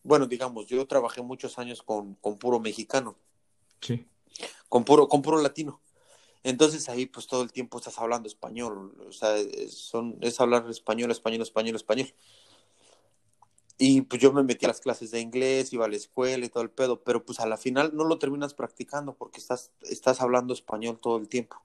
Bueno, 0.04 0.26
digamos, 0.26 0.68
yo 0.68 0.86
trabajé 0.88 1.22
muchos 1.22 1.60
años 1.60 1.82
con, 1.82 2.16
con 2.16 2.38
puro 2.38 2.60
mexicano. 2.60 3.18
Sí. 3.82 4.06
Con 4.70 4.84
puro, 4.84 5.08
con 5.08 5.22
puro 5.22 5.42
latino. 5.42 5.82
Entonces 6.44 6.90
ahí 6.90 7.06
pues 7.06 7.28
todo 7.28 7.44
el 7.44 7.52
tiempo 7.52 7.78
estás 7.78 8.00
hablando 8.00 8.28
español, 8.28 8.96
o 9.08 9.12
sea, 9.12 9.36
son, 9.70 10.18
es 10.22 10.42
hablar 10.42 10.68
español, 10.72 11.12
español, 11.12 11.42
español, 11.44 11.76
español. 11.76 12.14
Y 13.84 14.02
pues 14.02 14.22
yo 14.22 14.32
me 14.32 14.44
metí 14.44 14.66
a 14.66 14.68
las 14.68 14.80
clases 14.80 15.10
de 15.10 15.22
inglés, 15.22 15.74
iba 15.74 15.86
a 15.86 15.90
la 15.90 15.96
escuela 15.96 16.46
y 16.46 16.50
todo 16.50 16.62
el 16.62 16.70
pedo, 16.70 17.04
pero 17.04 17.26
pues 17.26 17.40
a 17.40 17.48
la 17.48 17.58
final 17.58 17.90
no 17.96 18.04
lo 18.04 18.20
terminas 18.20 18.54
practicando 18.54 19.16
porque 19.16 19.40
estás, 19.40 19.72
estás 19.82 20.22
hablando 20.22 20.54
español 20.54 21.00
todo 21.02 21.18
el 21.18 21.28
tiempo. 21.28 21.64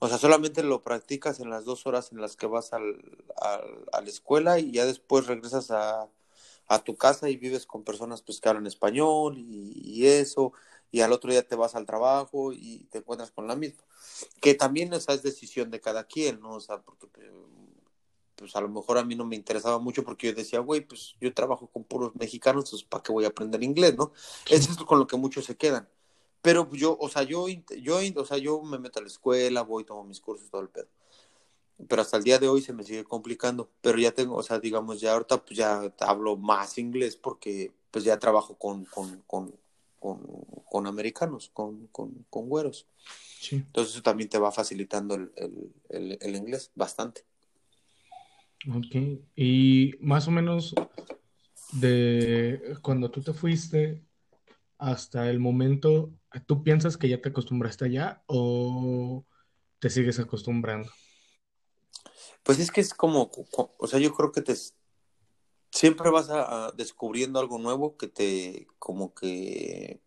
O 0.00 0.08
sea, 0.08 0.18
solamente 0.18 0.64
lo 0.64 0.82
practicas 0.82 1.38
en 1.38 1.48
las 1.48 1.64
dos 1.64 1.86
horas 1.86 2.10
en 2.10 2.20
las 2.20 2.34
que 2.34 2.48
vas 2.48 2.72
al, 2.72 3.22
al, 3.40 3.84
a 3.92 4.00
la 4.00 4.08
escuela 4.08 4.58
y 4.58 4.72
ya 4.72 4.84
después 4.84 5.28
regresas 5.28 5.70
a, 5.70 6.08
a, 6.66 6.78
tu 6.82 6.96
casa 6.96 7.30
y 7.30 7.36
vives 7.36 7.66
con 7.66 7.84
personas 7.84 8.20
pues 8.22 8.40
que 8.40 8.48
hablan 8.48 8.66
español 8.66 9.38
y, 9.38 10.06
eso 10.08 10.52
y 10.90 11.02
al 11.02 11.12
otro 11.12 11.30
día 11.30 11.46
te 11.46 11.54
vas 11.54 11.76
al 11.76 11.86
trabajo 11.86 12.52
y 12.52 12.88
te 12.90 12.98
encuentras 12.98 13.30
con 13.30 13.46
la 13.46 13.54
misma. 13.54 13.84
Que 14.40 14.54
también 14.54 14.92
esa 14.92 15.12
es 15.14 15.22
decisión 15.22 15.70
de 15.70 15.80
cada 15.80 16.02
quien, 16.02 16.40
¿no? 16.40 16.54
O 16.54 16.60
sea, 16.60 16.80
porque 16.82 17.06
pues 18.38 18.54
a 18.54 18.60
lo 18.60 18.68
mejor 18.68 18.98
a 18.98 19.04
mí 19.04 19.16
no 19.16 19.26
me 19.26 19.36
interesaba 19.36 19.78
mucho 19.78 20.04
porque 20.04 20.28
yo 20.28 20.32
decía, 20.32 20.60
güey, 20.60 20.80
pues 20.80 21.16
yo 21.20 21.34
trabajo 21.34 21.66
con 21.66 21.84
puros 21.84 22.14
mexicanos, 22.14 22.70
pues 22.70 22.84
¿para 22.84 23.02
qué 23.02 23.12
voy 23.12 23.24
a 23.24 23.28
aprender 23.28 23.62
inglés, 23.62 23.96
no? 23.96 24.12
Eso 24.48 24.70
es 24.70 24.78
con 24.78 24.98
lo 24.98 25.06
que 25.06 25.16
muchos 25.16 25.44
se 25.44 25.56
quedan. 25.56 25.88
Pero 26.40 26.70
yo, 26.72 26.96
o 27.00 27.08
sea, 27.08 27.24
yo, 27.24 27.46
yo, 27.48 27.98
o 28.16 28.24
sea, 28.24 28.38
yo 28.38 28.62
me 28.62 28.78
meto 28.78 29.00
a 29.00 29.02
la 29.02 29.08
escuela, 29.08 29.62
voy, 29.62 29.84
tomo 29.84 30.04
mis 30.04 30.20
cursos, 30.20 30.48
todo 30.50 30.62
el 30.62 30.68
pedo. 30.68 30.86
Pero 31.88 32.02
hasta 32.02 32.16
el 32.16 32.24
día 32.24 32.38
de 32.38 32.48
hoy 32.48 32.62
se 32.62 32.72
me 32.72 32.84
sigue 32.84 33.04
complicando. 33.04 33.70
Pero 33.80 33.98
ya 33.98 34.12
tengo, 34.12 34.36
o 34.36 34.42
sea, 34.42 34.58
digamos, 34.60 35.00
ya 35.00 35.12
ahorita 35.14 35.44
pues 35.44 35.58
ya 35.58 35.92
hablo 36.00 36.36
más 36.36 36.78
inglés 36.78 37.16
porque 37.16 37.72
pues 37.90 38.04
ya 38.04 38.18
trabajo 38.18 38.56
con, 38.56 38.84
con, 38.84 39.22
con, 39.26 39.52
con, 39.98 40.20
con 40.70 40.86
americanos, 40.86 41.50
con, 41.52 41.88
con, 41.88 42.24
con 42.30 42.48
güeros. 42.48 42.86
Sí. 43.40 43.56
Entonces 43.56 43.94
eso 43.94 44.02
también 44.02 44.28
te 44.28 44.38
va 44.38 44.52
facilitando 44.52 45.14
el, 45.14 45.32
el, 45.88 46.18
el, 46.20 46.36
inglés 46.36 46.70
bastante. 46.74 47.24
Ok, 48.66 49.20
y 49.36 49.92
más 50.00 50.26
o 50.26 50.30
menos 50.30 50.74
de 51.72 52.76
cuando 52.82 53.10
tú 53.10 53.22
te 53.22 53.32
fuiste 53.32 54.04
hasta 54.78 55.30
el 55.30 55.38
momento, 55.38 56.12
¿tú 56.46 56.62
piensas 56.62 56.96
que 56.96 57.08
ya 57.08 57.20
te 57.20 57.28
acostumbraste 57.28 57.84
allá 57.84 58.22
o 58.26 59.24
te 59.78 59.90
sigues 59.90 60.18
acostumbrando? 60.18 60.90
Pues 62.42 62.58
es 62.58 62.70
que 62.70 62.80
es 62.80 62.94
como, 62.94 63.30
o 63.78 63.86
sea, 63.86 64.00
yo 64.00 64.12
creo 64.12 64.32
que 64.32 64.42
te 64.42 64.54
siempre 65.70 66.10
vas 66.10 66.30
a, 66.30 66.66
a 66.66 66.72
descubriendo 66.72 67.38
algo 67.38 67.58
nuevo 67.58 67.96
que 67.96 68.08
te 68.08 68.66
como 68.78 69.14
que 69.14 70.00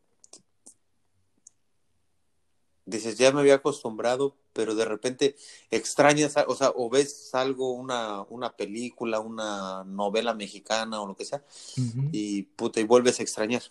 dices, 2.97 3.17
ya 3.17 3.31
me 3.31 3.41
había 3.41 3.55
acostumbrado, 3.55 4.35
pero 4.53 4.75
de 4.75 4.85
repente 4.85 5.35
extrañas, 5.69 6.35
o 6.47 6.55
sea, 6.55 6.71
o 6.75 6.89
ves 6.89 7.33
algo, 7.33 7.71
una, 7.71 8.21
una 8.23 8.55
película, 8.55 9.19
una 9.19 9.83
novela 9.85 10.33
mexicana 10.33 11.01
o 11.01 11.07
lo 11.07 11.15
que 11.15 11.25
sea, 11.25 11.43
y 12.11 12.43
puta, 12.43 12.79
y 12.79 12.83
vuelves 12.83 13.19
a 13.19 13.23
extrañar. 13.23 13.63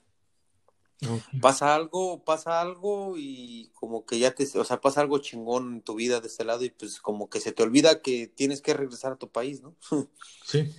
Pasa 1.40 1.74
algo, 1.74 2.22
pasa 2.24 2.60
algo 2.60 3.14
y 3.16 3.70
como 3.74 4.04
que 4.04 4.18
ya 4.18 4.34
te, 4.34 4.46
o 4.58 4.64
sea, 4.64 4.82
pasa 4.82 5.00
algo 5.00 5.18
chingón 5.18 5.74
en 5.74 5.80
tu 5.82 5.94
vida 5.94 6.20
de 6.20 6.26
este 6.26 6.44
lado 6.44 6.62
y 6.62 6.70
pues 6.70 7.00
como 7.00 7.30
que 7.30 7.40
se 7.40 7.52
te 7.52 7.62
olvida 7.62 8.02
que 8.02 8.26
tienes 8.26 8.60
que 8.60 8.74
regresar 8.74 9.12
a 9.12 9.16
tu 9.16 9.30
país, 9.30 9.62
¿no? 9.62 9.74
Sí. 10.44 10.70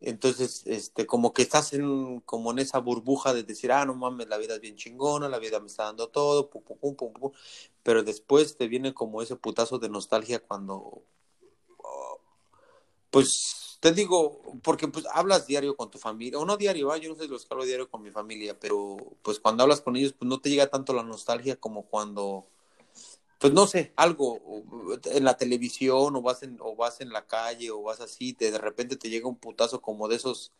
Entonces, 0.00 0.62
este, 0.66 1.06
como 1.06 1.32
que 1.34 1.42
estás 1.42 1.72
en, 1.74 2.20
como 2.20 2.52
en 2.52 2.58
esa 2.60 2.78
burbuja 2.78 3.34
de 3.34 3.42
decir, 3.42 3.70
ah, 3.72 3.84
no 3.84 3.94
mames, 3.94 4.28
la 4.28 4.38
vida 4.38 4.54
es 4.54 4.60
bien 4.60 4.76
chingona, 4.76 5.28
la 5.28 5.38
vida 5.38 5.60
me 5.60 5.66
está 5.66 5.84
dando 5.84 6.08
todo, 6.08 6.48
pum, 6.48 6.62
pum, 6.62 6.78
pum, 6.78 6.96
pum, 6.96 7.12
pum. 7.12 7.32
pero 7.82 8.02
después 8.02 8.56
te 8.56 8.68
viene 8.68 8.94
como 8.94 9.22
ese 9.22 9.36
putazo 9.36 9.78
de 9.78 9.90
nostalgia 9.90 10.40
cuando, 10.40 11.02
oh, 11.78 12.20
pues, 13.10 13.78
te 13.80 13.92
digo, 13.92 14.42
porque 14.62 14.88
pues 14.88 15.06
hablas 15.12 15.46
diario 15.46 15.76
con 15.76 15.90
tu 15.90 15.98
familia, 15.98 16.38
o 16.38 16.44
no 16.44 16.56
diario, 16.56 16.94
yo 16.96 17.10
no 17.10 17.16
sé 17.16 17.28
los 17.28 17.46
que 17.46 17.54
hablo 17.54 17.64
diario 17.64 17.90
con 17.90 18.02
mi 18.02 18.10
familia, 18.10 18.58
pero 18.58 18.96
pues 19.22 19.40
cuando 19.40 19.62
hablas 19.62 19.80
con 19.80 19.96
ellos, 19.96 20.12
pues 20.12 20.28
no 20.28 20.40
te 20.40 20.50
llega 20.50 20.68
tanto 20.68 20.92
la 20.92 21.02
nostalgia 21.02 21.56
como 21.56 21.84
cuando 21.84 22.46
pues 23.40 23.54
no 23.54 23.66
sé, 23.66 23.94
algo 23.96 24.38
en 25.04 25.24
la 25.24 25.38
televisión 25.38 26.14
o 26.14 26.20
vas 26.20 26.42
en, 26.42 26.58
o 26.60 26.76
vas 26.76 27.00
en 27.00 27.08
la 27.08 27.26
calle 27.26 27.70
o 27.70 27.82
vas 27.82 28.00
así, 28.00 28.36
de 28.38 28.58
repente 28.58 28.96
te 28.96 29.08
llega 29.08 29.28
un 29.28 29.38
putazo 29.38 29.80
como 29.80 30.08
de 30.08 30.16
esos 30.16 30.52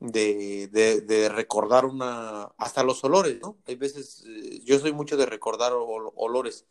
de, 0.00 0.66
de, 0.68 1.28
recordar 1.28 1.84
una, 1.84 2.52
hasta 2.58 2.82
los 2.82 3.02
olores, 3.04 3.38
¿no? 3.40 3.58
Hay 3.66 3.76
veces, 3.76 4.24
eh, 4.26 4.60
yo 4.64 4.78
soy 4.80 4.92
mucho 4.92 5.16
de 5.16 5.26
recordar 5.26 5.72
olores. 5.72 6.66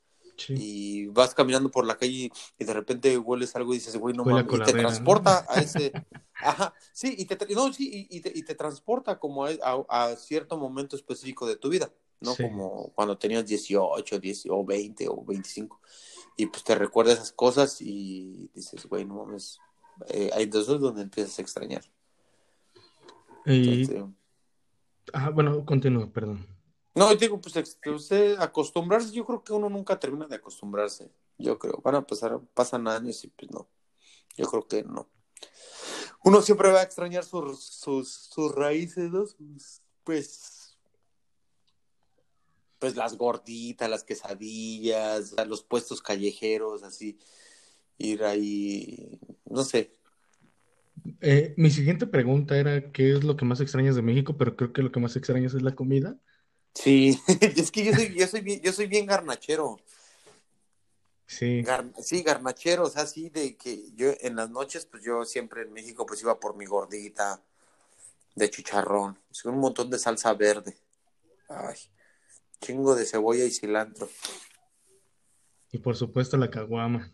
Y 0.49 1.07
vas 1.07 1.33
caminando 1.33 1.71
por 1.71 1.83
la 1.83 1.97
calle 1.97 2.31
y 2.59 2.63
de 2.63 2.73
repente 2.73 3.17
hueles 3.17 3.55
algo 3.55 3.73
y 3.73 3.77
dices, 3.77 3.97
güey, 3.97 4.13
no 4.13 4.23
mames, 4.23 4.45
y 4.53 4.59
te 4.59 4.73
transporta 4.73 5.45
a 5.49 5.61
ese, 5.61 5.91
ajá, 6.35 6.75
sí, 6.93 7.15
y 7.17 7.25
te, 7.25 7.55
no, 7.55 7.73
sí, 7.73 8.07
y, 8.07 8.21
te, 8.21 8.31
y 8.35 8.43
te 8.43 8.53
transporta 8.53 9.17
como 9.17 9.45
a, 9.45 9.55
a 9.89 10.15
cierto 10.15 10.57
momento 10.57 10.95
específico 10.95 11.47
de 11.47 11.55
tu 11.55 11.69
vida. 11.69 11.91
¿No? 12.19 12.35
Como 12.35 12.91
cuando 12.93 13.17
tenías 13.17 13.45
18, 13.45 14.19
10, 14.19 14.45
o 14.49 14.65
20 14.65 15.07
o 15.09 15.23
25. 15.23 15.79
Y 16.37 16.45
pues 16.47 16.63
te 16.63 16.75
recuerdas 16.75 17.15
esas 17.15 17.31
cosas 17.31 17.81
y 17.81 18.49
dices, 18.53 18.85
güey, 18.85 19.05
no 19.05 19.15
mames. 19.15 19.59
Eh, 20.09 20.29
hay 20.33 20.45
dos 20.45 20.67
donde 20.67 21.01
empiezas 21.01 21.37
a 21.39 21.41
extrañar. 21.41 21.83
Y... 23.45 23.87
ah, 25.13 25.29
bueno, 25.29 25.65
continúa, 25.65 26.11
perdón. 26.11 26.45
No, 26.93 27.13
digo, 27.15 27.39
pues 27.39 27.55
usted 27.85 28.39
acostumbrarse, 28.39 29.11
yo 29.11 29.25
creo 29.25 29.43
que 29.43 29.53
uno 29.53 29.69
nunca 29.69 29.99
termina 29.99 30.27
de 30.27 30.35
acostumbrarse. 30.35 31.11
Yo 31.37 31.57
creo, 31.59 31.79
van 31.83 31.95
a 31.95 32.01
pasar, 32.01 32.39
pasan 32.53 32.87
años 32.87 33.23
y 33.23 33.27
pues 33.27 33.51
no. 33.51 33.67
Yo 34.35 34.47
creo 34.47 34.67
que 34.67 34.83
no. 34.83 35.07
Uno 36.23 36.41
siempre 36.41 36.71
va 36.71 36.79
a 36.79 36.83
extrañar 36.83 37.23
sus, 37.23 37.63
sus, 37.63 38.11
sus 38.11 38.53
raíces, 38.53 39.11
¿no? 39.11 39.25
pues 40.03 40.66
pues 42.79 42.95
las 42.95 43.17
gorditas, 43.17 43.89
las 43.89 44.03
quesadillas, 44.03 45.35
los 45.47 45.63
puestos 45.63 46.01
callejeros, 46.01 46.83
así, 46.83 47.17
ir 47.97 48.23
ahí, 48.23 49.19
no 49.45 49.63
sé. 49.63 49.91
Eh, 51.21 51.53
mi 51.57 51.69
siguiente 51.69 52.07
pregunta 52.07 52.57
era, 52.57 52.91
¿qué 52.91 53.13
es 53.13 53.23
lo 53.23 53.37
que 53.37 53.45
más 53.45 53.59
extrañas 53.61 53.95
de 53.95 54.01
México? 54.01 54.37
Pero 54.37 54.55
creo 54.55 54.73
que 54.73 54.81
lo 54.81 54.91
que 54.91 54.99
más 54.99 55.15
extrañas 55.15 55.53
es 55.53 55.61
la 55.61 55.75
comida. 55.75 56.17
Sí, 56.73 57.19
es 57.41 57.71
que 57.71 57.85
yo 57.85 57.93
soy, 57.93 58.13
yo 58.15 58.27
soy 58.27 58.41
bien, 58.41 58.61
yo 58.61 58.71
soy 58.71 58.87
bien 58.87 59.05
garnachero. 59.05 59.79
Sí. 61.25 61.61
sí, 62.01 62.23
garnachero, 62.23 62.85
o 62.85 62.89
sea, 62.89 63.05
sí, 63.05 63.29
de 63.29 63.57
que 63.57 63.91
yo 63.95 64.11
en 64.21 64.37
las 64.37 64.49
noches, 64.49 64.85
pues 64.85 65.03
yo 65.03 65.25
siempre 65.25 65.63
en 65.63 65.73
México, 65.73 66.05
pues 66.05 66.21
iba 66.21 66.39
por 66.39 66.55
mi 66.55 66.65
gordita 66.65 67.41
de 68.33 68.49
chicharrón, 68.49 69.19
un 69.43 69.59
montón 69.59 69.89
de 69.89 69.99
salsa 69.99 70.33
verde. 70.33 70.77
Ay, 71.49 71.75
Chingo 72.61 72.95
de 72.95 73.05
cebolla 73.05 73.45
y 73.45 73.51
cilantro. 73.51 74.09
Y 75.71 75.79
por 75.79 75.95
supuesto 75.95 76.37
la 76.37 76.49
caguama. 76.49 77.11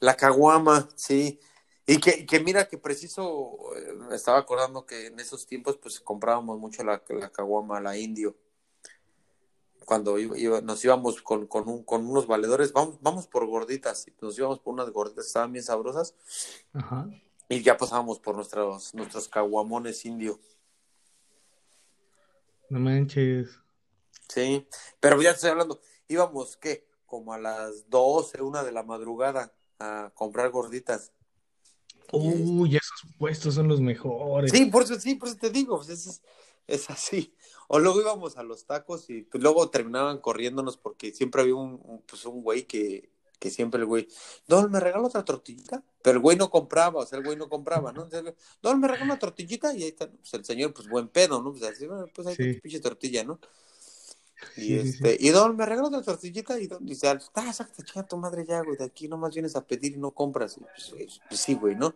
La 0.00 0.16
caguama, 0.16 0.88
sí. 0.94 1.40
Y 1.86 1.98
que, 1.98 2.26
que 2.26 2.40
mira 2.40 2.68
que 2.68 2.78
preciso, 2.78 3.56
eh, 3.76 3.94
me 4.08 4.16
estaba 4.16 4.38
acordando 4.38 4.84
que 4.84 5.06
en 5.06 5.20
esos 5.20 5.46
tiempos 5.46 5.76
pues 5.76 6.00
comprábamos 6.00 6.58
mucho 6.58 6.82
la, 6.82 7.02
la 7.08 7.30
caguama, 7.30 7.80
la 7.80 7.96
indio. 7.96 8.36
Cuando 9.84 10.16
nos 10.18 10.84
íbamos 10.84 11.22
con, 11.22 11.46
con, 11.46 11.68
un, 11.68 11.84
con 11.84 12.04
unos 12.04 12.26
valedores, 12.26 12.72
vamos, 12.72 12.98
vamos 13.00 13.28
por 13.28 13.46
gorditas, 13.46 14.04
nos 14.20 14.36
íbamos 14.36 14.58
por 14.58 14.74
unas 14.74 14.90
gorditas, 14.90 15.28
estaban 15.28 15.52
bien 15.52 15.64
sabrosas. 15.64 16.16
Ajá. 16.72 17.08
Y 17.48 17.62
ya 17.62 17.76
pasábamos 17.76 18.18
por 18.18 18.34
nuestros, 18.34 18.92
nuestros 18.94 19.28
caguamones 19.28 20.04
indio. 20.04 20.40
No 22.68 22.80
manches. 22.80 23.60
Sí, 24.28 24.66
pero 25.00 25.20
ya 25.22 25.30
estoy 25.30 25.50
hablando, 25.50 25.80
íbamos, 26.08 26.56
¿qué? 26.56 26.86
Como 27.06 27.32
a 27.32 27.38
las 27.38 27.88
12, 27.88 28.42
una 28.42 28.64
de 28.64 28.72
la 28.72 28.82
madrugada 28.82 29.52
a 29.78 30.10
comprar 30.14 30.50
gorditas. 30.50 31.12
Uy, 32.12 32.76
esos 32.76 33.12
puestos 33.18 33.54
son 33.54 33.68
los 33.68 33.80
mejores. 33.80 34.50
Sí, 34.50 34.66
por 34.66 34.84
eso, 34.84 34.98
sí, 34.98 35.16
por 35.16 35.28
eso 35.28 35.38
te 35.38 35.50
digo, 35.50 35.76
pues 35.76 35.88
es, 35.88 36.22
es 36.66 36.90
así. 36.90 37.34
O 37.68 37.78
luego 37.78 38.00
íbamos 38.00 38.36
a 38.36 38.42
los 38.42 38.64
tacos 38.64 39.10
y 39.10 39.22
pues 39.22 39.42
luego 39.42 39.70
terminaban 39.70 40.18
corriéndonos 40.18 40.76
porque 40.76 41.12
siempre 41.12 41.42
había 41.42 41.56
un, 41.56 42.02
pues 42.06 42.24
un 42.24 42.42
güey 42.42 42.64
que, 42.64 43.10
que 43.38 43.50
siempre 43.50 43.80
el 43.80 43.86
güey, 43.86 44.08
Don, 44.46 44.70
¿me 44.70 44.78
regala 44.78 45.06
otra 45.06 45.24
tortillita? 45.24 45.82
Pero 46.02 46.16
el 46.18 46.22
güey 46.22 46.36
no 46.36 46.48
compraba, 46.48 47.02
o 47.02 47.06
sea, 47.06 47.18
el 47.18 47.24
güey 47.24 47.36
no 47.36 47.48
compraba, 47.48 47.92
¿no? 47.92 48.08
Don, 48.62 48.80
¿me 48.80 48.86
regala 48.86 49.04
una 49.04 49.18
tortillita? 49.18 49.74
Y 49.74 49.82
ahí 49.82 49.88
está, 49.88 50.08
pues 50.10 50.32
el 50.34 50.44
señor, 50.44 50.72
pues 50.72 50.88
buen 50.88 51.08
pedo, 51.08 51.42
¿no? 51.42 51.50
Pues 51.50 51.64
así, 51.64 51.86
bueno, 51.86 52.06
pues 52.14 52.28
ahí 52.28 52.32
está 52.38 52.54
tu 52.54 52.60
pinche 52.60 52.80
tortilla, 52.80 53.24
¿no? 53.24 53.40
Y 54.56 54.74
este, 54.74 55.16
y 55.18 55.30
Don, 55.30 55.56
me 55.56 55.66
regaló 55.66 55.90
la 55.90 56.02
tortillita 56.02 56.58
y 56.60 56.66
Don 56.66 56.84
dice, 56.84 57.08
ah, 57.08 57.52
saca 57.52 57.82
chinga 57.82 58.06
tu 58.06 58.16
madre 58.16 58.44
ya, 58.46 58.60
güey, 58.60 58.76
de 58.76 58.84
aquí 58.84 59.08
nomás 59.08 59.34
vienes 59.34 59.56
a 59.56 59.66
pedir 59.66 59.92
y 59.92 59.98
no 59.98 60.10
compras. 60.10 60.58
Pues, 60.58 61.20
pues, 61.28 61.40
sí, 61.40 61.54
güey, 61.54 61.74
¿no? 61.74 61.94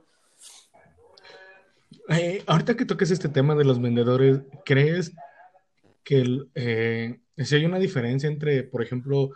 Eh, 2.09 2.43
ahorita 2.47 2.77
que 2.77 2.85
toques 2.85 3.11
este 3.11 3.29
tema 3.29 3.55
de 3.55 3.65
los 3.65 3.81
vendedores, 3.81 4.41
¿crees 4.65 5.13
que 6.03 6.45
eh, 6.55 7.21
si 7.37 7.55
hay 7.55 7.65
una 7.65 7.79
diferencia 7.79 8.29
entre, 8.29 8.63
por 8.63 8.83
ejemplo, 8.83 9.31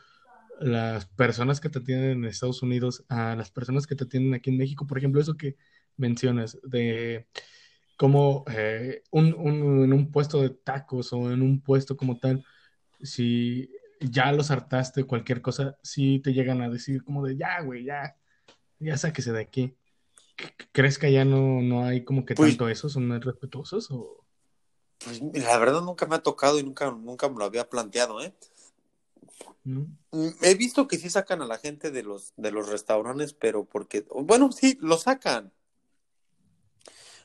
las 0.60 1.06
personas 1.06 1.60
que 1.60 1.68
te 1.68 1.80
atienden 1.80 2.10
en 2.10 2.24
Estados 2.24 2.62
Unidos 2.62 3.04
a 3.08 3.34
las 3.36 3.50
personas 3.50 3.86
que 3.86 3.96
te 3.96 4.04
atienden 4.04 4.34
aquí 4.34 4.50
en 4.50 4.58
México? 4.58 4.86
Por 4.86 4.98
ejemplo, 4.98 5.20
eso 5.20 5.36
que 5.36 5.56
mencionas 5.96 6.58
de 6.62 7.26
cómo 7.96 8.44
eh, 8.50 9.02
un, 9.10 9.34
un, 9.34 9.84
en 9.84 9.92
un 9.92 10.10
puesto 10.10 10.42
de 10.42 10.50
tacos 10.50 11.12
o 11.12 11.30
en 11.30 11.42
un 11.42 11.60
puesto 11.60 11.96
como 11.96 12.18
tal, 12.18 12.44
si 13.04 13.70
ya 14.00 14.32
los 14.32 14.50
hartaste 14.50 15.04
cualquier 15.04 15.40
cosa, 15.40 15.78
si 15.82 16.18
te 16.18 16.32
llegan 16.32 16.62
a 16.62 16.68
decir 16.68 17.04
como 17.04 17.24
de 17.24 17.36
ya, 17.36 17.60
güey, 17.62 17.84
ya, 17.84 18.16
ya 18.78 18.96
sáquese 18.96 19.32
de 19.32 19.40
aquí. 19.40 19.76
¿Crees 20.72 20.98
que 20.98 21.06
allá 21.06 21.24
no, 21.24 21.62
no 21.62 21.84
hay 21.84 22.04
como 22.04 22.24
que 22.24 22.34
pues 22.34 22.50
tanto 22.50 22.68
eso? 22.68 22.88
¿Son 22.88 23.20
respetuosos 23.20 23.90
o...? 23.90 24.24
Pues 25.04 25.20
la 25.20 25.58
verdad 25.58 25.82
nunca 25.82 26.06
me 26.06 26.16
ha 26.16 26.22
tocado 26.22 26.58
y 26.58 26.62
nunca, 26.62 26.90
nunca 26.90 27.28
me 27.28 27.38
lo 27.38 27.44
había 27.44 27.68
planteado, 27.68 28.22
¿eh? 28.22 28.34
Mm, 29.64 29.84
he 30.42 30.54
visto 30.54 30.86
que 30.86 30.98
sí 30.98 31.10
sacan 31.10 31.42
a 31.42 31.46
la 31.46 31.58
gente 31.58 31.90
de 31.90 32.02
los, 32.02 32.32
de 32.36 32.50
los 32.50 32.68
restaurantes, 32.68 33.32
pero 33.32 33.64
porque, 33.64 34.06
bueno, 34.10 34.52
sí, 34.52 34.78
lo 34.80 34.96
sacan. 34.98 35.52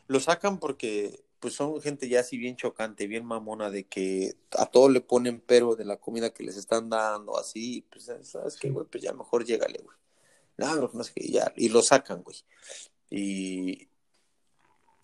Lo 0.08 0.20
sacan 0.20 0.60
porque 0.60 1.24
pues 1.40 1.54
son 1.54 1.82
gente 1.82 2.10
ya 2.10 2.20
así 2.22 2.38
bien 2.38 2.56
chocante, 2.56 3.08
bien 3.08 3.26
mamona, 3.26 3.70
de 3.70 3.86
que 3.86 4.36
a 4.52 4.66
todo 4.66 4.90
le 4.90 5.02
ponen 5.02 5.42
pero 5.46 5.76
de 5.76 5.86
la 5.86 5.98
comida 5.98 6.34
que 6.34 6.44
les 6.44 6.58
están 6.58 6.90
dando, 6.90 7.38
así, 7.38 7.86
pues, 7.92 8.12
¿sabes 8.24 8.58
qué, 8.58 8.70
güey? 8.70 8.86
Pues 8.86 9.04
ya 9.04 9.14
mejor 9.14 9.46
llégale, 9.46 9.80
güey. 9.84 9.98
No, 10.58 10.90
no 10.94 11.04
sé 11.04 11.14
qué, 11.16 11.28
ya, 11.30 11.54
y 11.56 11.70
lo 11.70 11.82
sacan, 11.82 12.22
güey. 12.22 12.38
Y, 13.10 13.88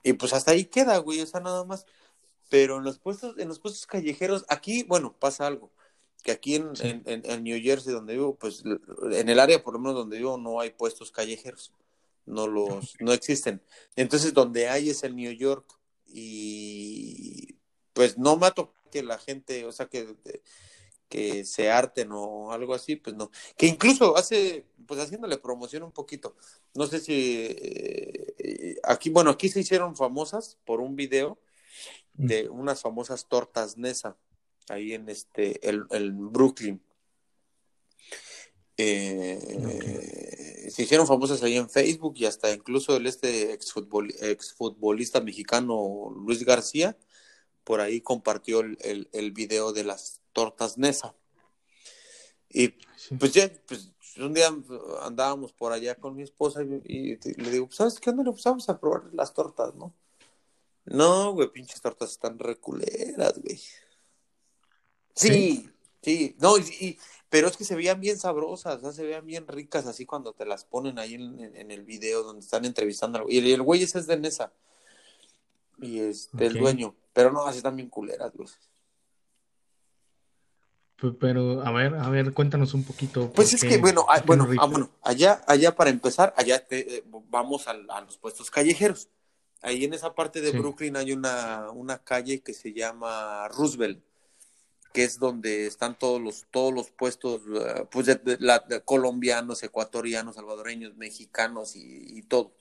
y 0.04 0.14
pues 0.14 0.34
hasta 0.34 0.52
ahí 0.52 0.66
queda, 0.66 0.98
güey, 0.98 1.22
o 1.22 1.26
sea, 1.26 1.40
nada 1.40 1.64
más. 1.64 1.86
Pero 2.50 2.78
en 2.78 2.84
los 2.84 3.00
puestos, 3.00 3.38
en 3.40 3.48
los 3.48 3.60
puestos 3.60 3.88
callejeros, 3.88 4.46
aquí, 4.50 4.84
bueno, 4.84 5.16
pasa 5.18 5.48
algo. 5.48 5.72
Que 6.24 6.32
aquí 6.32 6.56
en, 6.56 6.74
en, 6.82 7.04
en 7.06 7.44
New 7.44 7.60
Jersey, 7.62 7.94
donde 7.94 8.14
vivo, 8.14 8.36
pues 8.36 8.64
en 9.12 9.30
el 9.30 9.40
área 9.40 9.64
por 9.64 9.74
lo 9.74 9.80
menos 9.80 9.96
donde 9.96 10.18
vivo, 10.18 10.38
no 10.38 10.60
hay 10.60 10.72
puestos 10.72 11.12
callejeros. 11.12 11.72
No 12.26 12.48
los, 12.48 12.96
no 13.00 13.14
existen. 13.14 13.62
Entonces, 13.96 14.34
donde 14.34 14.68
hay 14.68 14.90
es 14.90 15.04
el 15.04 15.16
New 15.16 15.32
York 15.32 15.66
y 16.08 17.58
pues 17.94 18.18
no 18.18 18.38
mato 18.38 18.74
que 18.92 19.04
la 19.04 19.18
gente, 19.18 19.66
o 19.66 19.72
sea, 19.72 19.88
que, 19.88 20.16
que 21.10 21.46
se 21.46 21.72
arten 21.72 22.10
o 22.12 22.52
algo 22.52 22.74
así, 22.74 22.96
pues 22.96 23.16
no. 23.16 23.32
Que 23.58 23.68
incluso 23.68 24.18
hace, 24.18 24.66
pues 24.86 25.00
haciéndole 25.00 25.38
promoción 25.38 25.84
un 25.84 25.92
poquito, 25.92 26.36
no 26.74 26.88
sé 26.88 27.00
si 27.00 27.48
eh, 27.50 28.76
aquí, 28.84 29.10
bueno, 29.10 29.30
aquí 29.32 29.50
se 29.50 29.62
hicieron 29.62 29.96
famosas 29.96 30.58
por 30.66 30.82
un 30.82 30.96
video 30.96 31.40
mm. 32.16 32.26
de 32.28 32.50
unas 32.50 32.82
famosas 32.82 33.28
tortas 33.28 33.78
Nesa, 33.78 34.18
ahí 34.70 34.94
en 34.94 35.10
este, 35.10 35.68
el, 35.68 35.86
el 35.92 36.12
Brooklyn. 36.12 36.82
Eh, 38.78 39.40
Se 40.70 40.84
hicieron 40.84 41.08
famosas 41.08 41.42
ahí 41.44 41.58
en 41.58 41.70
Facebook 41.70 42.14
y 42.18 42.26
hasta 42.26 42.52
incluso 42.52 42.96
el 42.96 43.08
este 43.08 43.54
exfutbolista 43.54 45.22
mexicano 45.22 46.14
Luis 46.16 46.44
García 46.44 46.98
por 47.66 47.82
ahí 47.82 48.00
compartió 48.00 48.62
el, 48.62 49.10
el, 49.12 49.32
video 49.32 49.74
de 49.74 49.84
las 49.84 50.22
tortas 50.32 50.78
Nesa. 50.78 51.16
Y 52.48 52.70
pues 53.18 53.34
ya, 53.34 53.52
pues 53.68 53.92
un 54.18 54.34
día 54.34 54.56
andábamos 55.02 55.52
por 55.52 55.74
allá 55.74 55.96
con 55.96 56.16
mi 56.16 56.24
esposa 56.24 56.62
y, 56.64 57.18
le 57.18 57.52
digo, 57.52 57.66
pues, 57.66 57.78
¿sabes 57.78 58.00
qué 58.00 58.12
onda? 58.12 58.24
Pues 58.24 58.44
vamos 58.44 58.70
a 58.70 58.80
probar 58.80 59.10
las 59.14 59.34
tortas, 59.34 59.74
¿no? 59.76 59.94
No, 60.86 61.34
güey, 61.34 61.52
pinches 61.52 61.82
tortas 61.82 62.12
están 62.12 62.38
reculeras, 62.38 63.42
güey. 63.42 63.60
Sí, 65.16 65.70
sí, 66.02 66.36
no, 66.40 66.58
y, 66.58 67.00
pero 67.36 67.50
es 67.50 67.58
que 67.58 67.66
se 67.66 67.76
veían 67.76 68.00
bien 68.00 68.18
sabrosas, 68.18 68.96
se 68.96 69.04
veían 69.04 69.26
bien 69.26 69.46
ricas 69.46 69.86
así 69.88 70.06
cuando 70.06 70.32
te 70.32 70.46
las 70.46 70.64
ponen 70.64 70.98
ahí 70.98 71.16
en, 71.16 71.70
el 71.70 71.84
video 71.84 72.24
donde 72.24 72.40
están 72.40 72.64
entrevistando. 72.64 73.26
Y 73.28 73.52
el, 73.52 73.62
güey 73.62 73.84
ese 73.84 74.00
es 74.00 74.08
de 74.08 74.16
Nesa. 74.16 74.54
Y 75.82 76.00
este, 76.00 76.46
el 76.46 76.54
dueño. 76.54 76.96
Pero 77.12 77.34
no, 77.34 77.46
así 77.46 77.58
están 77.58 77.76
bien 77.76 77.90
culeras, 77.90 78.32
güey. 78.34 78.48
Pero, 81.20 81.62
a 81.62 81.74
ver, 81.74 81.96
a 81.96 82.08
ver, 82.08 82.32
cuéntanos 82.32 82.74
un 82.74 82.86
poquito. 82.86 83.30
Pues 83.34 83.52
es 83.52 83.66
que, 83.66 83.80
bueno, 83.80 84.06
ah, 84.08 84.24
bueno, 84.26 84.48
ah, 84.58 84.66
bueno, 84.66 84.90
allá, 85.02 85.44
allá 85.46 85.76
para 85.76 85.90
empezar, 85.90 86.34
allá 86.38 86.66
te, 86.66 87.00
eh, 87.00 87.04
vamos 87.28 87.68
a, 87.68 87.74
los 87.74 88.18
puestos 88.18 88.50
callejeros. 88.50 89.10
Ahí 89.62 89.84
en 89.84 89.94
esa 89.94 90.16
parte 90.16 90.40
de 90.40 90.52
Brooklyn 90.52 90.96
hay 90.96 91.12
una, 91.12 91.70
una 91.72 91.98
calle 91.98 92.40
que 92.40 92.54
se 92.54 92.72
llama 92.72 93.50
Roosevelt 93.50 94.02
que 94.96 95.04
es 95.04 95.20
donde 95.20 95.68
están 95.68 96.00
todos 96.00 96.22
los, 96.22 96.46
todos 96.52 96.74
los 96.74 96.90
puestos 96.90 97.42
eh, 97.54 97.86
pues 97.92 98.06
de, 98.06 98.82
colombianos, 98.86 99.62
ecuatorianos, 99.62 100.36
salvadoreños, 100.36 100.96
mexicanos 100.96 101.76
y, 101.76 102.22
todo. 102.22 102.56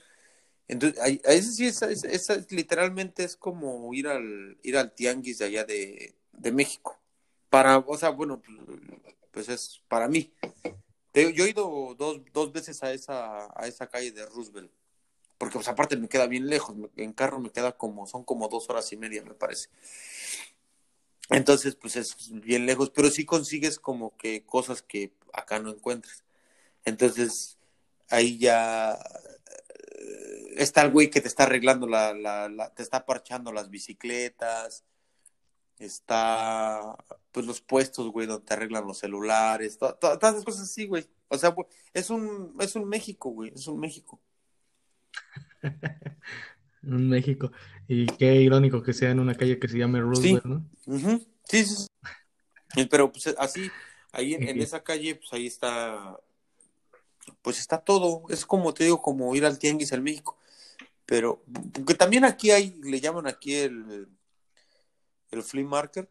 Entonces, 0.66 1.00
ahí, 1.00 1.20
sí, 1.42 1.68
es, 1.68 2.50
literalmente 2.50 3.22
es 3.22 3.36
como 3.36 3.94
ir 3.94 4.08
al, 4.08 4.58
ir 4.64 4.76
al 4.76 4.92
tianguis 4.92 5.38
de 5.38 5.44
allá 5.44 5.64
de, 5.64 6.16
México. 6.52 6.98
Para, 7.50 7.78
o 7.78 7.96
sea, 7.96 8.10
bueno, 8.10 8.42
pues 9.30 9.48
es 9.48 9.80
para 9.86 10.08
mí. 10.08 10.34
Yo 11.14 11.44
he 11.44 11.50
ido 11.50 11.94
dos, 11.96 12.20
dos 12.32 12.52
veces 12.52 12.82
a 12.82 12.92
esa, 12.92 13.46
a 13.54 13.68
esa 13.68 13.86
calle 13.86 14.10
de 14.10 14.26
Roosevelt, 14.26 14.72
porque 15.38 15.54
pues 15.54 15.68
aparte 15.68 15.96
me 15.96 16.08
queda 16.08 16.26
bien 16.26 16.48
lejos, 16.48 16.74
en 16.96 17.12
carro 17.12 17.38
me 17.38 17.50
queda 17.50 17.76
como, 17.76 18.08
son 18.08 18.24
como 18.24 18.48
dos 18.48 18.68
horas 18.70 18.92
y 18.92 18.96
media, 18.96 19.22
me 19.22 19.34
parece. 19.34 19.68
Entonces, 21.30 21.76
pues 21.76 21.96
es 21.96 22.16
bien 22.30 22.66
lejos, 22.66 22.90
pero 22.90 23.10
sí 23.10 23.24
consigues 23.24 23.78
como 23.78 24.16
que 24.16 24.44
cosas 24.44 24.82
que 24.82 25.12
acá 25.32 25.58
no 25.58 25.70
encuentras. 25.70 26.24
Entonces, 26.84 27.58
ahí 28.10 28.38
ya 28.38 28.92
eh, 28.92 30.54
está 30.56 30.82
el 30.82 30.90
güey 30.92 31.10
que 31.10 31.20
te 31.20 31.28
está 31.28 31.44
arreglando 31.44 31.86
la, 31.86 32.14
la, 32.14 32.72
te 32.74 32.82
está 32.82 33.06
parchando 33.06 33.52
las 33.52 33.70
bicicletas, 33.70 34.84
está 35.78 36.96
pues 37.32 37.46
los 37.46 37.60
puestos, 37.60 38.10
güey, 38.12 38.26
donde 38.26 38.46
te 38.46 38.54
arreglan 38.54 38.86
los 38.86 38.98
celulares, 38.98 39.78
todas 39.78 40.18
esas 40.22 40.44
cosas 40.44 40.62
así, 40.62 40.86
güey. 40.86 41.06
O 41.28 41.38
sea, 41.38 41.54
es 41.94 42.10
un, 42.10 42.54
es 42.60 42.76
un 42.76 42.88
México, 42.88 43.30
güey, 43.30 43.52
es 43.54 43.66
un 43.66 43.80
México. 43.80 44.20
un 46.86 47.08
México. 47.08 47.52
Y 47.88 48.06
qué 48.06 48.36
irónico 48.36 48.82
que 48.82 48.92
sea 48.92 49.10
en 49.10 49.20
una 49.20 49.34
calle 49.34 49.58
que 49.58 49.68
se 49.68 49.78
llame 49.78 50.00
Roosevelt, 50.00 50.44
¿no? 50.44 50.64
Sí, 51.44 51.64
sí, 51.64 51.86
Pero 52.90 53.12
pues 53.12 53.34
así, 53.38 53.70
ahí 54.12 54.34
en, 54.34 54.60
esa 54.62 54.82
calle, 54.82 55.16
pues 55.16 55.32
ahí 55.32 55.46
está, 55.46 56.18
pues 57.42 57.58
está 57.58 57.78
todo. 57.78 58.22
Es 58.30 58.46
como 58.46 58.72
te 58.72 58.84
digo, 58.84 59.02
como 59.02 59.34
ir 59.34 59.44
al 59.44 59.58
tianguis 59.58 59.92
en 59.92 60.02
México. 60.02 60.38
Pero, 61.06 61.44
porque 61.72 61.94
también 61.94 62.24
aquí 62.24 62.50
hay, 62.50 62.80
le 62.82 63.00
llaman 63.00 63.26
aquí 63.26 63.54
el, 63.54 64.08
el 65.30 65.42
flea 65.42 65.64
market, 65.64 66.08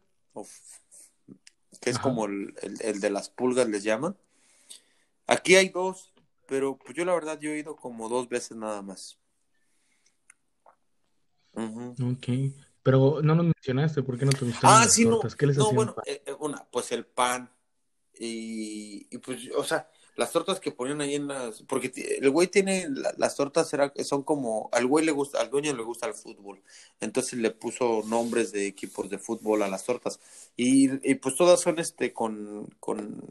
que 1.80 1.90
es 1.90 1.98
como 1.98 2.26
el, 2.26 2.54
el, 2.80 3.00
de 3.00 3.10
las 3.10 3.28
pulgas, 3.28 3.68
les 3.68 3.82
llaman. 3.82 4.16
Aquí 5.26 5.56
hay 5.56 5.70
dos, 5.70 6.12
pero 6.46 6.78
pues 6.78 6.96
yo 6.96 7.04
la 7.04 7.14
verdad 7.14 7.40
yo 7.40 7.50
he 7.50 7.58
ido 7.58 7.76
como 7.76 8.08
dos 8.08 8.28
veces 8.28 8.56
nada 8.56 8.82
más. 8.82 9.18
Ok. 11.54 12.28
Pero 12.82 13.20
no 13.22 13.34
nos 13.34 13.46
mencionaste, 13.46 14.02
¿por 14.02 14.18
qué 14.18 14.26
no 14.26 14.32
te 14.32 14.44
gustaron 14.44 14.76
ah, 14.76 14.84
las 14.84 14.94
tortas? 14.94 15.34
¿Qué 15.34 15.46
les 15.46 15.56
no, 15.56 15.72
bueno, 15.72 15.96
eh, 16.04 16.22
eh, 16.26 16.34
una, 16.38 16.66
pues 16.70 16.92
el 16.92 17.06
pan 17.06 17.50
y, 18.18 19.06
y, 19.10 19.18
pues, 19.18 19.48
o 19.56 19.64
sea, 19.64 19.88
las 20.16 20.30
tortas 20.30 20.60
que 20.60 20.70
ponían 20.70 21.00
ahí 21.00 21.14
en 21.14 21.26
las, 21.26 21.62
porque 21.62 21.90
el 22.20 22.28
güey 22.28 22.48
tiene, 22.48 22.86
las 23.16 23.36
tortas 23.36 23.72
era, 23.72 23.90
son 24.04 24.22
como, 24.22 24.68
al 24.70 24.86
güey 24.86 25.04
le 25.04 25.12
gusta, 25.12 25.40
al 25.40 25.48
dueño 25.48 25.74
le 25.74 25.82
gusta 25.82 26.06
el 26.06 26.14
fútbol, 26.14 26.62
entonces 27.00 27.38
le 27.38 27.50
puso 27.50 28.02
nombres 28.06 28.52
de 28.52 28.66
equipos 28.66 29.08
de 29.08 29.18
fútbol 29.18 29.62
a 29.62 29.68
las 29.68 29.84
tortas. 29.84 30.20
Y, 30.54 31.10
y 31.10 31.14
pues 31.14 31.36
todas 31.36 31.60
son 31.60 31.78
este 31.78 32.12
con, 32.12 32.68
con, 32.80 33.22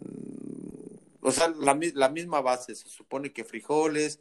o 1.22 1.32
sea, 1.32 1.50
la, 1.60 1.80
la 1.94 2.10
misma 2.10 2.42
base, 2.42 2.76
se 2.76 2.90
supone 2.90 3.32
que 3.32 3.46
frijoles, 3.46 4.20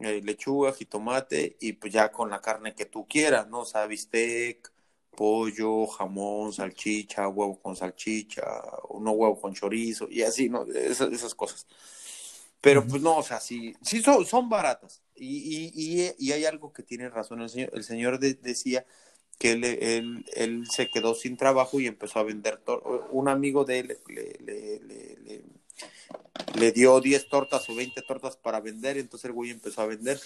eh, 0.00 0.20
lechuga, 0.22 0.72
jitomate 0.72 1.56
y 1.60 1.74
pues 1.74 1.92
ya 1.92 2.10
con 2.10 2.30
la 2.30 2.40
carne 2.40 2.74
que 2.74 2.86
tú 2.86 3.06
quieras, 3.06 3.48
¿no? 3.48 3.60
O 3.60 3.64
sea, 3.64 3.86
bistec, 3.86 4.72
pollo, 5.14 5.86
jamón, 5.86 6.52
salchicha, 6.52 7.28
huevo 7.28 7.60
con 7.60 7.76
salchicha, 7.76 8.42
no 9.00 9.12
huevo 9.12 9.40
con 9.40 9.54
chorizo 9.54 10.08
y 10.10 10.22
así, 10.22 10.48
¿no? 10.48 10.64
Esas, 10.66 11.12
esas 11.12 11.34
cosas. 11.34 11.66
Pero 12.60 12.86
pues 12.86 13.02
no, 13.02 13.18
o 13.18 13.22
sea, 13.22 13.40
sí, 13.40 13.76
sí 13.82 14.02
son, 14.02 14.24
son 14.24 14.48
baratas. 14.48 15.02
Y, 15.14 15.70
y, 15.74 16.14
y, 16.18 16.32
hay 16.32 16.44
algo 16.46 16.72
que 16.72 16.82
tiene 16.82 17.08
razón 17.10 17.42
el 17.42 17.50
señor. 17.50 17.70
El 17.74 17.84
señor 17.84 18.18
decía 18.18 18.86
que 19.38 19.52
él, 19.52 19.64
él, 19.64 20.24
él, 20.34 20.66
se 20.70 20.88
quedó 20.88 21.14
sin 21.14 21.36
trabajo 21.36 21.78
y 21.78 21.86
empezó 21.86 22.18
a 22.18 22.24
vender. 22.24 22.62
Un 23.10 23.28
amigo 23.28 23.64
de 23.64 23.80
él 23.80 23.98
le, 24.08 24.38
le, 24.40 24.80
le, 24.80 25.16
le 25.18 25.44
dio 26.72 27.00
10 27.00 27.28
tortas 27.28 27.68
o 27.68 27.74
20 27.74 28.02
tortas 28.02 28.36
para 28.36 28.60
vender, 28.60 28.98
entonces 28.98 29.26
el 29.26 29.32
güey 29.32 29.50
empezó 29.50 29.82
a 29.82 29.86
vender 29.86 30.20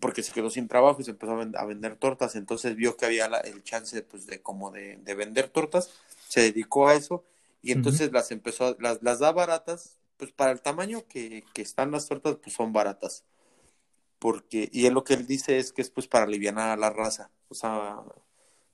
porque 0.00 0.22
se 0.22 0.32
quedó 0.32 0.50
sin 0.50 0.68
trabajo 0.68 1.00
y 1.00 1.04
se 1.04 1.12
empezó 1.12 1.32
a, 1.32 1.64
vender 1.64 1.96
tortas, 1.96 2.34
entonces 2.34 2.74
vio 2.74 2.96
que 2.96 3.06
había 3.06 3.26
el 3.26 3.62
chance 3.62 4.02
pues 4.02 4.26
de 4.26 4.42
como 4.42 4.72
de, 4.72 4.96
vender 5.16 5.48
tortas, 5.48 5.90
se 6.28 6.40
dedicó 6.40 6.88
a 6.88 6.94
eso 6.94 7.24
y 7.62 7.70
entonces 7.70 8.10
las 8.12 8.32
empezó, 8.32 8.76
las, 8.80 9.00
las 9.02 9.20
da 9.20 9.30
baratas, 9.30 9.98
pues 10.16 10.32
para 10.32 10.50
el 10.50 10.60
tamaño 10.60 11.06
que, 11.06 11.44
que 11.54 11.62
están 11.62 11.92
las 11.92 12.08
tortas 12.08 12.36
pues 12.42 12.54
son 12.54 12.72
baratas, 12.72 13.24
porque, 14.18 14.68
y 14.72 14.86
él 14.86 14.94
lo 14.94 15.04
que 15.04 15.14
él 15.14 15.26
dice 15.26 15.58
es 15.58 15.72
que 15.72 15.82
es 15.82 15.90
pues 15.90 16.08
para 16.08 16.24
aliviar 16.24 16.58
a 16.58 16.76
la 16.76 16.90
raza, 16.90 17.30
o 17.48 17.54
sea, 17.54 18.02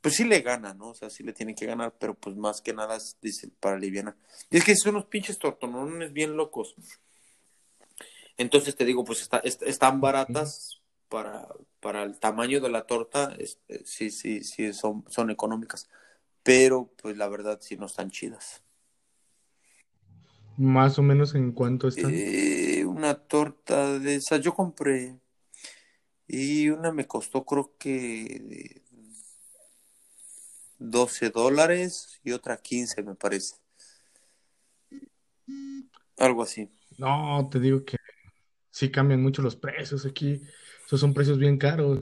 pues 0.01 0.15
sí 0.15 0.25
le 0.25 0.41
gana, 0.41 0.75
¿no? 0.75 0.91
O 0.91 0.95
sea, 0.95 1.11
sí 1.11 1.23
le 1.23 1.33
tiene 1.33 1.55
que 1.55 1.67
ganar, 1.67 1.95
pero 1.99 2.15
pues 2.15 2.37
más 2.37 2.61
que 2.61 2.73
nada 2.73 2.97
es, 2.97 3.17
dice, 3.21 3.49
para 3.61 3.77
aliviar. 3.77 4.17
Y 4.51 4.57
es 4.57 4.65
que 4.65 4.77
son 4.77 4.95
unos 4.95 5.07
pinches 5.07 5.39
tortonones 5.39 6.13
bien 6.13 6.37
locos. 6.37 6.75
Entonces 8.37 8.77
te 8.77 8.85
digo, 8.85 9.05
pues 9.05 9.21
está, 9.21 9.39
están 9.39 10.01
baratas 10.01 10.81
para, 11.09 11.49
para 11.81 12.05
el 12.05 12.19
tamaño 12.19 12.61
de 12.61 12.71
la 12.71 12.87
torta, 12.87 13.35
este, 13.39 13.85
sí, 13.85 14.11
sí, 14.11 14.45
sí, 14.45 14.73
son, 14.73 15.05
son 15.09 15.31
económicas. 15.31 15.89
Pero 16.45 16.91
pues 17.03 17.17
la 17.17 17.29
verdad 17.29 17.59
sí 17.61 17.77
no 17.77 17.87
están 17.87 18.11
chidas. 18.11 18.63
Más 20.57 20.99
o 20.99 21.03
menos 21.03 21.35
en 21.35 21.53
cuánto 21.53 21.89
están. 21.89 22.13
Eh, 22.15 22.85
una 22.85 23.15
torta 23.15 23.99
de 23.99 24.17
esa 24.17 24.39
yo 24.39 24.55
compré 24.55 25.19
y 26.27 26.69
una 26.69 26.93
me 26.93 27.07
costó 27.07 27.45
creo 27.45 27.75
que 27.79 28.83
12 30.79 31.31
dólares 31.31 32.21
y 32.23 32.33
otra 32.33 32.57
15, 32.57 33.03
me 33.03 33.15
parece. 33.15 33.57
Algo 36.17 36.43
así. 36.43 36.69
No, 36.97 37.49
te 37.51 37.61
digo 37.61 37.85
que 37.85 37.97
sí 38.71 38.91
cambian 38.91 39.23
mucho 39.23 39.43
los 39.43 39.57
precios 39.57 40.05
aquí. 40.07 40.43
Esos 40.87 41.01
son 41.01 41.15
precios 41.15 41.39
bien 41.39 41.59
caros. 41.59 42.01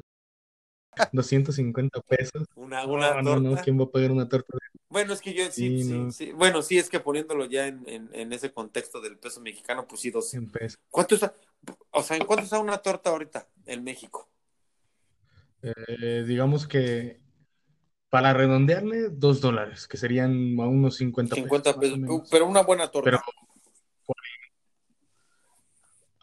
250 1.13 2.01
pesos. 2.03 2.47
Una, 2.55 2.87
una 2.87 3.23
no, 3.23 3.39
no, 3.39 3.57
¿quién 3.63 3.79
va 3.79 3.85
a 3.85 3.91
pagar 3.91 4.11
una 4.13 4.29
torta? 4.29 4.57
Bueno, 4.89 5.13
es 5.13 5.21
que 5.21 5.35
yo 5.35 5.51
sí, 5.51 6.11
sí, 6.11 6.33
Bueno, 6.33 6.63
sí, 6.63 6.79
es 6.79 6.89
que 6.89 7.01
poniéndolo 7.01 7.45
ya 7.45 7.67
en, 7.67 7.85
en, 7.87 8.33
ese 8.33 8.53
contexto 8.53 9.01
del 9.01 9.19
peso 9.19 9.41
mexicano, 9.41 9.87
pues 9.87 10.01
sí, 10.01 10.11
dos. 10.11 10.33
¿Cuánto 10.89 11.17
está? 11.17 11.35
O 11.91 12.03
sea, 12.03 12.17
¿en 12.17 12.25
cuánto 12.25 12.45
está 12.45 12.59
una 12.59 12.79
torta 12.79 13.11
ahorita 13.11 13.47
en 13.67 13.85
México? 13.85 14.31
Eh, 15.63 16.25
digamos 16.27 16.67
que 16.67 17.21
para 18.11 18.33
redondearle, 18.33 19.09
dos 19.11 19.41
dólares, 19.41 19.89
que 19.89 19.97
serían 19.97 20.59
a 20.61 20.67
unos 20.67 20.97
50 20.97 21.35
pesos. 21.35 21.45
50 21.45 21.81
pesos, 21.81 21.99
pero 22.31 22.47
una 22.47 22.63
buena 22.63 22.89
torta. 22.89 23.11
Pero, 23.11 23.21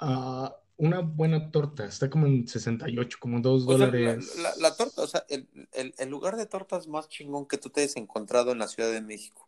uh, 0.02 0.50
una 0.78 1.02
buena 1.02 1.52
torta, 1.52 1.86
está 1.86 2.10
como 2.10 2.26
en 2.26 2.48
68, 2.48 3.18
como 3.20 3.42
dos 3.42 3.66
dólares. 3.66 4.38
la, 4.58 4.76
torta, 4.76 5.02
o 5.02 5.08
sea, 5.08 5.26
el, 5.30 5.48
el, 5.72 6.10
lugar 6.10 6.38
de 6.38 6.46
tortas 6.46 6.88
más 6.88 7.10
chingón 7.10 7.48
que 7.48 7.58
tú 7.58 7.70
te 7.70 7.82
hayas 7.82 7.96
encontrado 7.98 8.52
en 8.52 8.60
la 8.60 8.68
Ciudad 8.68 8.92
de 8.92 9.02
México. 9.02 9.48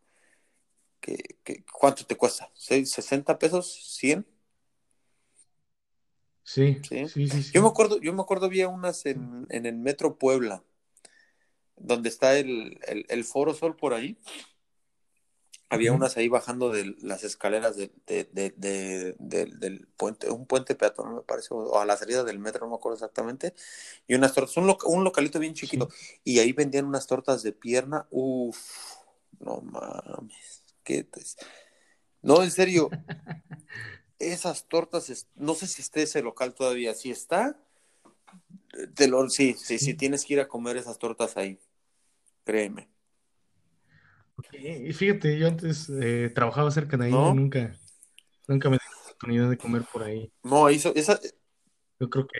¿Qué, 0.99 1.37
cuánto 1.71 2.05
te 2.05 2.15
cuesta? 2.15 2.51
¿60 2.55 3.37
pesos? 3.37 3.99
¿100? 4.01 4.25
Sí, 6.43 6.79
sí, 6.87 7.07
sí, 7.07 7.51
Yo 7.53 7.63
me 7.63 7.69
acuerdo, 7.69 7.99
yo 7.99 8.13
me 8.13 8.21
acuerdo, 8.21 8.45
había 8.45 8.67
unas 8.67 9.05
en, 9.07 9.47
en 9.49 9.65
el 9.65 9.77
Metro 9.77 10.19
Puebla 10.19 10.63
donde 11.77 12.09
está 12.09 12.37
el, 12.37 12.79
el, 12.87 13.05
el 13.09 13.23
Foro 13.23 13.53
Sol 13.53 13.75
por 13.75 13.93
ahí, 13.93 14.17
había 15.69 15.93
unas 15.93 16.15
ahí 16.17 16.27
bajando 16.27 16.69
de 16.69 16.95
las 17.01 17.23
escaleras 17.23 17.75
de, 17.75 17.91
de- 18.07 18.29
de- 18.31 18.53
de- 19.19 19.45
del- 19.45 19.87
puente, 19.97 20.29
un 20.29 20.45
puente 20.45 20.75
peatonal 20.75 21.15
me 21.15 21.21
parece, 21.21 21.49
o 21.51 21.79
a 21.79 21.85
la 21.85 21.97
salida 21.97 22.23
del 22.23 22.39
metro, 22.39 22.65
no 22.65 22.71
me 22.71 22.75
acuerdo 22.77 22.95
exactamente, 22.95 23.53
y 24.07 24.15
unas 24.15 24.33
tortas, 24.33 24.55
un, 24.57 24.67
loca- 24.67 24.87
un 24.87 25.03
localito 25.03 25.39
bien 25.39 25.53
chiquito, 25.53 25.89
y 26.23 26.39
ahí 26.39 26.53
vendían 26.53 26.85
unas 26.85 27.07
tortas 27.07 27.43
de 27.43 27.51
pierna, 27.51 28.07
uff, 28.11 28.57
no 29.39 29.61
mames, 29.61 30.63
qué 30.83 31.07
No, 32.21 32.43
en 32.43 32.51
serio, 32.51 32.89
esas 34.19 34.65
tortas, 34.67 35.27
no 35.35 35.55
sé 35.55 35.67
si 35.67 35.81
esté 35.81 36.03
ese 36.03 36.21
local 36.21 36.53
todavía, 36.53 36.93
si 36.93 37.11
está, 37.11 37.59
te 38.95 39.07
lo, 39.07 39.29
sí, 39.29 39.53
sí, 39.57 39.77
sí, 39.79 39.85
Sí. 39.85 39.93
tienes 39.93 40.25
que 40.25 40.33
ir 40.35 40.39
a 40.39 40.47
comer 40.47 40.77
esas 40.77 40.97
tortas 40.99 41.37
ahí, 41.37 41.59
créeme. 42.43 42.89
Ok, 44.37 44.47
Y 44.53 44.93
fíjate, 44.93 45.37
yo 45.39 45.47
antes 45.47 45.89
eh, 45.89 46.29
trabajaba 46.33 46.69
cerca 46.71 46.97
de 46.97 47.05
ahí 47.05 47.11
¿No? 47.13 47.29
y 47.29 47.33
nunca, 47.33 47.75
nunca 48.47 48.69
me 48.69 48.75
di 48.77 48.83
la 48.85 49.01
oportunidad 49.03 49.49
de 49.49 49.57
comer 49.57 49.83
por 49.91 50.03
ahí. 50.03 50.31
No, 50.43 50.69
hizo, 50.69 50.93
esa, 50.95 51.19
Yo 51.99 52.09
creo 52.09 52.27
que 52.27 52.39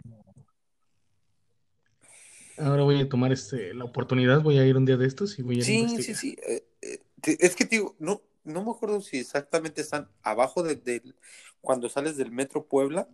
ahora 2.58 2.84
voy 2.84 3.02
a 3.02 3.10
tomar 3.10 3.32
este, 3.32 3.74
la 3.74 3.86
oportunidad, 3.86 4.42
voy 4.42 4.58
a 4.60 4.66
ir 4.66 4.78
un 4.78 4.86
día 4.86 4.98
de 4.98 5.08
estos 5.08 5.38
y 5.40 5.42
voy 5.42 5.56
a 5.56 5.58
ir 5.60 5.64
a 5.64 5.66
Sí, 5.66 5.80
sí, 5.80 6.14
investigar. 6.14 6.18
sí. 6.18 6.36
eh, 6.48 6.68
eh, 6.82 7.00
te- 7.22 7.46
es 7.46 7.56
que 7.56 7.66
digo, 7.66 7.96
no, 8.00 8.22
no 8.44 8.64
me 8.64 8.72
acuerdo 8.72 9.02
si 9.02 9.18
exactamente 9.20 9.82
están 9.82 10.10
abajo 10.22 10.64
de, 10.64 10.76
del- 10.76 11.16
cuando 11.62 11.90
sales 11.90 12.18
del 12.18 12.32
Metro 12.32 12.66
Puebla, 12.66 13.10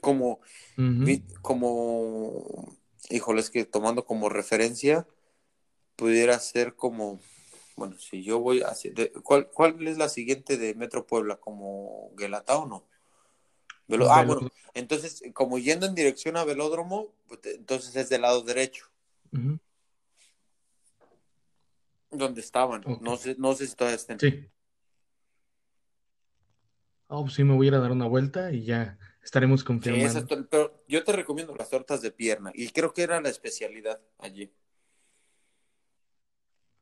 como, 0.00 0.40
como, 1.42 2.76
híjole, 3.10 3.40
es 3.40 3.50
que 3.50 3.64
tomando 3.64 4.04
como 4.04 4.28
referencia, 4.28 5.06
pudiera 5.96 6.38
ser 6.38 6.74
como, 6.74 7.20
bueno, 7.76 7.98
si 7.98 8.22
yo 8.22 8.40
voy 8.40 8.62
hacia, 8.62 8.92
de- 8.92 9.12
¿cuál, 9.12 9.48
cuál 9.50 9.86
es 9.86 9.98
la 9.98 10.08
siguiente 10.08 10.56
de 10.58 10.74
Metro 10.74 11.06
Puebla? 11.06 11.36
¿Como 11.36 12.10
Guelatao 12.16 12.62
o 12.62 12.66
no? 12.66 12.84
Velo- 13.88 14.08
ah, 14.10 14.22
bueno, 14.22 14.48
entonces, 14.74 15.22
como 15.32 15.58
yendo 15.58 15.86
en 15.86 15.94
dirección 15.94 16.36
a 16.36 16.44
Velódromo, 16.44 17.14
pues, 17.28 17.40
entonces 17.44 17.94
es 17.96 18.08
del 18.08 18.22
lado 18.22 18.42
derecho, 18.42 18.86
Ujú. 19.32 19.58
donde 22.10 22.40
estaban. 22.40 22.84
No 23.00 23.16
sé, 23.16 23.36
no 23.38 23.54
sé 23.54 23.66
si 23.66 23.76
todavía 23.76 23.96
estén. 23.96 24.18
Sí. 24.18 24.48
Ah, 27.08 27.20
pues 27.20 27.34
sí, 27.34 27.44
me 27.44 27.54
voy 27.54 27.66
a 27.66 27.68
ir 27.68 27.74
a 27.74 27.78
dar 27.78 27.92
una 27.92 28.06
vuelta 28.06 28.52
y 28.52 28.64
ya 28.64 28.98
estaremos 29.26 29.60
Sí, 29.62 29.66
confirmando. 29.66 30.26
tor- 30.26 30.48
pero 30.50 30.84
yo 30.88 31.04
te 31.04 31.12
recomiendo 31.12 31.54
las 31.54 31.70
tortas 31.70 32.00
de 32.02 32.10
pierna 32.12 32.50
y 32.54 32.68
creo 32.70 32.92
que 32.92 33.02
era 33.02 33.20
la 33.20 33.28
especialidad 33.28 34.00
allí. 34.18 34.52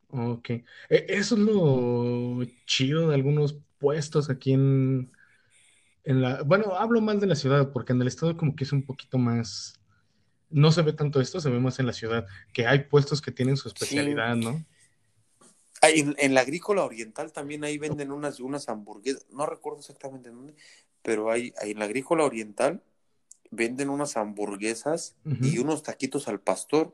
Ok. 0.08 0.50
E- 0.50 0.64
Eso 1.08 1.34
es 1.34 1.40
lo 1.40 2.44
chido 2.66 3.08
de 3.08 3.14
algunos 3.16 3.58
puestos 3.78 4.30
aquí 4.30 4.52
en, 4.52 5.12
en 6.04 6.22
la... 6.22 6.42
Bueno, 6.42 6.76
hablo 6.76 7.00
más 7.00 7.20
de 7.20 7.26
la 7.28 7.36
ciudad, 7.36 7.72
porque 7.72 7.92
en 7.94 8.02
el 8.02 8.08
estado 8.08 8.36
como 8.36 8.56
que 8.56 8.64
es 8.64 8.72
un 8.72 8.84
poquito 8.86 9.18
más... 9.18 9.80
No 10.50 10.72
se 10.72 10.82
ve 10.82 10.92
tanto 10.94 11.20
esto, 11.20 11.40
se 11.40 11.50
ve 11.50 11.60
más 11.60 11.78
en 11.80 11.86
la 11.86 11.92
ciudad, 11.94 12.26
que 12.52 12.66
hay 12.66 12.84
puestos 12.84 13.22
que 13.22 13.32
tienen 13.32 13.56
su 13.56 13.68
especialidad, 13.68 14.36
¿no? 14.36 14.64
Ah, 15.82 15.90
en, 15.90 16.14
en 16.18 16.32
la 16.34 16.40
agrícola 16.40 16.84
oriental 16.84 17.32
también 17.32 17.62
ahí 17.64 17.76
venden 17.78 18.10
unas, 18.10 18.40
unas 18.40 18.68
hamburguesas, 18.68 19.26
no 19.30 19.44
recuerdo 19.44 19.80
exactamente 19.80 20.30
en 20.30 20.36
dónde, 20.36 20.54
pero 21.04 21.30
hay, 21.30 21.52
hay 21.60 21.70
en 21.72 21.78
la 21.78 21.84
agrícola 21.84 22.24
oriental 22.24 22.82
venden 23.52 23.90
unas 23.90 24.16
hamburguesas 24.16 25.14
y 25.54 25.58
unos 25.58 25.84
taquitos 25.84 26.26
al 26.26 26.40
pastor. 26.40 26.92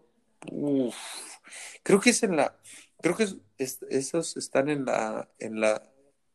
Uf, 0.50 0.94
creo 1.82 2.00
que 2.00 2.10
es 2.10 2.22
en 2.22 2.36
la, 2.36 2.58
creo 3.00 3.16
que 3.16 3.24
es- 3.24 3.36
es- 3.58 3.80
esos 3.88 4.36
están 4.36 4.68
en 4.68 4.84
la, 4.84 5.30
en 5.38 5.60
la, 5.60 5.82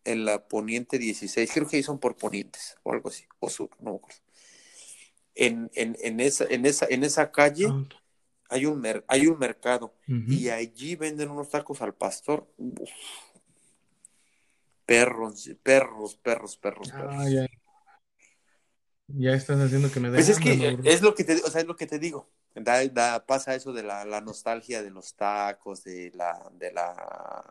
en 0.05 0.25
la 0.25 0.47
Poniente 0.47 0.97
16, 0.97 1.51
creo 1.53 1.67
que 1.67 1.77
ahí 1.77 1.83
son 1.83 1.99
por 1.99 2.15
Ponientes 2.15 2.77
o 2.83 2.93
algo 2.93 3.09
así, 3.09 3.25
o 3.39 3.49
sur, 3.49 3.69
no 3.81 3.91
me 3.91 3.97
acuerdo. 3.97 4.19
En, 5.35 5.69
en, 5.75 5.97
en 6.01 6.19
esa, 6.21 6.45
en 6.45 6.65
esa, 6.65 6.87
en 6.89 7.03
esa 7.03 7.31
calle 7.31 7.67
Ah, 7.67 7.85
hay 8.49 8.65
un 8.67 8.79
mer- 8.79 9.03
hay 9.07 9.27
un 9.27 9.37
mercado 9.39 9.93
y 10.39 10.49
allí 10.49 10.95
venden 10.95 11.29
unos 11.29 11.49
tacos 11.49 11.81
al 11.81 11.93
pastor. 11.93 12.47
Uf. 12.57 12.89
Perros, 14.85 15.49
perros, 15.63 16.15
perros, 16.15 16.57
perros, 16.57 16.91
perros. 16.91 17.15
Ya 19.07 19.33
estás 19.33 19.59
haciendo 19.59 19.91
que 19.91 19.99
me 19.99 20.09
dé 20.09 20.17
Pues 20.17 20.29
es 20.29 20.39
que 20.39 20.79
es 20.83 21.01
lo 21.01 21.13
que 21.15 21.23
te, 21.23 21.35
o 21.43 21.49
sea, 21.51 21.61
es 21.61 21.67
lo 21.67 21.75
que 21.75 21.87
te 21.87 21.99
digo. 21.99 22.29
Da, 22.55 22.85
da- 22.87 23.25
pasa 23.25 23.53
eso 23.55 23.73
de 23.73 23.83
la, 23.83 24.05
la 24.05 24.21
nostalgia 24.21 24.81
de 24.81 24.89
los 24.91 25.15
tacos, 25.15 25.83
de 25.83 26.11
la, 26.15 26.49
de 26.53 26.71
la, 26.71 27.43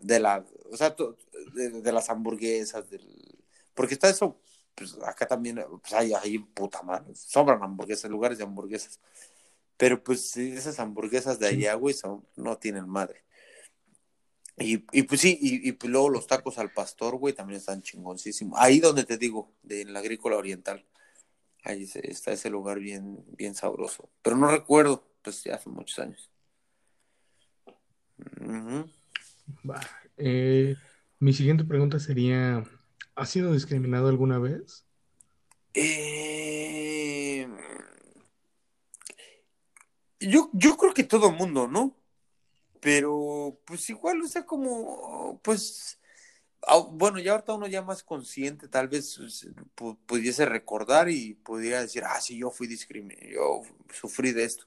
de 0.00 0.20
la, 0.20 0.44
o 0.70 0.76
sea, 0.76 0.96
de, 1.54 1.70
de 1.82 1.92
las 1.92 2.08
hamburguesas, 2.10 2.88
del, 2.90 3.38
porque 3.74 3.94
está 3.94 4.08
eso, 4.08 4.40
pues 4.74 4.96
acá 5.04 5.26
también, 5.26 5.62
pues 5.82 5.92
hay, 5.94 6.12
hay 6.14 6.38
puta 6.38 6.82
madre, 6.82 7.14
sobran 7.14 7.62
hamburguesas, 7.62 8.10
lugares 8.10 8.38
de 8.38 8.44
hamburguesas. 8.44 9.00
Pero 9.78 10.02
pues 10.04 10.36
esas 10.38 10.80
hamburguesas 10.80 11.38
de 11.40 11.48
allá, 11.48 11.74
güey, 11.76 11.94
son, 11.94 12.26
no 12.36 12.58
tienen 12.58 12.88
madre. 12.88 13.24
Y, 14.58 14.84
y 14.92 15.02
pues 15.02 15.20
sí, 15.20 15.38
y, 15.40 15.68
y 15.68 15.72
pues 15.72 15.90
luego 15.90 16.08
los 16.08 16.26
tacos 16.26 16.58
al 16.58 16.72
pastor, 16.72 17.16
güey, 17.16 17.34
también 17.34 17.58
están 17.60 17.82
chingoncísimos. 17.82 18.58
Ahí 18.60 18.80
donde 18.80 19.04
te 19.04 19.18
digo, 19.18 19.52
de 19.62 19.82
en 19.82 19.92
la 19.92 20.00
agrícola 20.00 20.36
oriental. 20.36 20.86
Ahí 21.62 21.86
se- 21.86 22.10
está 22.10 22.32
ese 22.32 22.48
lugar 22.48 22.78
bien, 22.78 23.24
bien 23.36 23.54
sabroso. 23.54 24.08
Pero 24.22 24.36
no 24.36 24.48
recuerdo, 24.48 25.06
pues 25.22 25.44
ya 25.44 25.56
hace 25.56 25.68
muchos 25.68 25.98
años. 25.98 26.30
Eh, 30.16 30.74
mi 31.18 31.32
siguiente 31.32 31.64
pregunta 31.64 31.98
sería, 31.98 32.64
¿has 33.14 33.30
sido 33.30 33.52
discriminado 33.52 34.08
alguna 34.08 34.38
vez? 34.38 34.86
Eh, 35.74 37.46
yo, 40.20 40.50
yo 40.52 40.76
creo 40.76 40.94
que 40.94 41.04
todo 41.04 41.30
mundo, 41.30 41.68
¿no? 41.68 41.94
Pero 42.86 43.58
pues 43.64 43.90
igual, 43.90 44.22
o 44.22 44.28
sea, 44.28 44.46
como, 44.46 45.40
pues, 45.42 45.98
ah, 46.68 46.78
bueno, 46.92 47.18
ya 47.18 47.32
ahorita 47.32 47.54
uno 47.54 47.66
ya 47.66 47.82
más 47.82 48.04
consciente, 48.04 48.68
tal 48.68 48.88
vez 48.88 49.18
pu- 49.76 49.98
pudiese 50.06 50.46
recordar 50.46 51.10
y 51.10 51.34
pudiera 51.34 51.80
decir, 51.82 52.04
ah, 52.06 52.20
sí, 52.20 52.38
yo 52.38 52.50
fui 52.52 52.68
discriminado, 52.68 53.28
yo 53.28 53.62
sufrí 53.92 54.32
de 54.32 54.44
esto. 54.44 54.66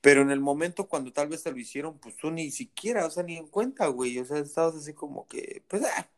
Pero 0.00 0.22
en 0.22 0.30
el 0.30 0.40
momento 0.40 0.88
cuando 0.88 1.12
tal 1.12 1.28
vez 1.28 1.42
te 1.42 1.50
lo 1.52 1.58
hicieron, 1.58 1.98
pues 1.98 2.16
tú 2.16 2.30
ni 2.30 2.50
siquiera, 2.52 3.06
o 3.06 3.10
sea, 3.10 3.24
ni 3.24 3.36
en 3.38 3.48
cuenta, 3.48 3.88
güey, 3.88 4.18
o 4.20 4.24
sea, 4.24 4.38
estabas 4.38 4.76
así 4.76 4.94
como 4.94 5.26
que, 5.28 5.64
pues, 5.68 5.82
ah, 5.84 6.08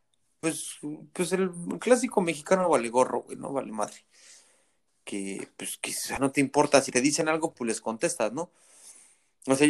pues, 0.40 0.78
pues 1.14 1.32
el 1.32 1.50
clásico 1.80 2.20
mexicano 2.22 2.68
vale 2.68 2.90
gorro, 2.90 3.22
güey, 3.22 3.38
no 3.38 3.52
vale 3.52 3.72
madre. 3.72 4.04
Que, 5.04 5.48
pues, 5.56 5.78
sea, 5.96 6.18
no 6.18 6.30
te 6.32 6.40
importa, 6.42 6.82
si 6.82 6.92
te 6.92 7.00
dicen 7.00 7.28
algo, 7.28 7.54
pues 7.54 7.66
les 7.68 7.80
contestas, 7.80 8.32
¿no? 8.32 8.50
O 9.46 9.54
sea, 9.54 9.68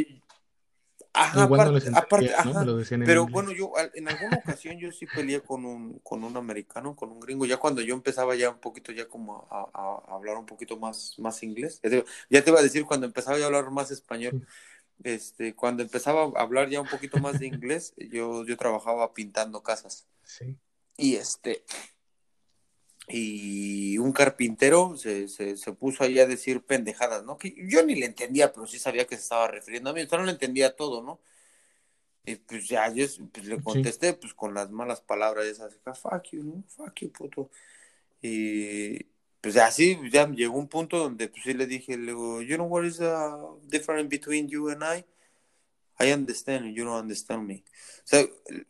ajá, 1.22 1.42
Igual 1.44 1.60
no 1.64 1.72
aparte, 1.92 2.34
ajá, 2.34 2.60
Me 2.60 2.66
lo 2.66 2.76
decían 2.76 3.02
en 3.02 3.08
pero 3.08 3.22
inglés. 3.22 3.32
bueno, 3.32 3.52
yo 3.52 3.72
en 3.94 4.08
alguna 4.08 4.36
ocasión 4.36 4.78
yo 4.78 4.92
sí 4.92 5.06
peleé 5.06 5.40
con 5.42 5.64
un, 5.64 5.98
con 6.00 6.24
un 6.24 6.36
americano, 6.36 6.94
con 6.96 7.10
un 7.12 7.20
gringo, 7.20 7.46
ya 7.46 7.56
cuando 7.58 7.80
yo 7.82 7.94
empezaba 7.94 8.34
ya 8.36 8.50
un 8.50 8.58
poquito 8.60 8.92
ya 8.92 9.08
como 9.08 9.46
a, 9.50 9.62
a- 9.72 10.02
a 10.12 10.14
hablar 10.14 10.36
un 10.36 10.46
poquito 10.46 10.76
más, 10.78 11.14
más 11.18 11.42
inglés, 11.42 11.80
ya 11.82 11.90
te, 11.90 12.04
ya 12.30 12.44
te 12.44 12.50
iba 12.50 12.60
a 12.60 12.62
decir 12.62 12.84
cuando 12.84 13.06
empezaba 13.06 13.38
ya 13.38 13.44
a 13.44 13.46
hablar 13.48 13.70
más 13.70 13.90
español, 13.90 14.36
este, 15.04 15.54
cuando 15.56 15.82
empezaba 15.84 16.24
a 16.36 16.42
hablar 16.42 16.68
ya 16.70 16.80
un 16.80 16.88
poquito 16.88 17.20
más 17.20 17.38
de 17.38 17.46
inglés, 17.46 17.94
yo, 17.98 18.44
yo 18.46 18.56
trabajaba 18.56 19.14
pintando 19.14 19.62
casas. 19.62 20.06
Sí. 20.24 20.58
y 20.96 21.16
este, 21.16 21.64
y 23.08 23.98
un 23.98 24.12
carpintero 24.12 24.96
se, 24.96 25.28
se, 25.28 25.56
se 25.56 25.72
puso 25.72 26.04
ahí 26.04 26.18
a 26.18 26.26
decir 26.26 26.62
pendejadas, 26.62 27.24
¿no? 27.24 27.38
Que 27.38 27.54
yo 27.68 27.84
ni 27.84 27.94
le 27.94 28.06
entendía, 28.06 28.52
pero 28.52 28.66
sí 28.66 28.78
sabía 28.78 29.06
que 29.06 29.16
se 29.16 29.22
estaba 29.22 29.48
refiriendo 29.48 29.90
a 29.90 29.92
mí, 29.92 30.06
yo 30.06 30.18
no 30.18 30.24
le 30.24 30.32
entendía 30.32 30.76
todo, 30.76 31.02
¿no? 31.02 31.20
Y 32.24 32.36
pues 32.36 32.68
ya 32.68 32.92
yo 32.92 33.06
pues, 33.32 33.46
le 33.46 33.62
contesté 33.62 34.12
pues 34.12 34.34
con 34.34 34.52
las 34.52 34.70
malas 34.70 35.00
palabras 35.00 35.46
esas, 35.46 35.78
ah, 35.86 35.94
fuck 35.94 36.24
you, 36.32 36.42
¿no? 36.44 36.64
Fuck 36.68 37.00
you, 37.00 37.12
puto. 37.12 37.50
Y 38.20 39.04
pues 39.40 39.56
así 39.56 39.98
ya 40.10 40.28
llegó 40.28 40.58
un 40.58 40.68
punto 40.68 40.98
donde 40.98 41.28
pues 41.28 41.44
sí 41.44 41.54
le 41.54 41.66
dije, 41.66 41.96
le 41.96 42.06
digo, 42.06 42.42
you 42.42 42.56
know 42.56 42.66
what 42.66 42.84
is 42.84 42.98
the 42.98 43.14
difference 43.68 44.08
between 44.08 44.48
you 44.48 44.68
and 44.68 44.82
I? 44.82 45.04
I 46.00 46.12
understand 46.12 46.66
and 46.66 46.76
you 46.76 46.84
don't 46.84 47.00
understand 47.00 47.46
me. 47.46 47.64
O 47.64 48.06
sea, 48.06 48.24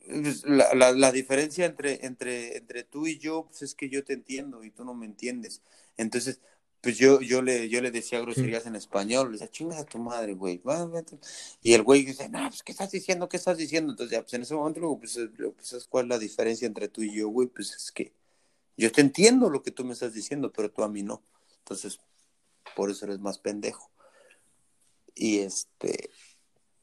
pues, 0.06 0.44
la, 0.44 0.74
la, 0.74 0.92
la 0.92 1.12
diferencia 1.12 1.66
entre, 1.66 2.04
entre, 2.06 2.56
entre 2.56 2.84
tú 2.84 3.06
y 3.06 3.18
yo 3.18 3.46
pues 3.46 3.62
es 3.62 3.74
que 3.74 3.88
yo 3.88 4.04
te 4.04 4.14
entiendo 4.14 4.64
y 4.64 4.70
tú 4.70 4.84
no 4.84 4.94
me 4.94 5.06
entiendes. 5.06 5.62
Entonces, 5.96 6.40
pues 6.80 6.96
yo, 6.96 7.20
yo, 7.20 7.42
le, 7.42 7.68
yo 7.68 7.82
le 7.82 7.90
decía 7.90 8.20
groserías 8.20 8.66
en 8.66 8.76
español, 8.76 9.26
le 9.26 9.32
decía, 9.32 9.50
chinga 9.50 9.78
a 9.78 9.84
tu 9.84 9.98
madre, 9.98 10.34
güey. 10.34 10.58
va, 10.58 10.86
vete". 10.86 11.18
Y 11.60 11.74
el 11.74 11.82
güey 11.82 12.04
dice, 12.04 12.28
no, 12.28 12.48
pues, 12.48 12.62
¿qué 12.62 12.72
estás 12.72 12.90
diciendo? 12.90 13.28
¿Qué 13.28 13.36
estás 13.36 13.58
diciendo? 13.58 13.92
Entonces, 13.92 14.16
ya, 14.16 14.22
pues 14.22 14.34
en 14.34 14.42
ese 14.42 14.54
momento, 14.54 14.80
luego, 14.80 15.00
pues, 15.00 15.16
eh, 15.16 15.28
pues, 15.28 15.68
¿sabes 15.68 15.86
cuál 15.88 16.06
es 16.06 16.08
la 16.10 16.18
diferencia 16.18 16.66
entre 16.66 16.88
tú 16.88 17.02
y 17.02 17.14
yo, 17.14 17.28
güey? 17.28 17.48
Pues 17.48 17.74
es 17.74 17.90
que 17.90 18.12
yo 18.76 18.92
te 18.92 19.00
entiendo 19.00 19.50
lo 19.50 19.62
que 19.62 19.72
tú 19.72 19.84
me 19.84 19.92
estás 19.92 20.14
diciendo, 20.14 20.52
pero 20.52 20.70
tú 20.70 20.84
a 20.84 20.88
mí 20.88 21.02
no. 21.02 21.22
Entonces, 21.58 21.98
por 22.76 22.90
eso 22.90 23.06
eres 23.06 23.18
más 23.18 23.38
pendejo. 23.38 23.90
Y 25.14 25.40
este, 25.40 26.10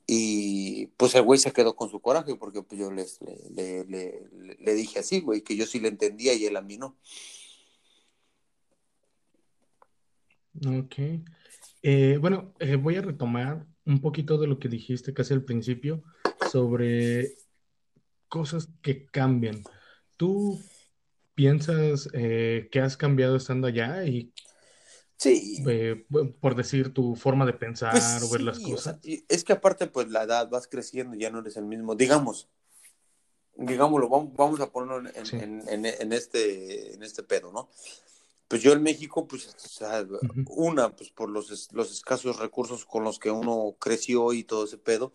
Y 0.07 0.87
pues 0.97 1.15
el 1.15 1.23
güey 1.23 1.39
se 1.39 1.51
quedó 1.51 1.75
con 1.75 1.89
su 1.89 1.99
coraje 1.99 2.35
porque 2.35 2.61
pues 2.61 2.79
yo 2.79 2.91
les, 2.91 3.19
le, 3.55 3.85
le, 3.85 4.29
le, 4.59 4.73
dije 4.73 4.99
así, 4.99 5.19
güey, 5.21 5.41
que 5.41 5.55
yo 5.55 5.65
sí 5.65 5.79
le 5.79 5.87
entendía 5.87 6.33
y 6.33 6.45
él 6.45 6.55
a 6.57 6.61
mí 6.61 6.77
no. 6.77 6.95
Ok. 10.65 10.95
Eh, 11.81 12.17
bueno, 12.19 12.53
eh, 12.59 12.75
voy 12.75 12.95
a 12.95 13.01
retomar 13.01 13.65
un 13.85 14.01
poquito 14.01 14.37
de 14.37 14.47
lo 14.47 14.59
que 14.59 14.69
dijiste 14.69 15.13
casi 15.13 15.33
al 15.33 15.43
principio 15.43 16.03
sobre 16.51 17.35
cosas 18.27 18.69
que 18.81 19.05
cambian. 19.05 19.61
¿Tú 20.17 20.59
piensas 21.35 22.09
eh, 22.13 22.69
que 22.71 22.79
has 22.79 22.97
cambiado 22.97 23.35
estando 23.35 23.67
allá 23.67 24.05
y 24.05 24.31
Sí. 25.17 25.63
por 26.41 26.55
decir 26.55 26.93
tu 26.93 27.15
forma 27.15 27.45
de 27.45 27.53
pensar 27.53 27.91
Pues 27.93 28.23
o 28.23 28.29
ver 28.29 28.41
las 28.41 28.57
sí, 28.57 28.73
o 28.73 28.77
sea, 28.77 28.99
cosas? 28.99 29.23
es 29.27 29.43
que 29.43 29.53
aparte, 29.53 29.87
pues 29.87 30.09
la 30.09 30.23
edad 30.23 30.49
vas 30.49 30.67
creciendo 30.67 31.15
y 31.15 31.19
ya 31.19 31.29
no 31.29 31.39
eres 31.39 31.57
el 31.57 31.65
mismo. 31.65 31.95
Digamos, 31.95 32.49
digámoslo, 33.55 34.09
vamos, 34.09 34.33
vamos 34.35 34.59
a 34.59 34.71
ponerlo 34.71 35.09
en, 35.15 35.25
Sí. 35.25 35.37
en, 35.37 35.63
en, 35.67 35.85
en 35.85 36.13
este, 36.13 36.93
en 36.93 37.03
este 37.03 37.23
pedo, 37.23 37.51
¿no? 37.51 37.69
Pues 38.47 38.61
yo 38.61 38.73
en 38.73 38.83
México, 38.83 39.27
pues, 39.27 39.47
o 39.47 39.67
sea, 39.67 40.01
Ujú. 40.03 40.43
una, 40.49 40.95
pues 40.95 41.09
por 41.09 41.29
los, 41.29 41.71
los 41.73 41.91
escasos 41.91 42.37
recursos 42.37 42.85
con 42.85 43.03
los 43.03 43.17
que 43.17 43.31
uno 43.31 43.75
creció 43.79 44.33
y 44.33 44.43
todo 44.43 44.65
ese 44.65 44.77
pedo. 44.77 45.13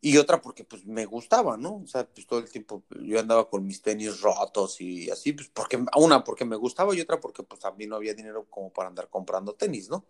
Y 0.00 0.18
otra 0.18 0.40
porque 0.40 0.62
pues 0.62 0.84
me 0.86 1.04
gustaba, 1.06 1.56
¿no? 1.56 1.76
O 1.82 1.86
sea, 1.86 2.06
pues 2.06 2.26
todo 2.26 2.38
el 2.38 2.50
tiempo 2.50 2.84
yo 3.02 3.18
andaba 3.18 3.48
con 3.48 3.66
mis 3.66 3.80
tenis 3.82 4.20
rotos 4.20 4.80
y 4.80 5.10
así, 5.10 5.32
pues 5.32 5.48
porque, 5.48 5.82
una 5.96 6.22
porque 6.22 6.44
me 6.44 6.54
gustaba 6.56 6.94
y 6.94 7.00
otra 7.00 7.18
porque 7.18 7.42
pues 7.42 7.64
a 7.64 7.72
mí 7.72 7.86
no 7.86 7.96
había 7.96 8.14
dinero 8.14 8.46
como 8.48 8.70
para 8.72 8.88
andar 8.88 9.08
comprando 9.08 9.54
tenis, 9.54 9.88
¿no? 9.88 10.04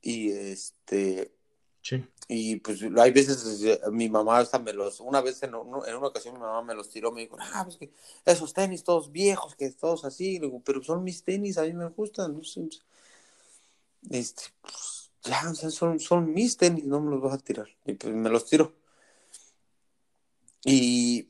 Y 0.00 0.30
este, 0.30 1.32
Sí. 1.82 2.02
y 2.28 2.56
pues 2.56 2.80
hay 2.96 3.10
veces 3.10 3.62
eh, 3.64 3.80
mi 3.90 4.08
mamá 4.08 4.38
hasta 4.38 4.58
me 4.58 4.72
los, 4.72 5.00
una 5.00 5.20
vez 5.20 5.42
en, 5.42 5.54
un- 5.54 5.86
en 5.86 5.96
una 5.96 6.06
ocasión 6.06 6.34
mi 6.34 6.40
mamá 6.40 6.62
me 6.62 6.74
los 6.74 6.88
tiró, 6.88 7.12
me 7.12 7.22
dijo, 7.22 7.36
ah, 7.38 7.64
pues 7.64 7.76
que 7.76 7.92
esos 8.24 8.54
tenis 8.54 8.84
todos 8.84 9.10
viejos, 9.12 9.54
que 9.56 9.68
todos 9.70 10.04
así, 10.06 10.38
digo, 10.38 10.62
pero 10.64 10.82
son 10.82 11.04
mis 11.04 11.22
tenis, 11.24 11.58
a 11.58 11.62
mí 11.64 11.74
me 11.74 11.88
gustan, 11.88 12.32
no 12.34 12.42
sé, 12.44 12.60
pues, 12.62 12.82
este, 14.10 14.44
pues, 14.62 15.10
ya, 15.24 15.50
o 15.50 15.54
sea, 15.54 15.70
son, 15.70 15.98
son 16.00 16.32
mis 16.32 16.56
tenis, 16.56 16.84
no 16.84 17.00
me 17.00 17.10
los 17.10 17.20
vas 17.22 17.34
a 17.34 17.38
tirar, 17.38 17.68
y 17.84 17.94
pues 17.94 18.14
me 18.14 18.30
los 18.30 18.46
tiró. 18.46 18.72
Y, 20.64 21.28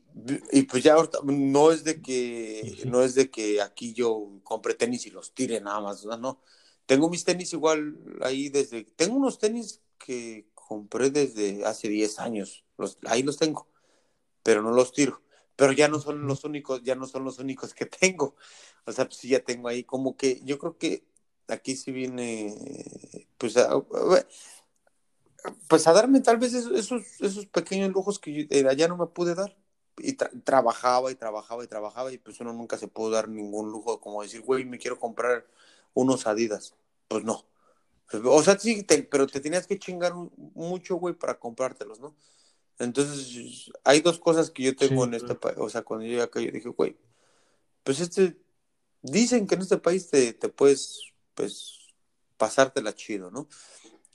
y 0.51 0.63
pues 0.63 0.83
ya 0.83 0.93
ahorita, 0.93 1.19
no 1.25 1.71
es 1.71 1.83
de 1.83 2.01
que, 2.01 2.83
no 2.85 3.01
es 3.01 3.15
de 3.15 3.29
que 3.29 3.61
aquí 3.61 3.93
yo 3.93 4.39
compre 4.43 4.73
tenis 4.73 5.05
y 5.05 5.11
los 5.11 5.33
tire 5.33 5.59
nada 5.59 5.81
más, 5.81 6.05
o 6.05 6.09
sea, 6.09 6.17
no. 6.17 6.41
Tengo 6.85 7.09
mis 7.09 7.25
tenis 7.25 7.51
igual 7.53 7.97
ahí 8.21 8.49
desde, 8.49 8.85
tengo 8.85 9.17
unos 9.17 9.39
tenis 9.39 9.81
que 9.97 10.47
compré 10.53 11.09
desde 11.09 11.65
hace 11.65 11.89
10 11.89 12.19
años, 12.19 12.63
los, 12.77 12.97
ahí 13.05 13.23
los 13.23 13.37
tengo, 13.37 13.67
pero 14.43 14.61
no 14.61 14.71
los 14.71 14.93
tiro. 14.93 15.21
Pero 15.55 15.71
ya 15.71 15.87
no 15.87 15.99
son 15.99 16.27
los 16.27 16.43
únicos, 16.43 16.83
ya 16.83 16.95
no 16.95 17.07
son 17.07 17.23
los 17.23 17.39
únicos 17.39 17.73
que 17.73 17.85
tengo. 17.85 18.35
O 18.85 18.91
sea, 18.91 19.05
pues 19.05 19.17
sí 19.17 19.29
ya 19.29 19.39
tengo 19.41 19.67
ahí 19.67 19.83
como 19.83 20.17
que, 20.17 20.41
yo 20.43 20.59
creo 20.59 20.77
que 20.77 21.05
aquí 21.47 21.75
sí 21.75 21.91
viene, 21.91 23.27
pues, 23.37 23.57
a, 23.57 23.81
pues 25.67 25.87
a 25.87 25.93
darme 25.93 26.21
tal 26.21 26.37
vez 26.37 26.53
esos, 26.53 26.97
esos, 27.21 27.45
pequeños 27.47 27.91
lujos 27.91 28.19
que 28.19 28.33
yo, 28.33 28.43
eh, 28.49 28.65
allá 28.69 28.87
no 28.87 28.97
me 28.97 29.07
pude 29.07 29.35
dar. 29.35 29.55
Y 29.97 30.13
tra 30.13 30.29
trabajaba 30.43 31.11
y 31.11 31.15
trabajaba 31.15 31.63
y 31.63 31.67
trabajaba 31.67 32.11
y 32.11 32.17
pues 32.17 32.39
uno 32.41 32.51
nunca 32.51 32.77
se 32.77 32.87
pudo 32.87 33.11
dar 33.11 33.29
ningún 33.29 33.71
lujo 33.71 34.01
como 34.01 34.21
decir, 34.21 34.41
güey, 34.41 34.65
me 34.65 34.77
quiero 34.77 34.99
comprar 34.99 35.47
unos 35.93 36.27
Adidas. 36.27 36.75
Pues 37.07 37.23
no. 37.23 37.45
O 38.25 38.43
sea, 38.43 38.57
sí, 38.59 38.83
te, 38.83 39.03
pero 39.03 39.25
te 39.27 39.39
tenías 39.39 39.67
que 39.67 39.79
chingar 39.79 40.13
mucho, 40.53 40.95
güey, 40.95 41.15
para 41.15 41.39
comprártelos, 41.39 41.99
¿no? 41.99 42.15
Entonces, 42.77 43.71
hay 43.83 44.01
dos 44.01 44.19
cosas 44.19 44.51
que 44.51 44.63
yo 44.63 44.75
tengo 44.75 45.03
Sí, 45.03 45.07
en 45.07 45.13
este 45.15 45.35
país. 45.35 45.57
O 45.59 45.69
sea, 45.69 45.81
cuando 45.81 46.05
llegué 46.05 46.21
acá, 46.21 46.41
yo 46.41 46.51
dije, 46.51 46.69
güey, 46.69 46.97
pues 47.83 47.99
este, 47.99 48.37
dicen 49.01 49.47
que 49.47 49.55
en 49.55 49.61
este 49.61 49.77
país 49.77 50.09
te, 50.09 50.33
te 50.33 50.49
puedes, 50.49 51.13
pues, 51.33 51.79
pasártela 52.37 52.93
chido, 52.93 53.31
¿no? 53.31 53.47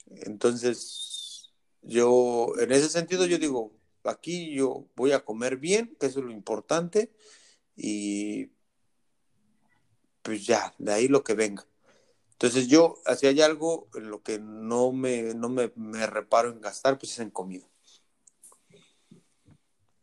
Entonces, 0.07 1.10
yo, 1.81 2.53
en 2.59 2.71
ese 2.71 2.89
sentido, 2.89 3.25
yo 3.25 3.37
digo, 3.37 3.71
aquí 4.03 4.53
yo 4.53 4.87
voy 4.95 5.11
a 5.11 5.23
comer 5.23 5.57
bien, 5.57 5.95
que 5.99 6.07
eso 6.07 6.19
es 6.19 6.25
lo 6.25 6.31
importante, 6.31 7.11
y 7.75 8.51
pues 10.21 10.45
ya, 10.45 10.73
de 10.77 10.93
ahí 10.93 11.07
lo 11.07 11.23
que 11.23 11.33
venga. 11.33 11.65
Entonces 12.33 12.67
yo, 12.67 12.95
si 13.17 13.27
hay 13.27 13.41
algo 13.41 13.87
en 13.95 14.09
lo 14.09 14.23
que 14.23 14.39
no 14.39 14.91
me, 14.91 15.33
no 15.35 15.49
me, 15.49 15.71
me 15.75 16.05
reparo 16.07 16.49
en 16.49 16.61
gastar, 16.61 16.97
pues 16.97 17.13
es 17.13 17.19
en 17.19 17.29
comida. 17.29 17.67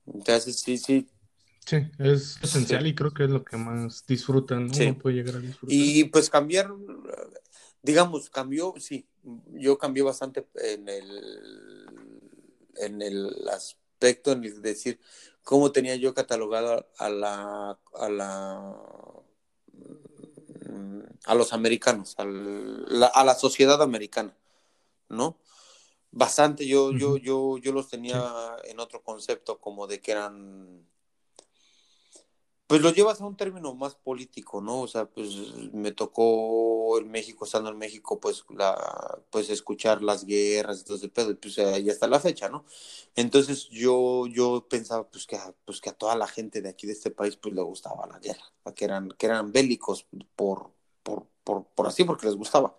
Entonces, 0.07 0.61
sí, 0.61 0.79
sí. 0.79 1.09
Sí, 1.67 1.77
es 1.99 2.39
esencial 2.43 2.83
Sí. 2.83 2.89
y 2.89 2.95
creo 2.95 3.13
que 3.13 3.25
es 3.25 3.31
lo 3.31 3.45
que 3.45 3.57
más 3.57 4.07
disfrutan, 4.07 4.69
¿no? 4.69 4.75
Sí. 4.75 4.87
Uno 4.87 4.99
puede 4.99 5.17
llegar 5.17 5.37
a 5.37 5.41
disfrutar. 5.41 5.77
Y 5.77 6.05
pues 6.05 6.31
cambiar, 6.31 6.73
digamos, 7.83 8.31
cambió, 8.31 8.75
sí, 8.79 9.07
yo 9.53 9.79
cambié 9.79 10.03
bastante 10.03 10.47
en 10.57 10.89
el, 10.89 12.21
en 12.77 13.03
el 13.03 13.49
aspecto, 13.51 14.33
en 14.33 14.45
el 14.45 14.63
decir, 14.63 15.01
cómo 15.43 15.73
tenía 15.73 15.97
yo 15.97 16.15
catalogado 16.15 16.87
a 16.99 17.09
la, 17.11 17.79
a 17.95 18.09
la, 18.09 18.77
a 21.25 21.35
los 21.35 21.53
americanos, 21.53 22.15
a 22.19 22.25
la, 22.25 23.07
a 23.07 23.25
la 23.25 23.35
sociedad 23.35 23.83
americana, 23.83 24.37
¿no? 25.09 25.39
Bastante, 26.11 26.67
yo, 26.67 26.93
yo, 26.93 27.19
yo, 27.19 27.59
yo 27.59 27.73
los 27.73 27.89
Sí. 27.89 27.91
tenía 27.91 28.57
en 28.65 28.81
otro 28.81 29.03
concepto, 29.03 29.61
como 29.61 29.87
de 29.87 30.01
que 30.01 30.13
eran 30.13 30.88
pues 32.69 32.83
lo 32.83 32.91
llevas 32.93 33.21
a 33.21 33.27
un 33.27 33.37
término 33.37 33.75
más 33.75 33.95
político, 33.95 34.61
¿no? 34.61 34.83
O 34.83 34.87
sea, 34.89 35.07
pues 35.07 35.31
me 35.73 35.91
tocó 35.93 36.99
en 36.99 37.11
México, 37.11 37.47
estando 37.47 37.71
en 37.71 37.79
México, 37.79 38.21
pues 38.21 38.45
la, 38.51 39.23
pues 39.31 39.49
escuchar 39.49 40.03
las 40.03 40.27
guerras 40.27 40.81
y 40.81 40.85
todo 40.85 40.99
ese 40.99 41.09
pedo, 41.09 41.31
y 41.31 41.35
pues 41.35 41.59
ahí 41.59 41.89
hasta 41.89 42.07
la 42.07 42.21
fecha, 42.21 42.51
¿no? 42.51 42.67
Entonces 43.17 43.69
yo, 43.71 44.27
yo 44.27 44.69
pensaba 44.69 45.09
pues 45.11 45.27
que, 45.27 45.37
a, 45.37 45.55
pues 45.65 45.81
que 45.81 45.89
a 45.89 45.95
toda 45.95 46.15
la 46.15 46.27
gente 46.29 46.61
de 46.61 46.69
aquí 46.69 46.87
de 46.87 46.93
este 46.93 47.11
país 47.11 47.37
pues 47.37 47.55
le 47.55 47.63
gustaba 47.63 48.07
la 48.07 48.19
guerra, 48.19 48.45
que 48.77 48.85
eran, 48.85 49.09
que 49.19 49.27
eran 49.27 49.51
bélicos 49.51 50.07
por, 50.37 50.71
por, 51.03 51.27
por, 51.45 51.65
por 51.69 51.87
así, 51.87 52.05
porque 52.05 52.27
les 52.27 52.37
gustaba. 52.37 52.77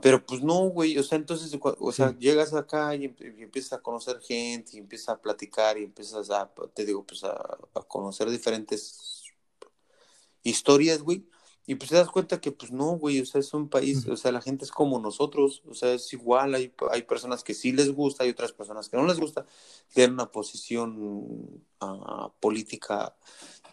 Pero 0.00 0.24
pues 0.24 0.42
no, 0.42 0.68
güey, 0.68 0.98
o 0.98 1.02
sea, 1.02 1.16
entonces, 1.16 1.56
o 1.62 1.92
sea, 1.92 2.10
Sí. 2.10 2.16
llegas 2.18 2.52
acá 2.52 2.94
y, 2.94 3.04
y, 3.04 3.42
empiezas 3.42 3.74
a 3.74 3.82
conocer 3.82 4.20
gente 4.20 4.72
y 4.74 4.78
empiezas 4.78 5.10
a 5.10 5.20
platicar 5.22 5.78
y 5.78 5.84
empiezas 5.84 6.30
a, 6.30 6.52
te 6.74 6.84
digo, 6.84 7.04
pues 7.04 7.24
a, 7.24 7.30
a 7.32 7.82
conocer 7.82 8.28
diferentes 8.28 9.22
historias, 10.42 11.00
güey, 11.00 11.26
y 11.66 11.76
pues 11.76 11.90
te 11.90 11.96
das 11.96 12.08
cuenta 12.10 12.40
que 12.40 12.52
pues 12.52 12.70
no, 12.72 12.92
güey, 12.98 13.20
o 13.20 13.26
sea, 13.26 13.40
es 13.40 13.54
un 13.54 13.68
país, 13.68 14.06
o 14.06 14.16
sea, 14.16 14.32
la 14.32 14.42
gente 14.42 14.64
es 14.64 14.70
como 14.70 14.98
nosotros, 14.98 15.62
o 15.68 15.74
sea, 15.74 15.92
es 15.94 16.12
igual, 16.12 16.54
hay, 16.54 16.72
hay 16.90 17.02
personas 17.02 17.42
que 17.42 17.54
sí 17.54 17.72
les 17.72 17.90
gusta, 17.92 18.24
hay 18.24 18.30
otras 18.30 18.52
personas 18.52 18.88
que 18.88 18.96
no 18.96 19.06
les 19.06 19.18
gusta, 19.18 19.46
tienen 19.92 20.12
una 20.14 20.30
posición 20.30 21.60
uh, 21.80 22.30
política 22.40 23.16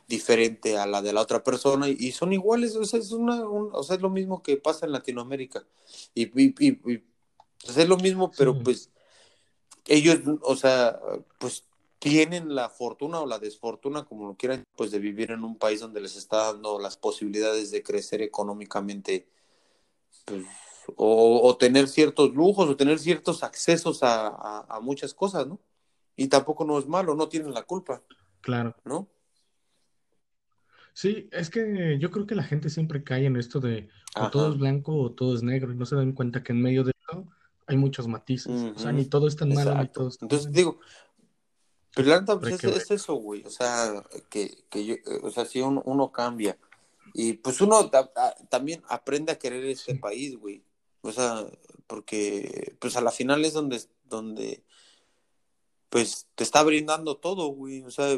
diferente 0.07 0.77
a 0.77 0.85
la 0.85 1.01
de 1.01 1.13
la 1.13 1.21
otra 1.21 1.43
persona 1.43 1.89
y, 1.89 1.97
y 1.99 2.11
son 2.11 2.31
iguales, 2.33 2.75
o 2.75 2.85
sea, 2.85 2.99
es 2.99 3.11
una, 3.11 3.47
un, 3.47 3.69
o 3.73 3.83
sea, 3.83 3.95
es 3.97 4.01
lo 4.01 4.09
mismo 4.09 4.41
que 4.41 4.57
pasa 4.57 4.85
en 4.85 4.91
Latinoamérica 4.93 5.65
y, 6.13 6.23
y, 6.41 6.55
y, 6.59 6.93
y 6.93 7.03
pues 7.63 7.77
es 7.77 7.87
lo 7.87 7.97
mismo, 7.97 8.31
pero 8.37 8.53
Sí. 8.53 8.59
pues 8.63 8.89
ellos, 9.87 10.19
o 10.43 10.55
sea, 10.55 10.99
pues 11.39 11.65
tienen 12.01 12.55
la 12.55 12.67
fortuna 12.67 13.19
o 13.19 13.27
la 13.27 13.37
desfortuna, 13.37 14.05
como 14.05 14.25
lo 14.27 14.35
quieran, 14.35 14.65
pues 14.75 14.89
de 14.89 14.97
vivir 14.97 15.29
en 15.29 15.43
un 15.43 15.59
país 15.59 15.81
donde 15.81 16.01
les 16.01 16.15
está 16.15 16.51
dando 16.51 16.79
las 16.79 16.97
posibilidades 16.97 17.69
de 17.69 17.83
crecer 17.83 18.23
económicamente, 18.23 19.27
pues, 20.25 20.43
o, 20.95 21.47
o, 21.47 21.57
tener 21.57 21.87
ciertos 21.87 22.33
lujos, 22.33 22.67
o 22.67 22.75
tener 22.75 22.97
ciertos 22.97 23.43
accesos 23.43 24.01
a, 24.01 24.29
a, 24.29 24.65
a, 24.67 24.79
muchas 24.79 25.13
cosas, 25.13 25.45
¿no? 25.45 25.59
Y 26.15 26.27
tampoco 26.27 26.65
no 26.65 26.79
es 26.79 26.87
malo, 26.87 27.13
no 27.13 27.29
tienen 27.29 27.53
la 27.53 27.61
culpa. 27.61 28.01
Claro. 28.41 28.75
¿No? 28.83 29.07
Sí, 30.93 31.29
es 31.31 31.51
que 31.51 31.99
yo 31.99 32.09
creo 32.09 32.25
que 32.25 32.33
la 32.33 32.43
gente 32.43 32.71
siempre 32.71 33.03
cae 33.03 33.27
en 33.27 33.37
esto 33.37 33.59
de 33.59 33.89
o 34.15 34.21
Ajá. 34.21 34.31
todo 34.31 34.51
es 34.51 34.57
blanco 34.57 34.95
o 34.95 35.11
todo 35.11 35.35
es 35.35 35.43
negro, 35.43 35.71
y 35.71 35.75
no 35.75 35.85
se 35.85 35.95
dan 35.95 36.13
cuenta 36.13 36.41
que 36.41 36.51
en 36.51 36.63
medio 36.63 36.83
de 36.83 36.93
eso 36.99 37.27
hay 37.67 37.77
muchos 37.77 38.07
matices. 38.07 38.47
Uh 38.47 38.65
-huh. 38.69 38.75
O 38.75 38.79
sea, 38.79 38.91
ni 38.91 39.05
todo 39.05 39.27
es 39.27 39.35
tan 39.35 39.51
Exacto. 39.51 39.69
malo, 39.69 39.83
ni 39.83 39.89
todo 39.89 40.07
es 40.07 40.17
tan 40.17 40.25
Entonces 40.25 40.51
digo, 40.51 40.79
pero 41.93 42.07
la 42.07 42.21
neta, 42.21 42.39
pues 42.39 42.63
es, 42.63 42.63
es, 42.63 42.91
eso, 42.91 43.15
güey. 43.15 43.43
O 43.45 43.49
sea, 43.49 44.03
que, 44.29 44.63
que 44.69 44.85
yo, 44.85 44.95
o 45.23 45.31
sea, 45.31 45.45
si 45.45 45.61
uno, 45.61 45.81
uno 45.85 46.11
cambia. 46.11 46.57
Y 47.13 47.33
pues 47.33 47.59
uno 47.59 47.77
a, 47.77 48.35
también 48.49 48.81
aprende 48.87 49.31
a 49.31 49.39
querer 49.39 49.65
este 49.65 49.93
sí. 49.93 49.97
país, 49.99 50.37
güey. 50.37 50.63
O 51.01 51.11
sea, 51.11 51.45
porque 51.87 52.75
pues 52.79 52.95
a 52.95 53.01
la 53.01 53.11
final 53.11 53.43
es 53.43 53.53
donde, 53.53 53.81
donde 54.05 54.63
pues 55.89 56.27
te 56.35 56.45
está 56.45 56.63
brindando 56.63 57.17
todo, 57.17 57.47
güey. 57.47 57.83
O 57.83 57.91
sea, 57.91 58.17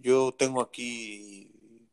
yo 0.00 0.32
tengo 0.38 0.62
aquí, 0.62 1.50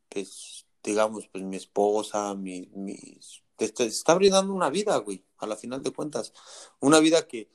pues, 0.07 0.67
digamos, 0.83 1.27
pues 1.31 1.43
mi 1.43 1.55
esposa, 1.55 2.35
mi, 2.35 2.69
mis, 2.75 3.41
te, 3.55 3.69
te 3.69 3.85
está 3.85 4.13
brindando 4.13 4.53
una 4.53 4.69
vida, 4.69 4.95
güey, 4.97 5.25
a 5.39 5.47
la 5.47 5.55
final 5.55 5.81
de 5.81 5.91
cuentas. 5.91 6.31
Una 6.79 6.99
vida 6.99 7.27
que, 7.27 7.49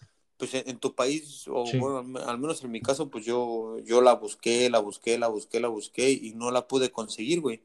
pues 0.45 0.67
en, 0.67 0.79
tu 0.79 0.95
país, 0.95 1.49
o 1.49 1.65
bueno, 1.79 2.19
al 2.27 2.39
menos 2.39 2.63
en 2.63 2.71
mi 2.71 2.83
caso, 2.83 3.09
pues 3.09 3.25
yo, 3.25 3.79
yo 3.79 4.03
la 4.03 4.15
busqué, 4.15 4.69
la 4.69 4.79
busqué, 4.79 5.17
la 5.17 5.29
busqué, 5.29 5.59
la 5.59 5.69
busqué 5.69 6.11
y 6.11 6.35
no 6.35 6.51
la 6.51 6.69
pude 6.69 6.91
conseguir, 6.91 7.41
güey. 7.41 7.63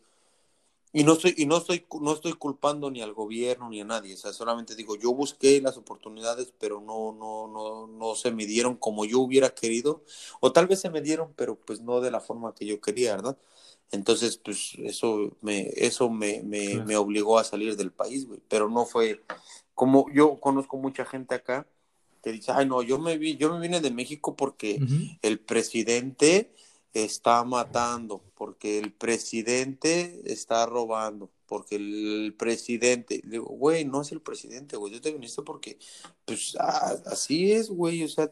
Y 0.93 1.03
no 1.03 1.13
estoy, 1.13 1.35
y 1.37 1.45
no 1.45 1.57
estoy, 1.57 1.85
no 1.99 2.13
estoy 2.13 2.33
culpando 2.33 2.89
ni 2.89 3.01
al 3.01 3.13
gobierno 3.13 3.69
ni 3.69 3.81
a 3.81 3.85
nadie, 3.85 4.13
o 4.13 4.17
sea, 4.17 4.31
solamente 4.31 4.75
digo, 4.75 4.95
yo 4.95 5.13
busqué 5.13 5.61
las 5.61 5.75
oportunidades, 5.75 6.53
pero 6.57 6.79
no, 6.79 7.11
no, 7.11 7.47
no, 7.47 7.87
no 7.87 8.15
se 8.15 8.31
me 8.31 8.45
dieron 8.45 8.75
como 8.75 9.03
yo 9.03 9.19
hubiera 9.19 9.49
querido, 9.49 10.03
o 10.39 10.53
tal 10.53 10.65
vez 10.67 10.79
se 10.79 10.89
me 10.89 11.01
dieron, 11.01 11.33
pero 11.35 11.55
pues 11.55 11.81
no 11.81 11.99
de 11.99 12.11
la 12.11 12.21
forma 12.21 12.55
que 12.55 12.65
yo 12.65 12.79
quería, 12.79 13.15
¿verdad? 13.17 13.37
Entonces, 13.91 14.37
pues 14.37 14.73
eso 14.77 15.35
me, 15.41 15.69
eso 15.75 16.09
me, 16.09 16.41
me, 16.43 16.83
me 16.85 16.95
obligó 16.95 17.39
a 17.39 17.43
salir 17.43 17.75
del 17.75 17.91
país, 17.91 18.25
güey, 18.25 18.39
pero 18.47 18.69
no 18.69 18.85
fue, 18.85 19.21
como 19.75 20.09
yo 20.11 20.39
conozco 20.39 20.77
mucha 20.77 21.05
gente 21.05 21.35
acá 21.35 21.67
que 22.21 22.31
dice, 22.31 22.51
ay 22.51 22.65
no, 22.65 22.81
yo 22.81 22.99
me 22.99 23.17
vi, 23.17 23.37
yo 23.37 23.53
me 23.53 23.59
vine 23.59 23.81
de 23.81 23.91
México 23.91 24.35
porque 24.35 24.79
el 25.21 25.39
presidente 25.39 26.53
está 26.93 27.43
matando, 27.43 28.23
porque 28.35 28.79
el 28.79 28.91
presidente 28.91 30.21
está 30.25 30.65
robando, 30.65 31.31
porque 31.45 31.75
el 31.75 32.35
presidente, 32.37 33.21
digo, 33.23 33.45
güey, 33.45 33.85
no 33.85 34.01
es 34.01 34.11
el 34.11 34.21
presidente, 34.21 34.77
güey, 34.77 34.93
yo 34.93 35.01
te 35.01 35.11
viniste 35.11 35.41
porque, 35.43 35.77
pues, 36.25 36.55
así 36.57 37.51
es, 37.51 37.69
güey, 37.69 38.03
o 38.03 38.07
sea, 38.07 38.31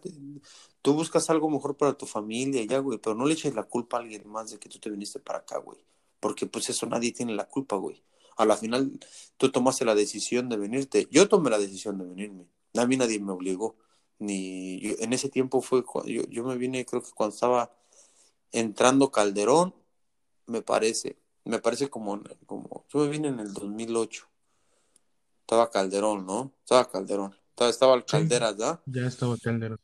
tú 0.82 0.94
buscas 0.94 1.30
algo 1.30 1.50
mejor 1.50 1.78
para 1.78 1.94
tu 1.94 2.06
familia, 2.06 2.64
ya, 2.64 2.80
güey, 2.80 2.98
pero 3.00 3.16
no 3.16 3.26
le 3.26 3.34
eches 3.34 3.54
la 3.56 3.64
culpa 3.64 3.98
a 3.98 4.02
alguien 4.02 4.28
más 4.28 4.52
de 4.52 4.60
que 4.60 4.70
tú 4.70 4.80
te 4.80 4.90
viniste 4.90 5.20
para 5.20 5.40
acá, 5.40 5.58
güey, 5.60 5.80
porque 6.20 6.46
pues 6.46 6.70
eso 6.70 6.86
nadie 6.88 7.12
tiene 7.12 7.36
la 7.36 7.48
culpa, 7.48 7.76
güey. 7.76 8.04
A 8.38 8.46
la 8.46 8.56
final 8.56 9.00
tú 9.38 9.52
tomaste 9.52 9.84
la 9.84 9.96
decisión 9.96 10.48
de 10.50 10.58
venirte, 10.58 11.08
yo 11.12 11.28
tomé 11.28 11.50
la 11.50 11.58
decisión 11.58 11.98
de 11.98 12.06
venirme, 12.06 12.46
a 12.82 12.88
mí 12.88 12.98
nadie 12.98 13.20
me 13.20 13.32
obligó, 13.32 13.76
ni 14.20 14.80
en 15.00 15.14
ese 15.14 15.30
tiempo 15.30 15.62
fue, 15.62 15.84
yo, 16.06 16.24
yo 16.30 16.44
me 16.44 16.58
vine, 16.58 16.86
creo 16.86 17.02
que 17.02 17.12
cuando 17.12 17.34
estaba 17.34 17.72
entrando 18.52 19.12
Calderón, 19.12 19.74
me 20.46 20.62
parece, 20.62 21.18
me 21.44 21.60
parece 21.60 21.90
como, 21.90 22.22
como, 22.46 22.86
yo 22.90 23.00
me 23.00 23.10
vine 23.10 23.28
en 23.30 23.40
el 23.40 23.54
2008, 23.54 24.28
estaba 25.42 25.70
Calderón, 25.70 26.26
¿no? 26.26 26.52
Estaba 26.62 26.90
Calderón, 26.90 27.36
estaba, 27.50 27.70
estaba 27.70 27.96
el 27.96 28.06
Calderas, 28.06 28.58
¿verdad? 28.58 28.80
Ya 28.86 29.08
estaba 29.08 29.38
Calderón. 29.38 29.80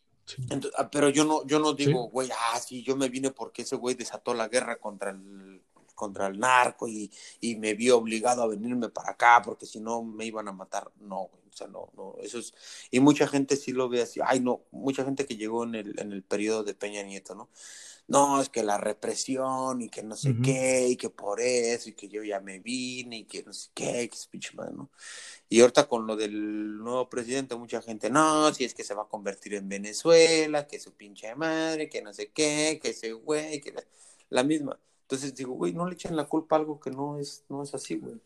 Ah, 0.78 0.90
pero 0.90 1.10
yo 1.10 1.26
no, 1.26 1.46
yo 1.46 1.60
no 1.60 1.74
digo, 1.74 2.10
güey, 2.10 2.30
ah, 2.32 2.60
sí, 2.60 2.82
yo 2.82 2.96
me 2.96 3.10
vine 3.10 3.32
porque 3.32 3.64
ese 3.64 3.76
güey 3.76 3.96
desató 3.96 4.34
la 4.34 4.48
guerra 4.48 4.80
contra 4.80 5.12
el, 5.12 5.62
contra 5.96 6.28
el 6.28 6.40
narco 6.40 6.88
y, 6.88 7.12
y 7.42 7.56
me 7.56 7.74
vi 7.74 7.90
obligado 7.90 8.42
a 8.42 8.48
venirme 8.48 8.90
para 8.90 9.12
acá 9.12 9.42
porque 9.44 9.66
si 9.66 9.80
no 9.80 10.02
me 10.04 10.26
iban 10.26 10.48
a 10.48 10.54
matar. 10.54 10.92
No, 11.00 11.28
güey, 11.28 11.43
o 11.54 11.58
sea, 11.58 11.68
no, 11.68 11.92
no, 11.96 12.16
eso 12.22 12.40
es, 12.40 12.54
y 12.92 13.00
mucha 13.00 13.28
gente 13.28 13.56
sí 13.56 13.72
lo 13.72 13.90
ve 13.90 14.02
así, 14.02 14.20
ay, 14.26 14.40
no, 14.40 14.64
mucha 14.72 15.06
gente 15.06 15.26
que 15.26 15.38
llegó 15.38 15.64
en 15.64 15.76
el, 15.76 16.00
en 16.00 16.12
el 16.12 16.24
periodo 16.24 16.64
de 16.64 16.74
Peña 16.74 17.04
Nieto, 17.04 17.36
¿no? 17.36 17.50
no, 18.08 18.42
es 18.42 18.50
que 18.50 18.64
la 18.64 18.78
represión 18.78 19.82
y 19.82 19.90
que 19.90 20.04
no 20.04 20.16
sé 20.16 20.36
qué, 20.44 20.88
y 20.90 20.98
que 20.98 21.10
por 21.10 21.40
eso, 21.40 21.90
y 21.90 21.94
que 21.94 22.10
yo 22.10 22.24
ya 22.24 22.40
me 22.42 22.60
vine, 22.60 23.20
y 23.20 23.24
que 23.26 23.44
no 23.44 23.54
sé 23.54 23.70
qué, 23.74 24.10
que 24.10 24.16
es 24.16 24.28
pinche 24.28 24.54
madre, 24.56 24.74
¿no? 24.76 24.90
Y 25.50 25.62
ahorita 25.62 25.88
con 25.88 26.06
lo 26.06 26.16
del 26.16 26.78
nuevo 26.78 27.10
presidente, 27.10 27.56
mucha 27.56 27.82
gente, 27.82 28.10
no, 28.10 28.54
si 28.54 28.66
es 28.66 28.74
que 28.74 28.84
se 28.84 28.94
va 28.94 29.04
a 29.04 29.08
convertir 29.08 29.54
en 29.54 29.70
Venezuela, 29.70 30.68
que 30.68 30.80
su 30.80 30.94
pinche 30.94 31.34
madre, 31.36 31.90
que 31.90 32.02
no 32.02 32.14
sé 32.14 32.32
qué, 32.32 32.80
que 32.82 32.90
ese 32.90 33.14
güey, 33.14 33.62
que 33.62 33.74
la, 34.30 34.44
misma. 34.44 34.80
Entonces 35.04 35.34
digo, 35.36 35.54
güey, 35.54 35.74
no 35.74 35.88
le 35.88 35.94
echen 35.94 36.16
la 36.16 36.26
culpa 36.26 36.56
a 36.56 36.60
algo 36.60 36.80
que 36.80 36.92
no 36.92 37.20
es, 37.20 37.46
no 37.50 37.64
es 37.64 37.74
así, 37.74 37.96
güey. 37.98 38.20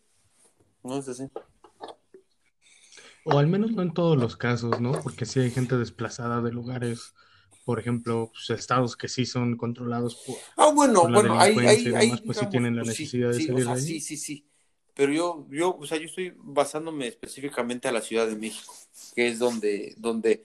No 0.84 0.97
es 0.97 1.07
así. 1.07 1.30
O 3.30 3.39
al 3.39 3.47
menos 3.47 3.71
no 3.71 3.82
en 3.82 3.93
todos 3.93 4.17
los 4.17 4.38
casos, 4.38 4.80
¿no? 4.80 4.93
Porque 5.03 5.25
sí 5.25 5.39
hay 5.39 5.51
gente 5.51 5.78
desplazada 5.78 6.41
de 6.41 6.51
lugares 6.51 7.13
por 7.67 7.82
ejemplo, 7.82 8.32
pues, 8.32 8.57
estados 8.57 8.95
que 8.95 9.09
sí 9.09 9.25
son 9.25 9.57
controlados 9.57 10.15
por. 10.15 10.38
Ah, 10.55 10.71
bueno, 10.73 11.01
bueno, 11.09 11.38
hay, 11.38 11.53
hay, 11.57 12.15
pues 12.25 12.38
sí 12.38 12.45
tienen 12.49 12.78
la 12.78 12.84
pues, 12.84 12.97
necesidad 12.97 13.28
de 13.28 13.45
salir 13.45 13.65
de 13.65 13.69
ahí. 13.69 13.82
Sí, 13.82 13.99
sí, 13.99 14.15
sí. 14.15 14.45
Pero 14.93 15.11
yo, 15.11 15.45
yo, 15.49 15.75
o 15.78 15.86
sea, 15.86 15.97
yo 15.97 16.05
estoy 16.05 16.34
basándome 16.38 17.07
específicamente 17.07 17.89
a 17.89 17.91
la 17.91 17.99
Ciudad 17.99 18.25
de 18.25 18.38
México, 18.38 18.73
que 19.13 19.28
es 19.28 19.38
donde, 19.38 19.93
donde, 19.97 20.43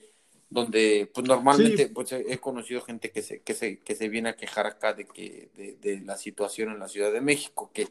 donde, 0.49 1.09
pues 1.13 1.25
normalmente, 1.25 1.87
pues 1.87 2.11
he 2.11 2.37
conocido 2.39 2.81
gente 2.81 3.09
que 3.09 3.21
se, 3.21 3.39
que 3.39 3.53
se, 3.53 3.79
que 3.79 3.95
se 3.95 4.09
viene 4.09 4.27
a 4.27 4.35
quejar 4.35 4.67
acá 4.67 4.93
de 4.93 5.05
que, 5.05 5.49
de, 5.55 5.77
de 5.81 6.01
la 6.01 6.17
situación 6.17 6.73
en 6.73 6.79
la 6.79 6.89
Ciudad 6.89 7.13
de 7.13 7.21
México, 7.21 7.71
que, 7.73 7.87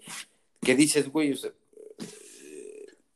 que 0.60 0.74
dices, 0.76 1.08
güey, 1.08 1.32
o 1.32 1.36
sea, 1.38 1.52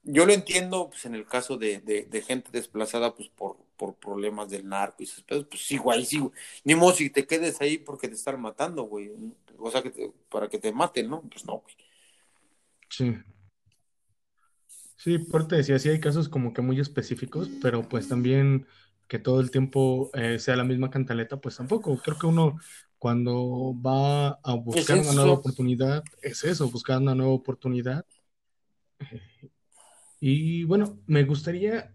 yo 0.06 0.24
lo 0.24 0.32
entiendo 0.32 0.88
pues, 0.88 1.04
en 1.04 1.14
el 1.14 1.26
caso 1.26 1.56
de, 1.56 1.80
de, 1.80 2.22
gente 2.22 2.50
desplazada 2.52 3.14
pues 3.14 3.28
por, 3.28 3.56
por 3.76 3.94
problemas 3.96 4.48
del 4.48 4.68
narco 4.68 4.96
y 5.00 5.04
esos 5.04 5.22
pedos, 5.24 5.46
pues 5.48 5.66
sí, 5.66 5.76
güey, 5.76 6.04
sí, 6.04 6.18
güey. 6.18 6.32
Ni 6.64 6.74
modo 6.74 6.94
si 6.94 7.10
te 7.10 7.26
quedes 7.26 7.60
ahí 7.60 7.78
porque 7.78 8.08
te 8.08 8.14
están 8.14 8.40
matando, 8.40 8.84
güey. 8.84 9.10
O 9.58 9.70
sea, 9.70 9.82
que 9.82 10.12
para 10.30 10.48
que 10.48 10.58
te 10.58 10.72
maten, 10.72 11.10
¿no? 11.10 11.22
Pues 11.22 11.44
no, 11.44 11.58
güey. 11.58 11.74
Sí. 12.88 13.16
Sí, 14.96 15.18
por 15.18 15.46
te 15.46 15.56
decía, 15.56 15.78
sí 15.78 15.88
hay 15.88 16.00
casos 16.00 16.28
como 16.28 16.52
que 16.52 16.62
muy 16.62 16.80
específicos, 16.80 17.50
pero 17.60 17.88
pues 17.88 18.08
también 18.08 18.66
que 19.08 19.18
todo 19.18 19.40
el 19.40 19.50
tiempo 19.50 20.10
eh, 20.14 20.38
sea 20.38 20.56
la 20.56 20.64
misma 20.64 20.90
cantaleta, 20.90 21.36
pues 21.40 21.56
tampoco. 21.56 21.96
Creo 21.98 22.18
que 22.18 22.26
uno 22.26 22.58
cuando 22.98 23.74
va 23.80 24.30
a 24.42 24.54
buscar 24.54 24.98
una 24.98 25.12
nueva 25.12 25.32
oportunidad, 25.32 26.02
es 26.22 26.44
eso, 26.44 26.70
buscar 26.70 26.98
una 26.98 27.14
nueva 27.14 27.32
oportunidad. 27.32 28.04
Y 30.20 30.64
bueno, 30.64 30.98
me 31.06 31.24
gustaría 31.24 31.94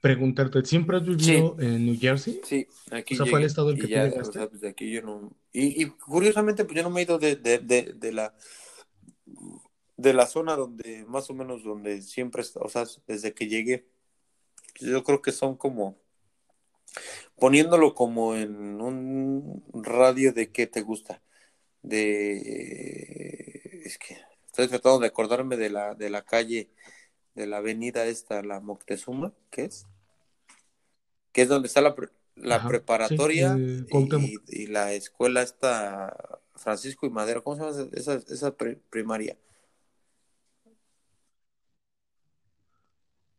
preguntarte, 0.00 0.64
¿siempre 0.64 0.96
has 0.96 1.06
vivido 1.06 1.56
en 1.58 1.86
New 1.86 1.96
Jersey? 1.98 2.40
Sí, 2.44 2.66
aquí. 2.90 3.14
O 3.14 3.18
sea, 3.18 3.26
fue 3.26 3.40
el 3.40 3.46
estado 3.46 3.70
el 3.70 3.80
que 3.80 3.88
ya, 3.88 4.12
o 4.20 4.24
sea, 4.24 4.48
pues 4.48 4.64
aquí 4.64 4.90
yo 4.90 5.02
no... 5.02 5.36
Y, 5.52 5.82
y, 5.82 5.86
curiosamente, 5.86 6.64
pues 6.64 6.76
yo 6.76 6.82
no 6.82 6.90
me 6.90 7.00
he 7.00 7.04
ido 7.04 7.18
de, 7.18 7.36
de, 7.36 7.58
de, 7.58 7.94
de, 7.94 8.12
la 8.12 8.34
de 9.96 10.12
la 10.12 10.26
zona 10.26 10.56
donde, 10.56 11.04
más 11.06 11.30
o 11.30 11.34
menos 11.34 11.62
donde 11.62 12.02
siempre, 12.02 12.42
o 12.56 12.68
sea, 12.68 12.84
desde 13.06 13.32
que 13.32 13.46
llegué, 13.46 13.86
yo 14.80 15.04
creo 15.04 15.22
que 15.22 15.32
son 15.32 15.56
como, 15.56 15.96
poniéndolo 17.38 17.94
como 17.94 18.34
en 18.34 18.80
un 18.80 19.64
radio 19.72 20.32
de 20.32 20.50
qué 20.50 20.66
te 20.66 20.82
gusta, 20.82 21.22
de, 21.82 22.36
es 23.84 23.98
que 23.98 24.18
estoy 24.46 24.68
tratando 24.68 25.00
de 25.00 25.06
acordarme 25.06 25.56
de 25.56 25.70
la, 25.70 25.94
de 25.94 26.10
la 26.10 26.22
calle 26.22 26.70
de 27.34 27.46
la 27.46 27.58
avenida 27.58 28.04
esta, 28.06 28.42
la 28.42 28.60
Moctezuma, 28.60 29.32
¿qué 29.50 29.64
es? 29.64 29.86
Que 31.32 31.42
es 31.42 31.48
donde 31.48 31.68
está 31.68 31.80
la, 31.80 31.94
la 32.36 32.66
preparatoria 32.66 33.56
y, 33.58 34.66
la 34.66 34.92
escuela 34.92 35.42
esta 35.42 36.40
Francisco 36.54 37.06
y 37.06 37.10
Madero, 37.10 37.42
¿cómo 37.42 37.56
se 37.56 37.62
llama 37.62 37.90
esa, 37.92 38.14
esa 38.14 38.54
primaria? 38.90 39.36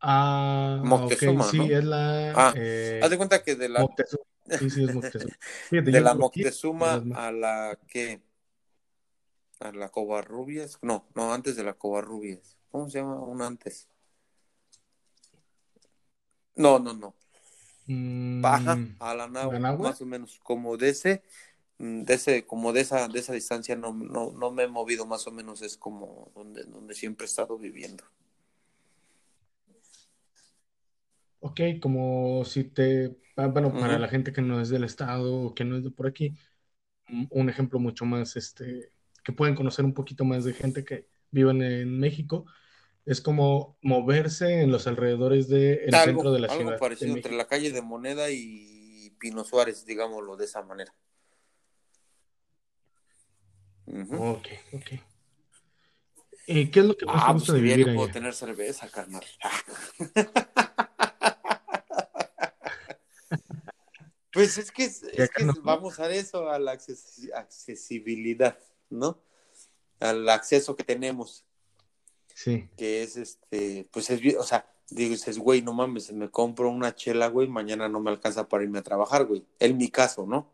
Ah, 0.06 0.82
Moctezuma, 0.84 1.44
sí, 1.44 1.72
es 1.72 1.82
la... 1.82 2.32
Ah, 2.32 2.52
eh, 2.54 3.00
haz 3.02 3.08
de 3.08 3.16
cuenta 3.16 3.42
que 3.42 3.54
de 3.54 3.70
la... 3.70 3.80
Moctezuma. 3.80 4.24
Sí, 4.58 4.68
sí, 4.68 4.84
es 4.84 4.94
Moctezuma. 4.94 5.34
de 5.70 6.00
la 6.00 6.14
Moctezuma 6.14 7.02
a 7.14 7.32
la 7.32 7.78
que... 7.88 8.20
A 9.60 9.72
la 9.72 9.88
Covarrubias. 9.88 10.78
No, 10.82 11.08
no, 11.14 11.32
antes 11.32 11.56
de 11.56 11.64
la 11.64 11.72
Covarrubias. 11.72 12.58
¿Cómo 12.74 12.90
se 12.90 12.98
llama 12.98 13.20
un 13.20 13.40
antes? 13.40 13.86
No, 16.56 16.80
no, 16.80 16.92
no. 16.92 17.14
Baja 17.86 18.74
mm, 18.74 18.96
a 18.98 19.14
la 19.14 19.28
nave, 19.28 19.60
más 19.60 20.00
o 20.00 20.04
menos, 20.04 20.40
como 20.42 20.76
de 20.76 20.88
ese, 20.88 21.22
mm, 21.78 22.02
de 22.02 22.14
ese, 22.14 22.46
como 22.46 22.72
de 22.72 22.80
esa, 22.80 23.06
de 23.06 23.20
esa 23.20 23.32
distancia 23.32 23.76
no, 23.76 23.92
no, 23.92 24.32
no 24.32 24.50
me 24.50 24.64
he 24.64 24.66
movido, 24.66 25.06
más 25.06 25.24
o 25.28 25.30
menos 25.30 25.62
es 25.62 25.76
como 25.76 26.32
donde, 26.34 26.64
donde 26.64 26.96
siempre 26.96 27.26
he 27.26 27.28
estado 27.28 27.56
viviendo. 27.58 28.02
Ok, 31.38 31.60
como 31.80 32.44
si 32.44 32.64
te, 32.64 33.16
ah, 33.36 33.46
bueno, 33.46 33.72
para 33.72 34.00
la 34.00 34.08
gente 34.08 34.32
que 34.32 34.42
no 34.42 34.60
es 34.60 34.68
del 34.68 34.82
estado 34.82 35.42
o 35.42 35.54
que 35.54 35.64
no 35.64 35.76
es 35.76 35.84
de 35.84 35.92
por 35.92 36.08
aquí, 36.08 36.34
un 37.30 37.48
ejemplo 37.48 37.78
mucho 37.78 38.04
más, 38.04 38.34
este, 38.34 38.90
que 39.22 39.32
pueden 39.32 39.54
conocer 39.54 39.84
un 39.84 39.94
poquito 39.94 40.24
más 40.24 40.42
de 40.42 40.54
gente 40.54 40.84
que 40.84 41.06
viven 41.30 41.62
en 41.62 42.00
México, 42.00 42.46
es 43.06 43.20
como 43.20 43.76
moverse 43.82 44.62
en 44.62 44.70
los 44.70 44.86
alrededores 44.86 45.48
del 45.48 45.92
centro 45.92 46.32
de 46.32 46.40
la 46.40 46.48
ciudad. 46.48 46.68
Algo 46.68 46.80
parecido 46.80 47.14
entre 47.14 47.32
la 47.32 47.46
calle 47.46 47.70
de 47.70 47.82
Moneda 47.82 48.30
y 48.30 49.14
Pino 49.18 49.44
Suárez, 49.44 49.84
digámoslo 49.84 50.36
de 50.36 50.46
esa 50.46 50.62
manera. 50.62 50.94
Ok, 53.86 54.48
ok. 54.72 54.92
¿Y 56.46 56.70
qué 56.70 56.80
es 56.80 56.86
lo 56.86 56.96
que 56.96 57.04
más 57.06 57.22
ah, 57.22 57.28
te 57.28 57.32
gusta 57.34 57.52
pues 57.52 57.62
de 57.62 57.68
vivir 57.68 57.86
yo 57.86 57.94
puedo 57.94 58.12
tener 58.12 58.34
cerveza, 58.34 58.88
carnal. 58.88 59.24
pues 64.32 64.58
es 64.58 64.70
que, 64.70 64.84
es, 64.84 65.00
que 65.00 65.46
vamos 65.62 65.98
a 66.00 66.10
eso, 66.10 66.50
a 66.50 66.58
la 66.58 66.72
accesibilidad, 66.72 68.58
¿no? 68.90 69.22
Al 70.00 70.28
acceso 70.28 70.76
que 70.76 70.84
tenemos 70.84 71.46
Sí. 72.34 72.68
Que 72.76 73.02
es 73.02 73.16
este, 73.16 73.88
pues 73.90 74.10
es, 74.10 74.20
o 74.36 74.42
sea, 74.42 74.68
dices, 74.90 75.38
güey, 75.38 75.62
no 75.62 75.72
mames, 75.72 76.12
me 76.12 76.30
compro 76.30 76.68
una 76.68 76.94
chela, 76.94 77.28
güey, 77.28 77.48
mañana 77.48 77.88
no 77.88 78.00
me 78.00 78.10
alcanza 78.10 78.48
para 78.48 78.64
irme 78.64 78.80
a 78.80 78.82
trabajar, 78.82 79.24
güey. 79.24 79.44
En 79.58 79.78
mi 79.78 79.88
caso, 79.88 80.26
¿no? 80.26 80.52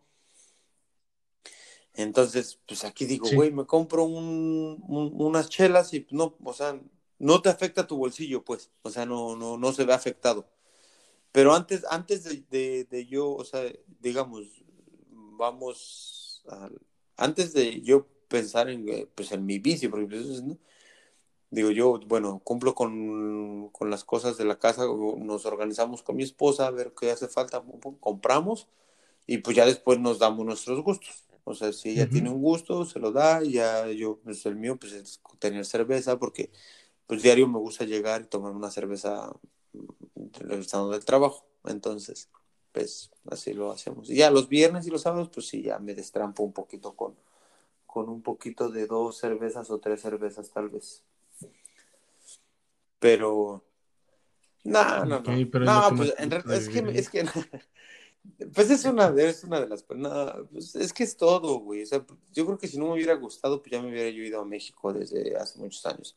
Entonces, 1.94 2.60
pues 2.66 2.84
aquí 2.84 3.04
digo, 3.04 3.26
güey, 3.34 3.50
me 3.50 3.66
compro 3.66 4.04
un, 4.04 4.82
unas 4.88 5.48
chelas 5.48 5.92
y 5.92 6.06
no, 6.10 6.36
o 6.44 6.52
sea, 6.52 6.80
no 7.18 7.42
te 7.42 7.48
afecta 7.48 7.86
tu 7.86 7.96
bolsillo, 7.96 8.44
pues, 8.44 8.70
o 8.82 8.90
sea, 8.90 9.04
no, 9.06 9.36
no, 9.36 9.58
no 9.58 9.72
se 9.72 9.84
ve 9.84 9.92
afectado. 9.92 10.48
Pero 11.32 11.54
antes, 11.54 11.84
antes 11.90 12.24
de, 12.24 12.84
de, 12.84 13.06
yo, 13.06 13.30
o 13.30 13.44
sea, 13.44 13.62
digamos, 14.00 14.64
vamos, 15.10 16.44
antes 17.16 17.52
de 17.52 17.80
yo 17.82 18.06
pensar 18.28 18.70
en, 18.70 18.88
eh, 18.88 19.08
pues, 19.14 19.32
en 19.32 19.44
mi 19.44 19.58
vicio, 19.58 19.90
porque 19.90 20.06
pues, 20.06 20.42
¿no? 20.42 20.56
Digo 21.50 21.70
yo, 21.70 22.00
bueno, 22.06 22.40
cumplo 22.44 22.74
con, 22.74 23.70
las 23.88 24.04
cosas 24.04 24.36
de 24.36 24.44
la 24.44 24.58
casa, 24.58 24.84
nos 24.86 25.46
organizamos 25.46 26.02
con 26.02 26.16
mi 26.16 26.22
esposa 26.22 26.66
a 26.66 26.70
ver 26.70 26.92
qué 26.98 27.10
hace 27.10 27.28
falta, 27.28 27.62
compramos 28.00 28.68
y 29.26 29.38
pues 29.38 29.56
ya 29.56 29.66
después 29.66 29.98
nos 30.00 30.18
damos 30.18 30.46
nuestros 30.46 30.82
gustos. 30.82 31.24
O 31.44 31.54
sea, 31.54 31.72
si 31.72 31.90
ella 31.90 32.08
tiene 32.08 32.30
un 32.30 32.42
gusto, 32.42 32.84
se 32.84 32.98
lo 33.00 33.12
da, 33.12 33.42
y 33.42 33.52
ya 33.52 33.88
yo, 33.90 34.18
pues 34.22 34.44
el 34.46 34.56
mío, 34.56 34.76
pues 34.76 34.92
es 34.92 35.20
tener 35.38 35.64
cerveza, 35.66 36.18
porque 36.18 36.50
pues 37.06 37.22
diario 37.22 37.48
me 37.48 37.58
gusta 37.58 37.84
llegar 37.84 38.22
y 38.22 38.26
tomar 38.26 38.52
una 38.52 38.70
cerveza 38.70 39.32
estando 40.50 40.90
del 40.90 41.04
trabajo. 41.04 41.46
Entonces, 41.64 42.28
pues 42.72 43.10
así 43.30 43.52
lo 43.52 43.72
hacemos. 43.72 44.10
Y 44.10 44.16
ya 44.16 44.30
los 44.30 44.48
viernes 44.48 44.86
y 44.86 44.90
los 44.90 45.02
sábados, 45.02 45.30
pues 45.32 45.48
sí, 45.48 45.62
ya 45.62 45.78
me 45.78 45.94
destrampo 45.94 46.42
un 46.42 46.52
poquito 46.52 46.94
con, 46.94 47.16
con 47.86 48.08
un 48.08 48.22
poquito 48.22 48.68
de 48.68 48.86
dos 48.86 49.18
cervezas 49.18 49.70
o 49.70 49.78
tres 49.78 50.00
cervezas 50.02 50.50
tal 50.50 50.68
vez. 50.68 51.02
Pero, 53.00 53.64
no, 54.62 55.04
no, 55.04 55.20
no. 55.20 55.60
no, 55.60 55.96
pues 55.96 56.14
en 56.18 56.30
realidad, 56.30 56.54
es 56.54 56.68
que, 56.68 56.78
es 56.94 57.08
que, 57.08 57.24
pues 58.54 58.70
es 58.70 58.84
una, 58.84 59.08
es 59.16 59.42
una 59.44 59.60
de 59.60 59.68
las, 59.68 59.84
no, 59.88 60.48
pues 60.52 60.76
es 60.76 60.92
que 60.92 61.02
es 61.02 61.16
todo, 61.16 61.58
güey. 61.60 61.82
O 61.82 61.86
sea, 61.86 62.04
yo 62.32 62.46
creo 62.46 62.58
que 62.58 62.68
si 62.68 62.78
no 62.78 62.86
me 62.86 62.92
hubiera 62.92 63.14
gustado, 63.14 63.62
pues 63.62 63.72
ya 63.72 63.82
me 63.82 63.90
hubiera 63.90 64.10
yo 64.10 64.22
ido 64.22 64.40
a 64.40 64.44
México 64.44 64.92
desde 64.92 65.36
hace 65.36 65.58
muchos 65.58 65.84
años. 65.86 66.16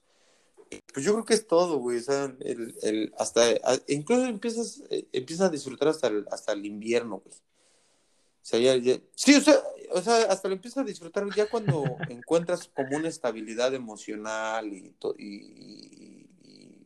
Pues 0.94 1.06
yo 1.06 1.14
creo 1.14 1.26
que 1.26 1.36
es 1.36 1.48
todo, 1.48 1.78
güey. 1.78 2.00
O 2.00 2.02
sea, 2.02 2.36
el, 2.42 2.76
el, 2.82 3.14
hasta, 3.18 3.44
incluso 3.88 4.26
empiezas, 4.26 4.84
eh, 4.90 5.08
empiezas 5.12 5.48
a 5.48 5.52
disfrutar 5.52 5.88
hasta 5.88 6.08
el, 6.08 6.26
hasta 6.30 6.52
el 6.54 6.66
invierno, 6.66 7.22
güey. 7.24 7.36
O 7.36 8.46
sea, 8.46 8.60
ya, 8.60 9.00
sí, 9.16 9.36
o 9.36 9.42
sea, 9.42 9.56
o 9.92 10.02
sea, 10.02 10.24
hasta 10.24 10.50
lo 10.50 10.56
empiezas 10.56 10.80
a 10.80 10.86
disfrutar 10.86 11.26
ya 11.34 11.50
cuando 11.50 11.84
encuentras 12.10 12.68
como 12.68 12.98
una 12.98 13.08
estabilidad 13.08 13.74
emocional 13.74 14.74
y, 14.74 14.94
y, 15.18 15.26
y, 15.26 16.23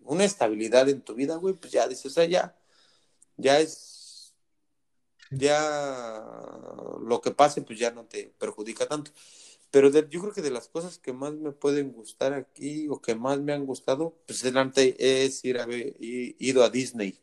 una 0.07 0.25
estabilidad 0.25 0.89
en 0.89 1.01
tu 1.01 1.13
vida, 1.15 1.35
güey, 1.35 1.53
pues 1.53 1.71
ya 1.71 1.87
dices, 1.87 2.05
o 2.07 2.09
sea, 2.09 2.25
ya, 2.25 2.55
ya 3.37 3.59
es, 3.59 4.33
ya 5.31 6.23
lo 7.01 7.21
que 7.21 7.31
pase, 7.31 7.61
pues 7.61 7.79
ya 7.79 7.91
no 7.91 8.05
te 8.05 8.33
perjudica 8.39 8.87
tanto. 8.87 9.11
Pero 9.71 9.89
yo 9.91 10.21
creo 10.21 10.33
que 10.33 10.41
de 10.41 10.51
las 10.51 10.69
cosas 10.69 10.97
que 10.97 11.13
más 11.13 11.33
me 11.33 11.51
pueden 11.51 11.91
gustar 11.91 12.33
aquí 12.33 12.87
o 12.89 13.01
que 13.01 13.15
más 13.15 13.39
me 13.39 13.53
han 13.53 13.65
gustado, 13.65 14.17
pues 14.25 14.41
delante 14.41 14.95
es 15.25 15.43
ir 15.43 15.59
a 15.59 15.65
ver, 15.65 15.95
ido 15.99 16.63
a 16.63 16.69
Disney. 16.69 17.19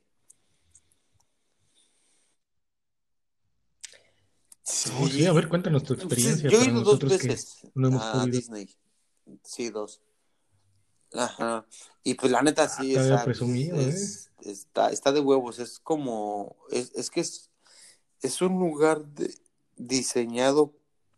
Sí. 4.62 5.26
a 5.26 5.32
ver, 5.32 5.48
cuéntanos 5.48 5.84
tu 5.84 5.94
experiencia. 5.94 6.48
Yo 6.50 6.60
he 6.62 6.66
ido 6.66 6.82
dos 6.82 6.98
veces 6.98 7.60
a 8.00 8.26
Disney. 8.26 8.68
Sí, 9.42 9.70
dos. 9.70 10.00
Ajá. 11.14 11.66
Y 12.02 12.14
pues 12.14 12.30
la 12.32 12.42
neta 12.42 12.68
sí 12.68 12.96
ah, 12.96 13.24
¿eh? 13.26 13.94
está, 14.42 14.90
está 14.90 15.12
de 15.12 15.20
huevos. 15.20 15.58
Es 15.58 15.78
como, 15.78 16.56
es, 16.70 16.92
es 16.94 17.10
que 17.10 17.20
es, 17.20 17.50
es 18.20 18.42
un 18.42 18.58
lugar 18.58 19.02
diseñado 19.76 20.74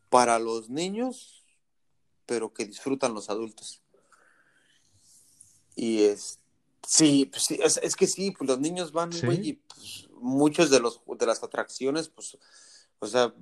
para 0.08 0.38
los 0.38 0.70
niños, 0.70 1.44
pero 2.24 2.52
que 2.52 2.66
disfrutan 2.66 3.14
los 3.14 3.30
adultos. 3.30 3.82
Y 5.74 6.04
es, 6.04 6.38
sí, 6.86 7.26
pues 7.26 7.44
sí 7.44 7.58
es, 7.62 7.96
que 7.96 8.06
sí, 8.06 8.30
pues 8.30 8.48
los 8.48 8.60
niños 8.60 8.92
van, 8.92 9.10
güey, 9.24 9.48
y 9.48 9.52
pues, 9.54 10.08
muchos 10.20 10.70
de 10.70 10.80
los 10.80 11.02
de 11.06 11.26
las 11.26 11.42
atracciones, 11.42 12.08
pues, 12.08 12.38
o 12.98 13.06
sea, 13.06 13.34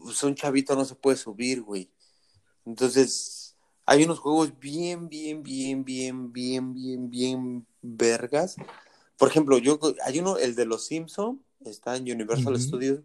pues 0.00 0.22
un 0.22 0.34
chavito 0.34 0.74
no 0.74 0.84
se 0.84 0.94
puede 0.94 1.16
subir, 1.16 1.60
güey. 1.62 1.90
Entonces, 2.64 3.43
hay 3.86 4.04
unos 4.04 4.18
juegos 4.18 4.58
bien, 4.58 5.08
bien, 5.08 5.42
bien, 5.42 5.84
bien, 5.84 6.32
bien, 6.32 6.74
bien, 6.74 7.10
bien 7.10 7.66
vergas. 7.82 8.56
Por 9.16 9.28
ejemplo, 9.28 9.58
yo 9.58 9.78
hay 10.04 10.20
uno, 10.20 10.38
el 10.38 10.54
de 10.54 10.64
los 10.64 10.86
Simpson, 10.86 11.42
está 11.64 11.96
en 11.96 12.10
Universal 12.10 12.58
Studios, 12.60 13.00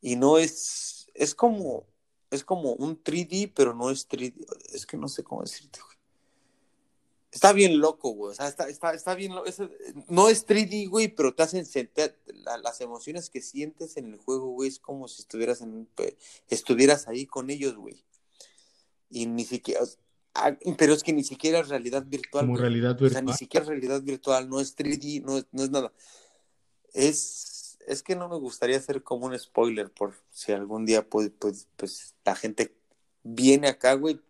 y 0.00 0.16
no 0.16 0.38
es, 0.38 1.08
es 1.14 1.34
como, 1.34 1.86
es 2.30 2.44
como 2.44 2.72
un 2.72 3.02
3D, 3.02 3.52
pero 3.54 3.74
no 3.74 3.90
es 3.90 4.08
3D. 4.08 4.34
Es 4.72 4.86
que 4.86 4.96
no 4.96 5.08
sé 5.08 5.22
cómo 5.22 5.42
decirte, 5.42 5.80
güey. 5.80 5.96
Está 7.30 7.52
bien 7.52 7.80
loco, 7.80 8.10
güey. 8.10 8.32
O 8.32 8.34
sea, 8.34 8.48
está, 8.48 8.68
está, 8.68 8.94
está 8.94 9.14
bien 9.14 9.34
loco. 9.34 9.50
no 10.08 10.28
es 10.28 10.46
3D, 10.46 10.88
güey, 10.88 11.08
pero 11.08 11.34
te 11.34 11.42
hacen 11.42 11.66
sentir 11.66 12.16
las 12.62 12.80
emociones 12.80 13.28
que 13.28 13.42
sientes 13.42 13.96
en 13.96 14.12
el 14.12 14.16
juego, 14.16 14.46
güey. 14.52 14.70
Es 14.70 14.78
como 14.78 15.06
si 15.06 15.22
estuvieras, 15.22 15.60
en, 15.60 15.88
estuvieras 16.48 17.08
ahí 17.08 17.26
con 17.26 17.50
ellos, 17.50 17.76
güey. 17.76 18.02
Y 19.10 19.26
ni 19.26 19.44
siquiera. 19.44 19.80
Ah, 20.38 20.56
pero 20.76 20.92
es 20.92 21.02
que 21.02 21.12
ni 21.12 21.24
siquiera 21.24 21.60
es 21.60 21.68
realidad 21.68 22.04
virtual. 22.06 22.46
Como 22.46 22.58
realidad 22.58 22.90
virtual. 22.90 23.10
O 23.10 23.12
sea, 23.12 23.22
ni 23.22 23.32
siquiera 23.32 23.66
realidad 23.66 24.02
virtual, 24.02 24.48
no 24.48 24.60
es 24.60 24.76
3D, 24.76 25.22
no 25.22 25.38
es, 25.38 25.46
no 25.52 25.62
es 25.62 25.70
nada. 25.70 25.92
Es 26.92 27.56
es 27.86 28.02
que 28.02 28.16
no 28.16 28.28
me 28.28 28.36
gustaría 28.36 28.76
hacer 28.76 29.02
como 29.02 29.26
un 29.26 29.38
spoiler 29.38 29.90
por 29.90 30.14
si 30.30 30.52
algún 30.52 30.84
día 30.84 31.08
pues, 31.08 31.30
pues, 31.38 31.68
pues 31.76 32.14
la 32.24 32.34
gente 32.34 32.74
viene 33.22 33.68
acá, 33.68 33.94
güey, 33.94 34.20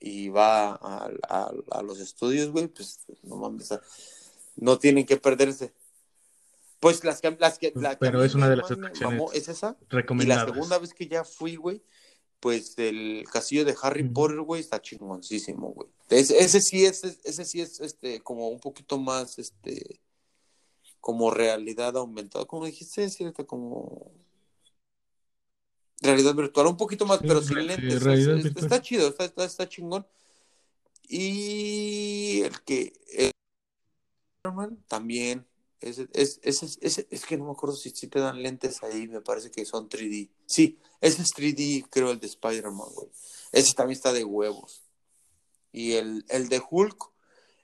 y 0.00 0.28
va 0.28 0.74
a, 0.74 1.82
los 1.82 1.98
estudios, 2.00 2.50
güey, 2.50 2.68
pues 2.68 3.00
no 3.22 3.36
mames, 3.36 3.74
no 4.56 4.78
tienen 4.78 5.06
que 5.06 5.16
perderse. 5.16 5.72
Pues 6.78 7.02
las 7.02 7.20
que, 7.20 7.34
las 7.38 7.58
que, 7.58 7.72
la 7.74 7.98
Pero 7.98 8.22
es 8.22 8.34
una 8.34 8.48
de 8.48 8.56
las 8.56 8.70
atracciones 8.70 9.22
es 9.32 9.48
esa. 9.48 9.76
Y 10.20 10.26
la 10.26 10.44
segunda 10.44 10.78
vez 10.78 10.92
que 10.92 11.08
ya 11.08 11.24
fui, 11.24 11.56
güey, 11.56 11.82
pues 12.44 12.74
el 12.76 13.24
castillo 13.32 13.64
de 13.64 13.74
Harry 13.80 14.06
Potter, 14.06 14.42
güey, 14.42 14.60
está 14.60 14.82
chingoncísimo, 14.82 15.68
güey. 15.68 15.88
Ese, 16.10 16.38
ese 16.38 16.60
sí 16.60 16.84
es, 16.84 17.02
ese 17.02 17.42
sí 17.46 17.62
es, 17.62 17.80
este, 17.80 18.20
como 18.20 18.48
un 18.48 18.60
poquito 18.60 18.98
más, 18.98 19.38
este, 19.38 20.02
como 21.00 21.30
realidad 21.30 21.96
aumentada, 21.96 22.44
como 22.44 22.66
dijiste, 22.66 23.04
es 23.04 23.14
cierto, 23.14 23.46
como 23.46 24.12
realidad 26.02 26.34
virtual, 26.34 26.66
un 26.66 26.76
poquito 26.76 27.06
más, 27.06 27.20
pero 27.20 27.40
sin 27.40 27.66
lentes. 27.66 28.04
está 28.56 28.82
chido, 28.82 29.08
está, 29.08 29.42
está, 29.42 29.66
chingón. 29.66 30.06
Y 31.08 32.42
el 32.42 32.60
que 32.60 32.92
también 34.86 35.46
es, 35.84 36.40
es, 36.42 36.78
es, 36.80 37.06
es, 37.10 37.26
que 37.26 37.36
no 37.36 37.44
me 37.44 37.52
acuerdo 37.52 37.76
si, 37.76 37.90
si 37.90 38.06
te 38.08 38.18
dan 38.18 38.42
lentes 38.42 38.82
ahí, 38.82 39.06
me 39.06 39.20
parece 39.20 39.50
que 39.50 39.64
son 39.64 39.88
3D. 39.88 40.30
Sí, 40.46 40.78
ese 41.00 41.22
es 41.22 41.34
3D, 41.34 41.86
creo, 41.90 42.10
el 42.10 42.20
de 42.20 42.26
Spider-Man, 42.26 42.88
güey. 42.94 43.08
Ese 43.52 43.74
también 43.74 43.96
está 43.96 44.12
de 44.12 44.24
huevos. 44.24 44.82
Y 45.72 45.92
el, 45.92 46.24
el 46.28 46.48
de 46.48 46.62
Hulk, 46.68 47.10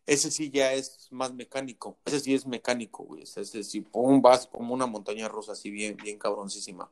ese 0.06 0.30
sí 0.30 0.50
ya 0.50 0.74
es 0.74 1.08
más 1.10 1.32
mecánico. 1.32 1.98
Ese 2.04 2.20
sí 2.20 2.34
es 2.34 2.46
mecánico, 2.46 3.04
güey. 3.04 3.22
Ese 3.22 3.64
sí, 3.64 3.80
pum, 3.80 4.20
vas 4.20 4.46
como 4.46 4.74
una 4.74 4.86
montaña 4.86 5.28
rosa, 5.28 5.52
así 5.52 5.70
bien, 5.70 5.96
bien 5.96 6.18
cabroncísima. 6.18 6.90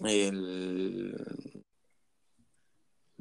El... 0.00 1.64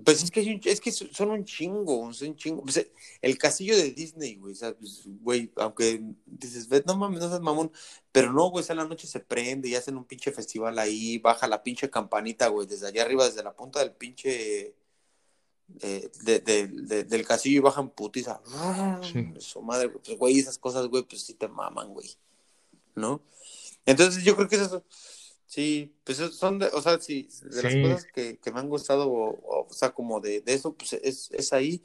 Pues 0.05 0.23
es 0.23 0.31
que, 0.31 0.61
es 0.63 0.81
que 0.81 0.91
son 0.91 1.31
un 1.31 1.45
chingo, 1.45 2.13
son 2.13 2.29
un 2.29 2.35
chingo. 2.35 2.61
Pues, 2.63 2.87
el 3.21 3.37
castillo 3.37 3.75
de 3.75 3.91
Disney, 3.91 4.35
güey, 4.35 4.55
pues, 4.79 5.03
güey, 5.21 5.51
aunque 5.55 6.01
dices, 6.25 6.67
no 6.85 6.95
mames, 6.95 7.19
no 7.19 7.29
seas 7.29 7.41
mamón, 7.41 7.71
pero 8.11 8.31
no, 8.31 8.49
güey, 8.49 8.63
a 8.69 8.73
la 8.75 8.85
noche 8.85 9.07
se 9.07 9.19
prende 9.19 9.69
y 9.69 9.75
hacen 9.75 9.97
un 9.97 10.05
pinche 10.05 10.31
festival 10.31 10.77
ahí, 10.79 11.17
baja 11.17 11.47
la 11.47 11.63
pinche 11.63 11.89
campanita, 11.89 12.47
güey, 12.47 12.67
desde 12.67 12.87
allá 12.87 13.01
arriba, 13.01 13.25
desde 13.25 13.43
la 13.43 13.55
punta 13.55 13.79
del 13.79 13.91
pinche 13.93 14.75
de, 15.67 17.05
del 17.07 17.25
casillo 17.25 17.57
y 17.57 17.61
bajan 17.61 17.89
putiza. 17.89 18.41
Su 19.39 19.61
madre, 19.61 19.89
pues, 19.89 20.17
güey, 20.17 20.39
esas 20.39 20.57
cosas, 20.57 20.87
güey, 20.87 21.03
pues 21.03 21.23
sí 21.23 21.33
te 21.33 21.47
maman, 21.47 21.89
güey. 21.93 22.09
¿No? 22.95 23.21
Entonces 23.85 24.23
yo 24.23 24.35
creo 24.35 24.47
que 24.47 24.55
eso, 24.55 24.83
sí, 25.49 25.95
pues 26.03 26.17
son 26.17 26.59
de, 26.59 26.67
o 26.67 26.81
sea, 26.81 26.99
sí, 27.01 27.27
de 27.41 27.63
las 27.63 27.75
cosas 27.75 28.07
que, 28.13 28.39
me 28.53 28.59
han 28.59 28.69
gustado, 28.69 29.11
o, 29.11 29.67
sea, 29.71 29.91
como 29.91 30.21
de, 30.21 30.43
eso, 30.45 30.75
pues 30.75 30.93
es, 30.93 31.31
es, 31.31 31.53
ahí, 31.53 31.83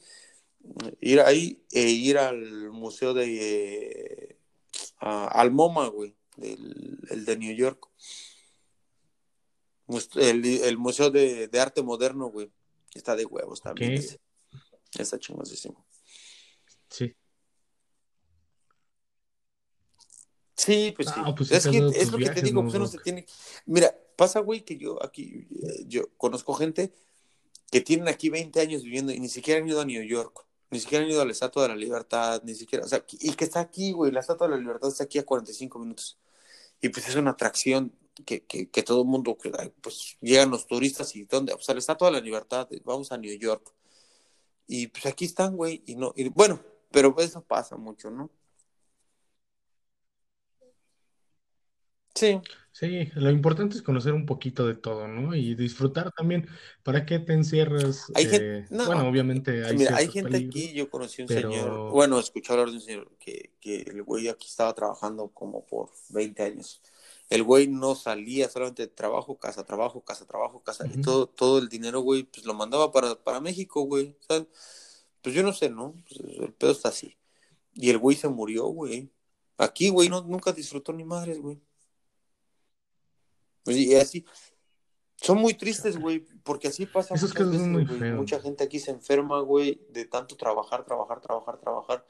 ir 1.00 1.20
ahí 1.20 1.64
e 1.72 1.88
ir 1.88 2.18
al 2.18 2.70
museo 2.70 3.14
de, 3.14 4.36
al 4.98 5.50
MoMA, 5.50 5.88
güey, 5.88 6.14
del, 6.36 6.98
el 7.08 7.24
de 7.24 7.36
New 7.38 7.56
York. 7.56 7.88
El, 10.16 10.44
el 10.44 10.78
Museo 10.78 11.10
de, 11.10 11.48
de 11.48 11.60
Arte 11.60 11.82
Moderno, 11.82 12.28
güey. 12.28 12.50
Está 12.94 13.16
de 13.16 13.26
huevos 13.26 13.60
también. 13.60 14.02
Está 14.98 15.18
chingosísimo. 15.18 15.86
Sí. 16.88 17.14
Sí, 20.56 20.92
pues 20.94 21.08
sí. 21.08 21.14
Ah, 21.16 21.34
pues 21.36 21.48
sí 21.48 21.54
es 21.56 21.66
que 21.66 21.80
lo 21.80 22.18
que 22.18 22.30
te 22.30 22.42
digo, 22.42 22.62
¿no, 22.62 22.68
pues 22.68 22.74
uno 22.74 22.86
se 22.86 22.98
tiene. 22.98 23.26
Mira, 23.66 23.94
pasa, 24.16 24.40
güey, 24.40 24.64
que 24.64 24.76
yo 24.76 25.02
aquí, 25.04 25.46
eh, 25.62 25.84
yo 25.86 26.08
conozco 26.16 26.54
gente 26.54 26.92
que 27.70 27.80
tienen 27.80 28.08
aquí 28.08 28.30
20 28.30 28.60
años 28.60 28.82
viviendo 28.82 29.12
y 29.12 29.18
ni 29.18 29.28
siquiera 29.28 29.60
han 29.60 29.68
ido 29.68 29.80
a 29.80 29.84
New 29.84 30.02
York, 30.02 30.46
ni 30.70 30.78
siquiera 30.78 31.04
han 31.04 31.10
ido 31.10 31.20
a 31.20 31.24
la 31.24 31.32
Estatua 31.32 31.64
de 31.64 31.70
la 31.70 31.76
Libertad, 31.76 32.42
ni 32.44 32.54
siquiera, 32.54 32.84
o 32.84 32.88
sea, 32.88 33.04
y 33.10 33.32
que 33.32 33.44
está 33.44 33.60
aquí, 33.60 33.92
güey, 33.92 34.12
la 34.12 34.20
Estatua 34.20 34.46
de 34.46 34.54
la 34.54 34.60
Libertad 34.60 34.90
está 34.90 35.04
aquí 35.04 35.18
a 35.18 35.24
45 35.24 35.78
minutos. 35.78 36.18
Y 36.80 36.88
pues 36.90 37.08
es 37.08 37.16
una 37.16 37.32
atracción 37.32 37.92
que, 38.24 38.44
que, 38.44 38.68
que 38.68 38.82
todo 38.82 39.02
el 39.02 39.08
mundo, 39.08 39.36
pues 39.80 40.16
llegan 40.20 40.50
los 40.50 40.66
turistas 40.66 41.16
y 41.16 41.24
¿dónde? 41.24 41.52
Pues 41.54 41.68
a 41.68 41.72
la 41.72 41.80
Estatua 41.80 42.08
de 42.08 42.12
la 42.12 42.20
Libertad, 42.20 42.68
vamos 42.84 43.10
a 43.10 43.18
New 43.18 43.36
York. 43.36 43.72
Y 44.66 44.86
pues 44.86 45.06
aquí 45.06 45.24
están, 45.24 45.56
güey, 45.56 45.82
y 45.86 45.96
no, 45.96 46.12
y 46.16 46.28
bueno, 46.28 46.60
pero 46.90 47.14
eso 47.18 47.42
pasa 47.42 47.76
mucho, 47.76 48.10
¿no? 48.10 48.30
Sí, 52.24 52.40
Sí, 52.74 53.08
lo 53.14 53.30
importante 53.30 53.76
es 53.76 53.82
conocer 53.82 54.14
un 54.14 54.26
poquito 54.26 54.66
de 54.66 54.74
todo, 54.74 55.06
¿no? 55.06 55.32
Y 55.36 55.54
disfrutar 55.54 56.10
también. 56.10 56.48
¿Para 56.82 57.06
qué 57.06 57.20
te 57.20 57.32
encierras? 57.32 58.10
hay 58.16 58.24
gente, 58.26 58.58
Eh, 58.58 58.66
bueno, 58.68 59.04
no, 59.04 59.08
obviamente 59.08 59.64
hay 59.64 59.76
Mira, 59.76 59.94
hay 59.96 60.08
gente 60.08 60.32
peligros, 60.32 60.56
aquí, 60.56 60.72
yo 60.72 60.90
conocí 60.90 61.22
un 61.22 61.28
señor, 61.28 61.92
bueno, 61.92 62.18
escuché 62.18 62.52
hablar 62.52 62.70
de 62.70 62.74
un 62.74 62.80
señor 62.80 63.12
que, 63.20 63.52
que 63.60 63.82
el 63.82 64.02
güey 64.02 64.26
aquí 64.26 64.48
estaba 64.48 64.74
trabajando 64.74 65.28
como 65.28 65.64
por 65.64 65.90
20 66.08 66.42
años. 66.42 66.82
El 67.30 67.44
güey 67.44 67.68
no 67.68 67.94
salía, 67.94 68.48
solamente 68.48 68.88
trabajo, 68.88 69.38
casa, 69.38 69.64
trabajo, 69.64 70.00
casa, 70.00 70.26
trabajo, 70.26 70.60
casa, 70.64 70.84
y 70.92 71.00
todo, 71.00 71.28
todo 71.28 71.58
el 71.60 71.68
dinero, 71.68 72.00
güey, 72.00 72.24
pues 72.24 72.44
lo 72.44 72.54
mandaba 72.54 72.90
para, 72.90 73.14
para 73.14 73.40
México, 73.40 73.82
güey, 73.82 74.16
¿sabes? 74.26 74.48
Pues 75.22 75.32
yo 75.32 75.44
no 75.44 75.52
sé, 75.52 75.70
¿no? 75.70 75.94
Pues 76.08 76.20
el 76.40 76.52
pedo 76.52 76.72
está 76.72 76.88
así. 76.88 77.16
Y 77.72 77.90
el 77.90 77.98
güey 77.98 78.16
se 78.16 78.26
murió, 78.26 78.64
güey. 78.66 79.12
Aquí, 79.58 79.90
güey, 79.90 80.08
no, 80.08 80.22
nunca 80.22 80.52
disfrutó 80.52 80.92
ni 80.92 81.04
madres, 81.04 81.38
güey. 81.38 81.60
Pues, 83.64 83.76
y 83.76 83.94
así, 83.94 84.24
son 85.16 85.38
muy 85.38 85.54
tristes, 85.54 85.98
güey, 85.98 86.24
porque 86.42 86.68
así 86.68 86.86
pasa 86.86 87.14
casos 87.14 87.32
son 87.32 87.72
muy 87.72 87.84
veces. 87.84 88.14
Mucha 88.14 88.40
gente 88.40 88.64
aquí 88.64 88.78
se 88.78 88.90
enferma, 88.90 89.40
güey, 89.40 89.80
de 89.90 90.04
tanto 90.04 90.36
trabajar, 90.36 90.84
trabajar, 90.84 91.20
trabajar, 91.20 91.58
trabajar. 91.58 92.06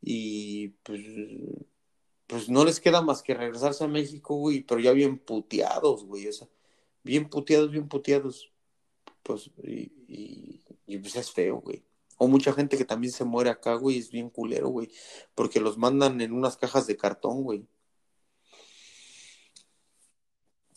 Y 0.00 0.68
pues, 0.84 1.00
pues 2.26 2.48
no 2.48 2.64
les 2.64 2.80
queda 2.80 3.02
más 3.02 3.22
que 3.22 3.34
regresarse 3.34 3.84
a 3.84 3.88
México, 3.88 4.36
güey, 4.36 4.62
pero 4.62 4.80
ya 4.80 4.92
bien 4.92 5.18
puteados, 5.18 6.04
güey. 6.04 6.28
O 6.28 6.32
sea, 6.32 6.48
bien 7.02 7.28
puteados, 7.28 7.70
bien 7.70 7.88
puteados. 7.88 8.52
Pues, 9.22 9.50
y, 9.64 9.92
y, 10.06 10.62
y, 10.86 10.98
pues 10.98 11.16
es 11.16 11.32
feo, 11.32 11.60
güey. 11.60 11.84
O 12.16 12.28
mucha 12.28 12.52
gente 12.52 12.78
que 12.78 12.84
también 12.84 13.12
se 13.12 13.24
muere 13.24 13.50
acá, 13.50 13.74
güey, 13.74 13.98
es 13.98 14.10
bien 14.10 14.30
culero, 14.30 14.68
güey. 14.68 14.88
Porque 15.34 15.58
los 15.58 15.78
mandan 15.78 16.20
en 16.20 16.32
unas 16.32 16.56
cajas 16.56 16.86
de 16.86 16.96
cartón, 16.96 17.42
güey. 17.42 17.66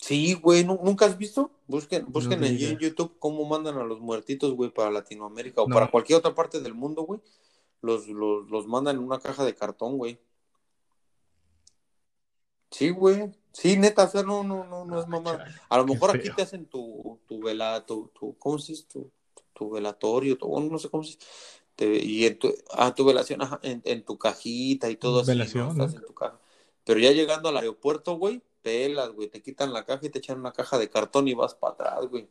Sí, 0.05 0.35
güey, 0.35 0.63
¿nu- 0.63 0.79
¿nunca 0.83 1.05
has 1.07 1.17
visto? 1.17 1.49
Busquen, 1.65 2.03
No 2.03 2.11
busquen 2.11 2.43
allí 2.43 2.65
en. 2.65 2.77
YouTube 2.77 3.15
cómo 3.17 3.43
mandan 3.45 3.79
a 3.79 3.83
los 3.83 3.99
muertitos, 4.01 4.53
güey, 4.53 4.69
para 4.69 4.91
Latinoamérica 4.91 5.63
o 5.63 5.67
para 5.67 5.87
No, 5.87 5.91
cualquier 5.91 6.19
otra 6.19 6.35
parte 6.35 6.59
del 6.59 6.75
mundo, 6.75 7.01
güey. 7.01 7.21
Los, 7.81 8.07
los, 8.07 8.47
los 8.47 8.67
mandan 8.67 8.97
en 8.97 9.03
una 9.03 9.17
caja 9.19 9.43
de 9.43 9.55
cartón, 9.55 9.97
güey. 9.97 10.19
Sí, 12.69 12.91
güey. 12.91 13.31
Sí, 13.51 13.77
neta, 13.77 14.03
o 14.03 14.07
sea, 14.07 14.21
no, 14.21 14.43
no, 14.43 14.63
no, 14.65 14.85
no 14.85 14.97
ah, 14.97 15.01
es 15.01 15.07
mamada. 15.07 15.37
chale, 15.39 15.55
A 15.69 15.77
lo 15.77 15.85
mejor 15.87 16.11
aquí 16.15 16.29
te 16.35 16.43
hacen 16.43 16.67
tu, 16.67 17.19
tu 17.27 17.39
vela, 17.41 17.83
tu, 17.87 18.11
tu, 18.19 18.37
¿cómo 18.37 18.59
se 18.59 18.73
dice? 18.73 18.85
Tu, 18.87 19.09
tu 19.53 19.71
velatorio, 19.71 20.37
tu, 20.37 20.45
bueno, 20.47 20.67
no 20.69 20.77
sé 20.77 20.87
cómo 20.89 21.03
se 21.03 21.13
dice. 21.15 21.25
Te- 21.75 21.97
y 22.05 22.25
en 22.27 22.37
tu, 22.37 22.53
ah, 22.73 22.93
tu 22.93 23.05
velación, 23.05 23.41
ajá, 23.41 23.59
en, 23.63 23.81
en 23.85 24.05
tu 24.05 24.19
cajita 24.19 24.87
y 24.91 24.97
todo 24.97 25.21
así, 25.21 25.31
¿no? 25.31 25.37
Velación, 25.37 25.69
Estás 25.71 25.93
¿no? 25.93 25.99
en 25.99 26.05
tu 26.05 26.13
caja. 26.13 26.39
Pero 26.83 26.99
ya 26.99 27.11
llegando 27.11 27.49
al 27.49 27.57
aeropuerto, 27.57 28.17
güey, 28.17 28.43
pelas, 28.65 29.11
güey, 29.11 29.29
te 29.29 29.43
quitan 29.43 29.71
la 29.71 29.85
caja 29.85 30.03
y 30.07 30.09
te 30.09 30.17
echan 30.17 30.39
una 30.39 30.51
caja 30.51 30.79
de 30.79 30.89
cartón 30.89 31.27
y 31.27 31.35
vas 31.35 31.53
para 31.53 31.73
atrás, 31.73 32.07
güey. 32.07 32.27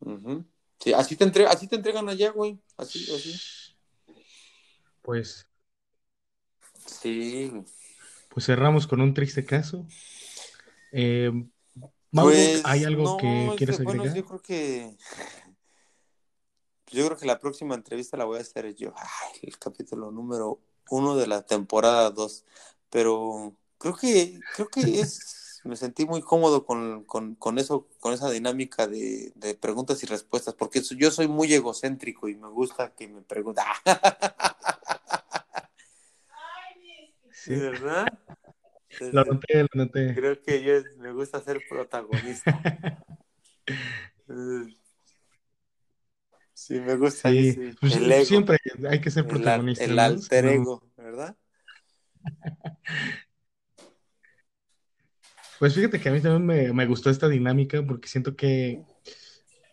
Ujú. 0.00 0.44
Sí, 0.80 0.92
así 0.92 1.14
te 1.14 1.22
entregan, 1.22 1.52
así 1.52 1.68
te 1.68 1.76
entregan 1.76 2.08
allá, 2.08 2.32
güey. 2.32 2.58
Así, 2.76 2.98
así. 3.14 3.40
Pues, 5.00 5.46
Sí. 6.84 7.52
pues 8.28 8.46
cerramos 8.46 8.88
con 8.88 9.00
un 9.00 9.14
triste 9.14 9.44
caso. 9.44 9.86
Eh, 10.90 11.30
Mauro, 12.10 12.34
¿hay 12.64 12.80
Pues 12.80 12.84
algo 12.84 13.16
que 13.18 13.54
quieres 13.56 13.80
bueno, 13.84 14.02
agregar? 14.02 14.16
yo 14.16 14.24
creo 14.26 14.42
que 14.42 14.96
yo 16.88 17.06
creo 17.06 17.16
que 17.16 17.26
la 17.26 17.38
próxima 17.38 17.76
entrevista 17.76 18.16
la 18.16 18.24
voy 18.24 18.38
a 18.38 18.42
hacer 18.42 18.74
yo. 18.74 18.92
Ay, 18.96 19.38
el 19.42 19.58
capítulo 19.58 20.10
número 20.10 20.58
uno 20.90 21.16
de 21.16 21.28
la 21.28 21.42
temporada 21.42 22.10
dos. 22.10 22.44
Pero 22.90 23.54
creo 23.82 23.96
que, 23.96 24.40
creo 24.54 24.68
que 24.68 25.00
es, 25.00 25.60
me 25.64 25.74
sentí 25.74 26.06
muy 26.06 26.22
cómodo 26.22 26.64
con, 26.64 27.02
con, 27.04 27.34
con 27.34 27.58
eso, 27.58 27.88
con 27.98 28.14
esa 28.14 28.30
dinámica 28.30 28.86
de, 28.86 29.32
de 29.34 29.54
preguntas 29.54 30.02
y 30.04 30.06
respuestas, 30.06 30.54
porque 30.54 30.80
yo 30.96 31.10
soy 31.10 31.26
muy 31.26 31.52
egocéntrico 31.52 32.28
y 32.28 32.36
me 32.36 32.48
gusta 32.48 32.94
que 32.94 33.08
me 33.08 33.22
pregunten. 33.22 33.64
Sí, 37.34 37.56
¿Verdad? 37.56 38.06
lo 39.10 39.24
noté, 39.24 39.62
lo 39.62 39.68
noté. 39.74 40.14
Creo 40.14 40.40
que 40.40 40.62
yo 40.62 40.74
me 40.98 41.12
gusta 41.12 41.40
ser 41.40 41.60
protagonista. 41.68 42.62
Sí, 46.54 46.78
me 46.78 46.94
gusta 46.94 47.28
ahí, 47.28 47.52
Sí, 47.52 47.72
sí. 47.72 47.76
pues, 47.80 47.96
El 47.96 48.12
ego, 48.12 48.24
siempre 48.24 48.56
hay 48.88 49.00
que 49.00 49.10
ser 49.10 49.24
el, 49.24 49.30
protagonistas, 49.30 49.88
el. 49.88 49.94
Si 49.94 50.00
alter 50.00 50.44
no, 50.44 50.50
ego, 50.52 50.82
¿verdad? 50.96 51.36
Pues 55.62 55.74
fíjate 55.74 56.00
que 56.00 56.08
a 56.08 56.12
mí 56.12 56.20
también 56.20 56.44
me, 56.44 56.72
me 56.72 56.86
gustó 56.86 57.08
esta 57.08 57.28
dinámica 57.28 57.86
porque 57.86 58.08
siento 58.08 58.34
que 58.34 58.82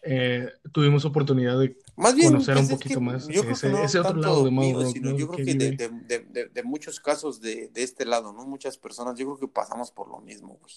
eh, 0.04 0.48
tuvimos 0.72 1.04
oportunidad 1.04 1.60
de 1.60 1.80
Más 1.96 2.14
bien, 2.14 2.32
conocer 2.32 2.58
pues 2.58 2.68
un 2.68 2.74
es 2.74 2.80
que 2.80 2.84
poquito 2.84 3.02
más 3.02 3.28
yo 3.28 3.42
creo 3.42 3.46
que 3.46 3.52
ese, 3.54 3.70
no 3.72 3.84
ese 3.84 4.00
otro 4.00 4.16
lado 4.18 4.44
de 4.44 4.52
mío, 4.52 4.76
Mauro 4.76 4.92
sino 4.92 5.10
¿no? 5.10 5.18
yo 5.18 5.28
creo 5.28 5.44
que 5.44 5.56
de, 5.56 5.90
de, 6.30 6.50
de, 6.50 6.64
muchos 6.64 7.00
casos 7.00 7.42
de, 7.42 7.70
de 7.70 7.82
este 7.82 8.06
lado, 8.06 8.32
¿no? 8.34 8.46
Muchas 8.46 8.78
personas, 8.78 9.18
yo 9.18 9.26
creo 9.26 9.40
que 9.40 9.48
pasamos 9.48 9.90
por 9.90 10.10
lo 10.10 10.20
mismo, 10.20 10.60
güey. 10.62 10.76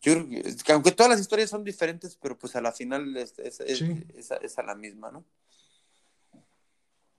Yo 0.00 0.14
creo 0.14 0.42
que, 0.64 0.72
aunque 0.72 0.92
todas 0.92 1.10
las 1.10 1.20
historias 1.20 1.50
son 1.50 1.62
diferentes, 1.62 2.16
pero 2.16 2.38
pues 2.38 2.56
a 2.56 2.62
la 2.62 2.72
final 2.72 3.14
es, 3.18 3.38
es, 3.38 3.56
Sí, 3.76 4.06
es 4.16 4.58
a 4.58 4.62
la 4.62 4.74
misma, 4.74 5.10
¿no? 5.10 5.26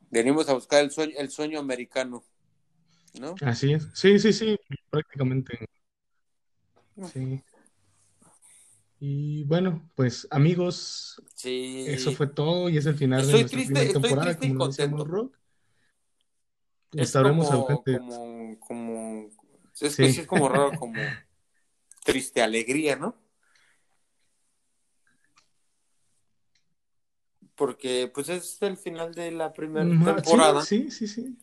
Venimos 0.09 0.49
a 0.49 0.55
buscar 0.55 0.83
el 0.83 0.89
sueño, 0.89 1.13
el 1.19 1.29
sueño 1.29 1.59
americano, 1.59 2.23
¿no? 3.19 3.35
así 3.41 3.73
es. 3.73 3.89
Sí, 3.93 4.17
sí, 4.17 4.33
sí, 4.33 4.57
prácticamente. 4.89 5.69
Sí. 7.11 7.41
Y 8.99 9.43
bueno, 9.43 9.89
pues 9.95 10.27
amigos, 10.31 11.21
eso 11.43 12.11
fue 12.13 12.27
todo 12.27 12.69
y 12.69 12.77
es 12.77 12.85
el 12.85 12.95
final 12.95 13.19
de 13.19 13.25
Estoy 13.25 13.41
nuestra 13.41 13.59
primera 13.59 13.81
triste, 13.81 13.97
estoy 13.97 14.01
temporada, 14.01 14.37
triste 14.37 14.45
y 14.45 14.49
como 14.49 14.59
Mauro 14.59 14.75
contento. 14.77 15.05
Rock. 15.05 15.37
Es 16.93 17.01
Estaremos 17.09 17.47
como, 17.47 17.59
ausentes. 17.59 17.99
como, 17.99 18.59
como, 18.59 19.29
es 19.81 19.95
que 19.95 20.13
sí 20.13 20.21
es 20.21 20.27
como 20.27 20.47
raro, 20.47 20.71
como 20.79 21.01
triste 22.05 22.41
alegría, 22.41 22.95
¿no? 22.95 23.15
Porque 27.55 28.09
pues 28.13 28.29
es 28.29 28.61
el 28.61 28.77
final 28.77 29.13
de 29.13 29.31
la 29.31 29.51
primera 29.53 29.85
ah, 29.85 29.89
sí, 29.89 30.05
temporada, 30.05 30.61
sí, 30.61 30.91
sí, 30.91 31.07
sí. 31.07 31.37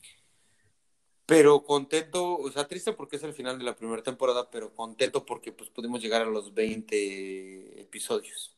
Pero 1.32 1.64
contento, 1.64 2.36
o 2.36 2.50
sea, 2.52 2.68
triste 2.68 2.92
porque 2.92 3.16
es 3.16 3.22
el 3.22 3.32
final 3.32 3.58
de 3.58 3.64
la 3.64 3.74
primera 3.74 4.02
temporada, 4.02 4.50
pero 4.50 4.74
contento 4.74 5.24
porque 5.24 5.50
pues 5.52 5.70
pudimos 5.70 6.00
llegar 6.02 6.22
a 6.22 6.26
los 6.26 6.52
20 6.54 7.80
episodios. 7.80 8.54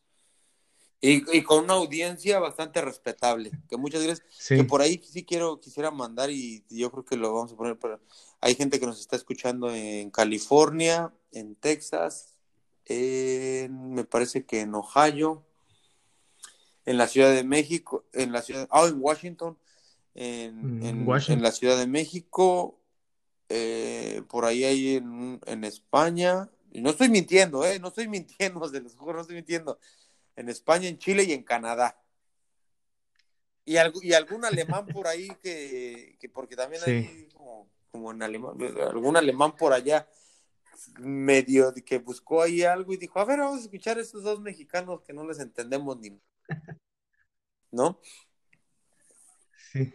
Y, 1.00 1.36
y 1.36 1.42
con 1.42 1.64
una 1.64 1.74
audiencia 1.74 2.38
bastante 2.40 2.80
respetable, 2.80 3.52
que 3.68 3.76
muchas 3.76 4.02
gracias, 4.02 4.26
que 4.48 4.56
Sí, 4.56 4.62
por 4.64 4.80
ahí 4.80 5.00
sí 5.04 5.24
quiero, 5.24 5.60
quisiera 5.60 5.90
mandar 5.90 6.30
y 6.30 6.64
yo 6.70 6.90
creo 6.90 7.04
que 7.04 7.16
lo 7.16 7.32
vamos 7.32 7.52
a 7.52 7.56
poner 7.56 7.78
para... 7.78 8.00
Hay 8.40 8.54
gente 8.54 8.80
que 8.80 8.86
nos 8.86 8.98
está 8.98 9.14
escuchando 9.14 9.70
en 9.72 10.10
California, 10.10 11.12
en 11.30 11.54
Texas, 11.56 12.34
en- 12.86 13.92
me 13.94 14.04
parece 14.04 14.46
que 14.46 14.60
en 14.62 14.74
Ohio, 14.74 15.44
en 16.86 16.96
la 16.98 17.06
Ciudad 17.06 17.32
de 17.34 17.44
México, 17.44 18.04
en 18.12 18.32
la 18.32 18.42
ciudad, 18.42 18.66
ah, 18.70 18.86
en 18.88 18.96
Washington, 19.00 19.58
en, 20.14 20.78
mm, 20.80 21.10
en, 21.28 21.42
la 21.42 21.52
Ciudad 21.52 21.76
de 21.76 21.86
México, 21.86 22.80
eh, 23.48 24.22
por 24.28 24.44
ahí 24.44 24.64
hay 24.64 24.96
en, 24.96 25.40
en 25.46 25.64
España, 25.64 26.50
y 26.72 26.80
no 26.80 26.90
estoy 26.90 27.08
mintiendo, 27.08 27.64
eh, 27.64 27.78
no 27.78 27.88
estoy 27.88 28.08
mintiendo, 28.08 28.68
se 28.68 28.80
los 28.80 28.94
juro, 28.94 29.14
no 29.14 29.20
estoy 29.22 29.36
mintiendo, 29.36 29.78
en 30.36 30.48
España, 30.48 30.88
en 30.88 30.98
Chile 30.98 31.24
y 31.24 31.32
en 31.32 31.42
Canadá. 31.42 32.00
Y, 33.64 33.76
algo, 33.78 34.00
y 34.02 34.12
algún 34.12 34.44
alemán 34.44 34.86
por 34.86 35.06
ahí 35.06 35.28
que, 35.42 36.16
que 36.20 36.28
porque 36.28 36.54
también 36.54 36.82
Sí, 36.84 36.90
hay 36.90 37.28
como, 37.32 37.70
como 37.90 38.10
en 38.12 38.22
alemán, 38.22 38.56
algún 38.86 39.16
alemán 39.16 39.56
por 39.56 39.72
allá 39.72 40.06
medio 40.98 41.72
que 41.86 41.98
buscó 41.98 42.42
ahí 42.42 42.62
algo 42.62 42.92
y 42.92 42.98
dijo, 42.98 43.18
a 43.18 43.24
ver, 43.24 43.38
vamos 43.38 43.60
a 43.60 43.62
escuchar 43.62 43.96
a 43.96 44.02
estos 44.02 44.22
dos 44.22 44.40
mexicanos 44.40 45.00
que 45.02 45.14
no 45.14 45.26
les 45.26 45.38
entendemos 45.38 45.98
ni, 45.98 46.20
¿no? 47.70 48.00
sí. 49.72 49.94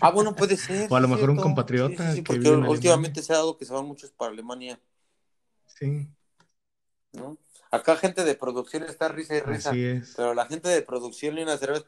Ah, 0.00 0.10
bueno, 0.10 0.34
puede 0.34 0.56
ser. 0.56 0.90
o 0.90 0.96
a 0.96 1.00
lo 1.00 1.08
mejor 1.08 1.30
un 1.30 1.36
compatriota 1.36 2.02
Sí, 2.04 2.08
sí, 2.10 2.16
sí, 2.16 2.22
que 2.22 2.34
porque 2.34 2.50
últimamente 2.50 3.22
se 3.22 3.32
ha 3.32 3.36
dado 3.36 3.56
que 3.58 3.64
se 3.64 3.72
van 3.72 3.84
muchos 3.86 4.10
para 4.12 4.30
Alemania, 4.32 4.80
Sí, 5.66 6.08
¿no? 7.12 7.36
Acá 7.70 7.96
gente 7.96 8.24
de 8.24 8.34
producción 8.36 8.84
está 8.84 9.08
risa 9.08 9.36
y 9.36 9.40
risa, 9.40 9.70
así 9.70 9.84
es. 9.84 10.14
pero 10.16 10.32
la 10.34 10.46
gente 10.46 10.68
de 10.68 10.82
producción 10.82 11.34
ni 11.34 11.42
una 11.42 11.56
cerveza, 11.58 11.84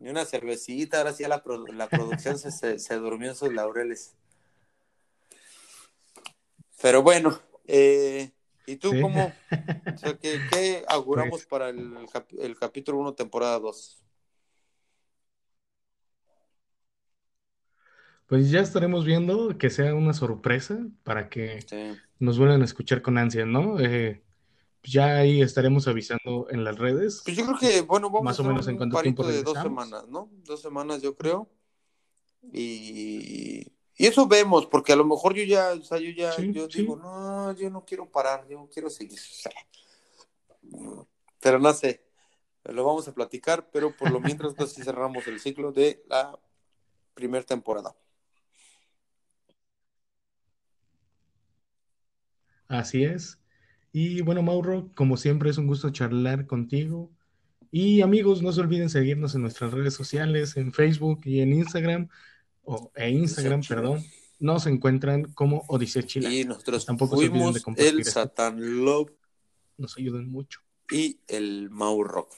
ni 0.00 0.10
una 0.10 0.24
cervecita, 0.24 0.98
ahora 0.98 1.12
sí 1.12 1.22
la, 1.24 1.42
produ- 1.42 1.72
la 1.72 1.88
producción 1.88 2.38
se, 2.38 2.50
se, 2.50 2.78
se 2.78 2.94
durmió 2.96 3.30
en 3.30 3.36
sus 3.36 3.52
laureles. 3.52 4.14
Pero 6.82 7.02
bueno, 7.02 7.40
eh, 7.66 8.32
¿y 8.66 8.76
tú 8.76 8.90
Sí. 8.90 9.00
cómo? 9.00 9.32
O 9.94 9.98
sea, 9.98 10.14
¿qué, 10.18 10.40
qué 10.50 10.84
auguramos 10.88 11.30
Pues- 11.42 11.46
para 11.46 11.68
el, 11.68 12.06
cap- 12.12 12.32
el 12.38 12.58
capítulo 12.58 12.98
1, 12.98 13.14
temporada 13.14 13.58
2? 13.60 14.03
Pues 18.26 18.50
ya 18.50 18.60
estaremos 18.60 19.04
viendo 19.04 19.56
que 19.58 19.70
sea 19.70 19.94
una 19.94 20.14
sorpresa 20.14 20.78
para 21.02 21.28
que 21.28 21.60
Sí. 21.62 21.98
nos 22.18 22.38
vuelvan 22.38 22.62
a 22.62 22.64
escuchar 22.64 23.02
con 23.02 23.18
ansia, 23.18 23.44
¿no? 23.44 23.78
Eh, 23.80 24.22
ya 24.82 25.16
ahí 25.18 25.42
estaremos 25.42 25.88
avisando 25.88 26.46
en 26.50 26.64
las 26.64 26.78
redes. 26.78 27.22
Pues 27.24 27.36
yo 27.36 27.44
creo 27.46 27.58
que, 27.58 27.82
bueno, 27.82 28.08
vamos 28.08 28.24
Más 28.24 28.38
a 28.38 28.42
o 28.42 28.46
menos 28.46 28.68
en 28.68 28.78
parito 28.78 29.00
tiempo 29.02 29.26
de 29.26 29.42
dos 29.42 29.58
semanas, 29.58 30.08
¿no? 30.08 30.30
Dos 30.44 30.60
semanas, 30.62 31.02
yo 31.02 31.16
creo. 31.16 31.48
Y, 32.52 33.72
y 33.96 34.06
eso 34.06 34.26
vemos, 34.26 34.66
porque 34.66 34.92
a 34.92 34.96
lo 34.96 35.04
mejor 35.04 35.34
yo 35.34 35.42
ya, 35.44 35.72
o 35.72 35.82
sea, 35.82 35.98
yo 35.98 36.10
ya, 36.10 36.32
Sí, 36.32 36.52
yo 36.52 36.68
sí. 36.68 36.80
digo, 36.82 36.96
no, 36.96 37.52
yo 37.52 37.70
no 37.70 37.84
quiero 37.84 38.10
parar, 38.10 38.46
yo 38.48 38.68
quiero 38.72 38.90
seguir. 38.90 39.18
Pero 41.40 41.58
no 41.58 41.72
sé, 41.72 42.02
lo 42.64 42.84
vamos 42.84 43.06
a 43.08 43.14
platicar, 43.14 43.68
pero 43.70 43.94
por 43.94 44.10
lo 44.10 44.20
mientras, 44.20 44.52
entonces 44.52 44.76
sí 44.76 44.82
cerramos 44.82 45.26
el 45.26 45.40
ciclo 45.40 45.72
de 45.72 46.02
la 46.08 46.38
primera 47.14 47.44
temporada. 47.44 47.94
Así 52.78 53.04
es. 53.04 53.38
Y 53.92 54.22
bueno, 54.22 54.42
Mauro, 54.42 54.90
como 54.94 55.16
siempre 55.16 55.50
es 55.50 55.58
un 55.58 55.66
gusto 55.66 55.90
charlar 55.90 56.46
contigo. 56.46 57.10
Y 57.70 58.02
amigos, 58.02 58.42
no 58.42 58.52
se 58.52 58.60
olviden 58.60 58.88
seguirnos 58.90 59.34
en 59.34 59.42
nuestras 59.42 59.72
redes 59.72 59.94
sociales, 59.94 60.56
en 60.56 60.72
Facebook 60.72 61.20
y 61.24 61.40
en 61.40 61.52
Instagram, 61.52 62.08
o 62.62 62.90
e 62.94 63.10
Instagram, 63.10 63.62
perdón. 63.68 64.02
Nos 64.40 64.66
encuentran 64.66 65.24
como 65.34 65.64
Odisea 65.68 66.02
Chila. 66.02 66.32
Y 66.32 66.44
nosotros 66.44 66.84
Tampoco 66.84 67.16
se 67.16 67.28
olviden 67.28 67.52
de 67.52 67.60
compartir 67.60 67.94
el. 67.94 68.04
Satan 68.04 68.84
Love 68.84 69.12
Nos 69.78 69.96
ayudan 69.96 70.28
mucho. 70.28 70.60
y 70.90 71.18
el 71.28 71.70
Mau 71.70 72.02
Rock. 72.02 72.32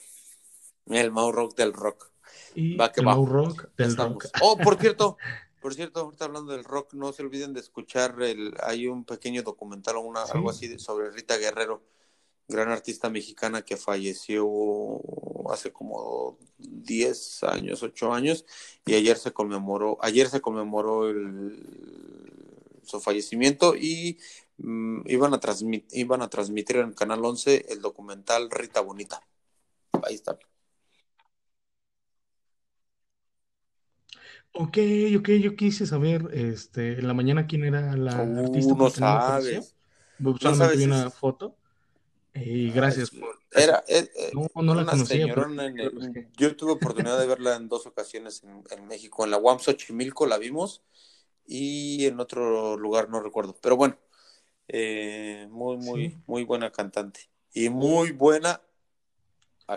El 0.87 1.11
Mau 1.11 1.31
Rock 1.31 1.55
del 1.57 1.73
rock. 1.73 2.11
Y 2.55 2.75
Va 2.75 2.91
que 2.91 3.01
el 3.01 3.07
va. 3.07 3.15
Mau 3.15 3.25
Rock 3.25 3.63
Ya 3.63 3.69
del 3.77 3.87
estamos. 3.89 4.23
rock. 4.23 4.31
Oh, 4.41 4.57
por 4.57 4.79
cierto, 4.79 5.17
por 5.67 5.73
cierto, 5.75 5.99
ahorita 5.99 6.23
hablando 6.23 6.53
del 6.53 6.63
rock, 6.63 6.93
no 6.93 7.11
se 7.11 7.23
olviden 7.23 7.51
de 7.53 7.59
escuchar 7.59 8.15
el, 8.21 8.53
hay 8.63 8.87
un 8.87 9.03
pequeño 9.03 9.43
documental 9.43 9.97
o 9.97 9.99
una, 9.99 10.25
Sí. 10.25 10.31
algo 10.33 10.49
así 10.49 10.65
de- 10.69 10.79
sobre 10.79 11.11
Rita 11.11 11.35
Guerrero, 11.35 11.83
gran 12.47 12.69
artista 12.69 13.09
mexicana 13.09 13.63
que 13.63 13.75
falleció 13.75 14.47
hace 15.51 15.73
como 15.73 16.37
10 16.57 17.43
años, 17.43 17.83
8 17.83 18.13
años, 18.13 18.45
y 18.85 18.93
ayer 18.93 19.17
se 19.17 19.33
conmemoró, 19.33 19.97
ayer 19.99 20.29
se 20.29 20.39
conmemoró 20.39 21.09
el, 21.09 21.61
su 22.83 23.01
fallecimiento 23.01 23.75
y 23.75 24.17
mm, 24.59 25.01
iban, 25.07 25.33
a 25.33 25.39
transmit, 25.41 25.85
iban 25.91 26.21
a 26.21 26.29
transmitir 26.29 26.77
en 26.77 26.93
Canal 26.93 27.25
11 27.25 27.65
el 27.73 27.81
documental 27.81 28.49
Rita 28.49 28.79
Bonita. 28.79 29.21
Ahí 30.03 30.15
está. 30.15 30.39
Ok, 34.59 34.77
ok, 35.19 35.29
yo 35.41 35.55
quise 35.55 35.85
saber 35.85 36.29
este, 36.33 36.93
en 36.99 37.07
la 37.07 37.13
mañana 37.13 37.45
quién 37.47 37.63
era 37.63 37.95
la 37.95 38.23
Uh, 38.23 38.39
artista 38.45 38.73
no 38.73 38.77
porque 38.79 39.01
no 39.01 39.07
me 39.07 39.13
apareció. 39.13 39.51
sabes. 39.59 39.75
Solamente 40.39 40.55
sabes 40.57 40.77
vi 40.79 40.85
una 40.85 41.09
foto. 41.11 41.55
Y 42.33 42.69
gracias 42.71 43.09
por. 43.11 43.39
Era, 43.51 43.83
eh, 43.87 44.09
eh, 44.15 44.31
No, 44.33 44.47
no 44.61 44.75
la 44.75 44.85
conocía, 44.85 45.27
pero- 45.33 45.51
en 45.61 45.79
el- 45.79 46.27
yo 46.37 46.55
tuve 46.55 46.71
oportunidad 46.73 47.19
de 47.19 47.27
verla 47.27 47.55
en 47.55 47.67
dos 47.67 47.85
ocasiones 47.87 48.43
en, 48.43 48.63
en 48.71 48.87
México. 48.87 49.23
En 49.25 49.31
la 49.31 49.37
UAM 49.37 49.59
Xochimilco 49.59 50.25
la 50.27 50.37
vimos 50.37 50.83
y 51.45 52.05
en 52.05 52.19
otro 52.19 52.77
lugar 52.77 53.09
no 53.09 53.19
recuerdo. 53.21 53.55
Pero 53.61 53.77
bueno, 53.77 53.97
eh, 54.67 55.47
muy, 55.49 55.77
muy, 55.77 56.09
Sí. 56.09 56.17
muy 56.27 56.43
buena 56.43 56.71
cantante 56.71 57.21
y 57.53 57.69
muy 57.69 58.11
buena 58.11 58.61
a- 59.67 59.75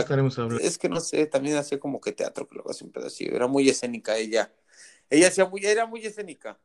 estaremos 0.00 0.38
hablando. 0.38 0.62
es 0.62 0.78
que 0.78 0.88
no 0.88 1.00
sé, 1.00 1.26
también 1.26 1.56
hacía 1.56 1.78
como 1.80 2.00
que 2.00 2.12
teatro, 2.12 2.46
que 2.48 2.54
luego 2.56 2.70
hacía 2.70 2.86
un 2.86 2.92
pedacito. 2.92 3.34
Era 3.34 3.46
muy 3.46 3.68
escénica 3.68 4.16
ella. 4.16 4.52
Ella 5.08 5.28
hacía 5.28 5.46
muy, 5.46 5.64
era 5.64 5.86
muy 5.86 6.04
escénica. 6.04 6.58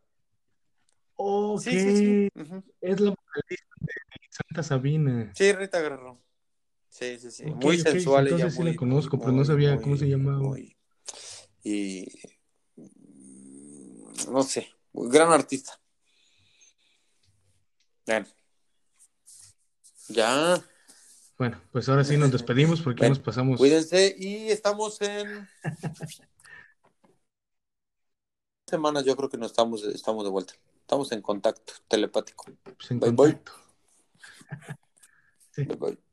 Ok, 1.16 1.62
Sí, 1.62 1.72
sí, 1.80 1.95
sí. 1.95 2.30
Ujú. 2.41 2.64
es 2.82 2.99
la 2.99 3.12
vocalista 3.12 3.76
de 3.80 3.93
Santa 4.30 4.64
Sabina. 4.64 5.32
Sí, 5.36 5.52
Rita 5.54 5.80
Guerrero. 5.80 6.20
Sí, 6.89 7.20
sí, 7.20 7.32
sí. 7.32 7.43
Ok, 7.45 7.56
muy 7.64 7.80
ok, 7.80 7.84
sensual 7.84 8.28
entonces 8.28 8.47
ella. 8.47 8.52
sí 8.52 8.64
la 8.64 8.70
muy, 8.70 8.76
conozco, 8.76 9.18
muy, 9.18 9.26
pero 9.26 9.38
no 9.38 9.45
sabía 9.45 9.74
muy, 9.76 9.84
cómo 9.84 9.97
se 9.97 10.10
llamaba. 10.10 10.58
y 11.64 12.08
mm, 12.76 14.32
no 14.32 14.43
sé, 14.43 14.68
gran 14.93 15.32
artista. 15.32 15.80
Bueno. 18.06 18.26
Ya, 20.10 20.62
Bueno, 21.38 21.60
pues 21.72 21.89
ahora 21.89 22.04
sí 22.04 22.18
nos 22.18 22.32
despedimos 22.32 22.82
porque 22.82 22.99
Bueno, 22.99 23.16
nos 23.16 23.24
pasamos. 23.24 23.60
cuídense 23.60 24.16
y 24.18 24.49
estamos 24.49 25.02
en 25.02 25.47
semanas, 28.68 29.06
yo 29.06 29.16
creo 29.16 29.30
que 29.30 29.38
no 29.38 29.45
estamos, 29.45 29.84
estamos 29.84 30.24
de 30.24 30.30
vuelta. 30.30 30.54
Estamos 30.82 31.12
en 31.12 31.22
contacto 31.22 31.74
telepático. 31.88 32.45
pues, 32.64 32.91
en 32.91 32.99
Bye, 32.99 33.12
bye. 33.12 33.18
contacto. 33.28 33.52
Bye, 35.58 35.76
bye. 35.76 35.97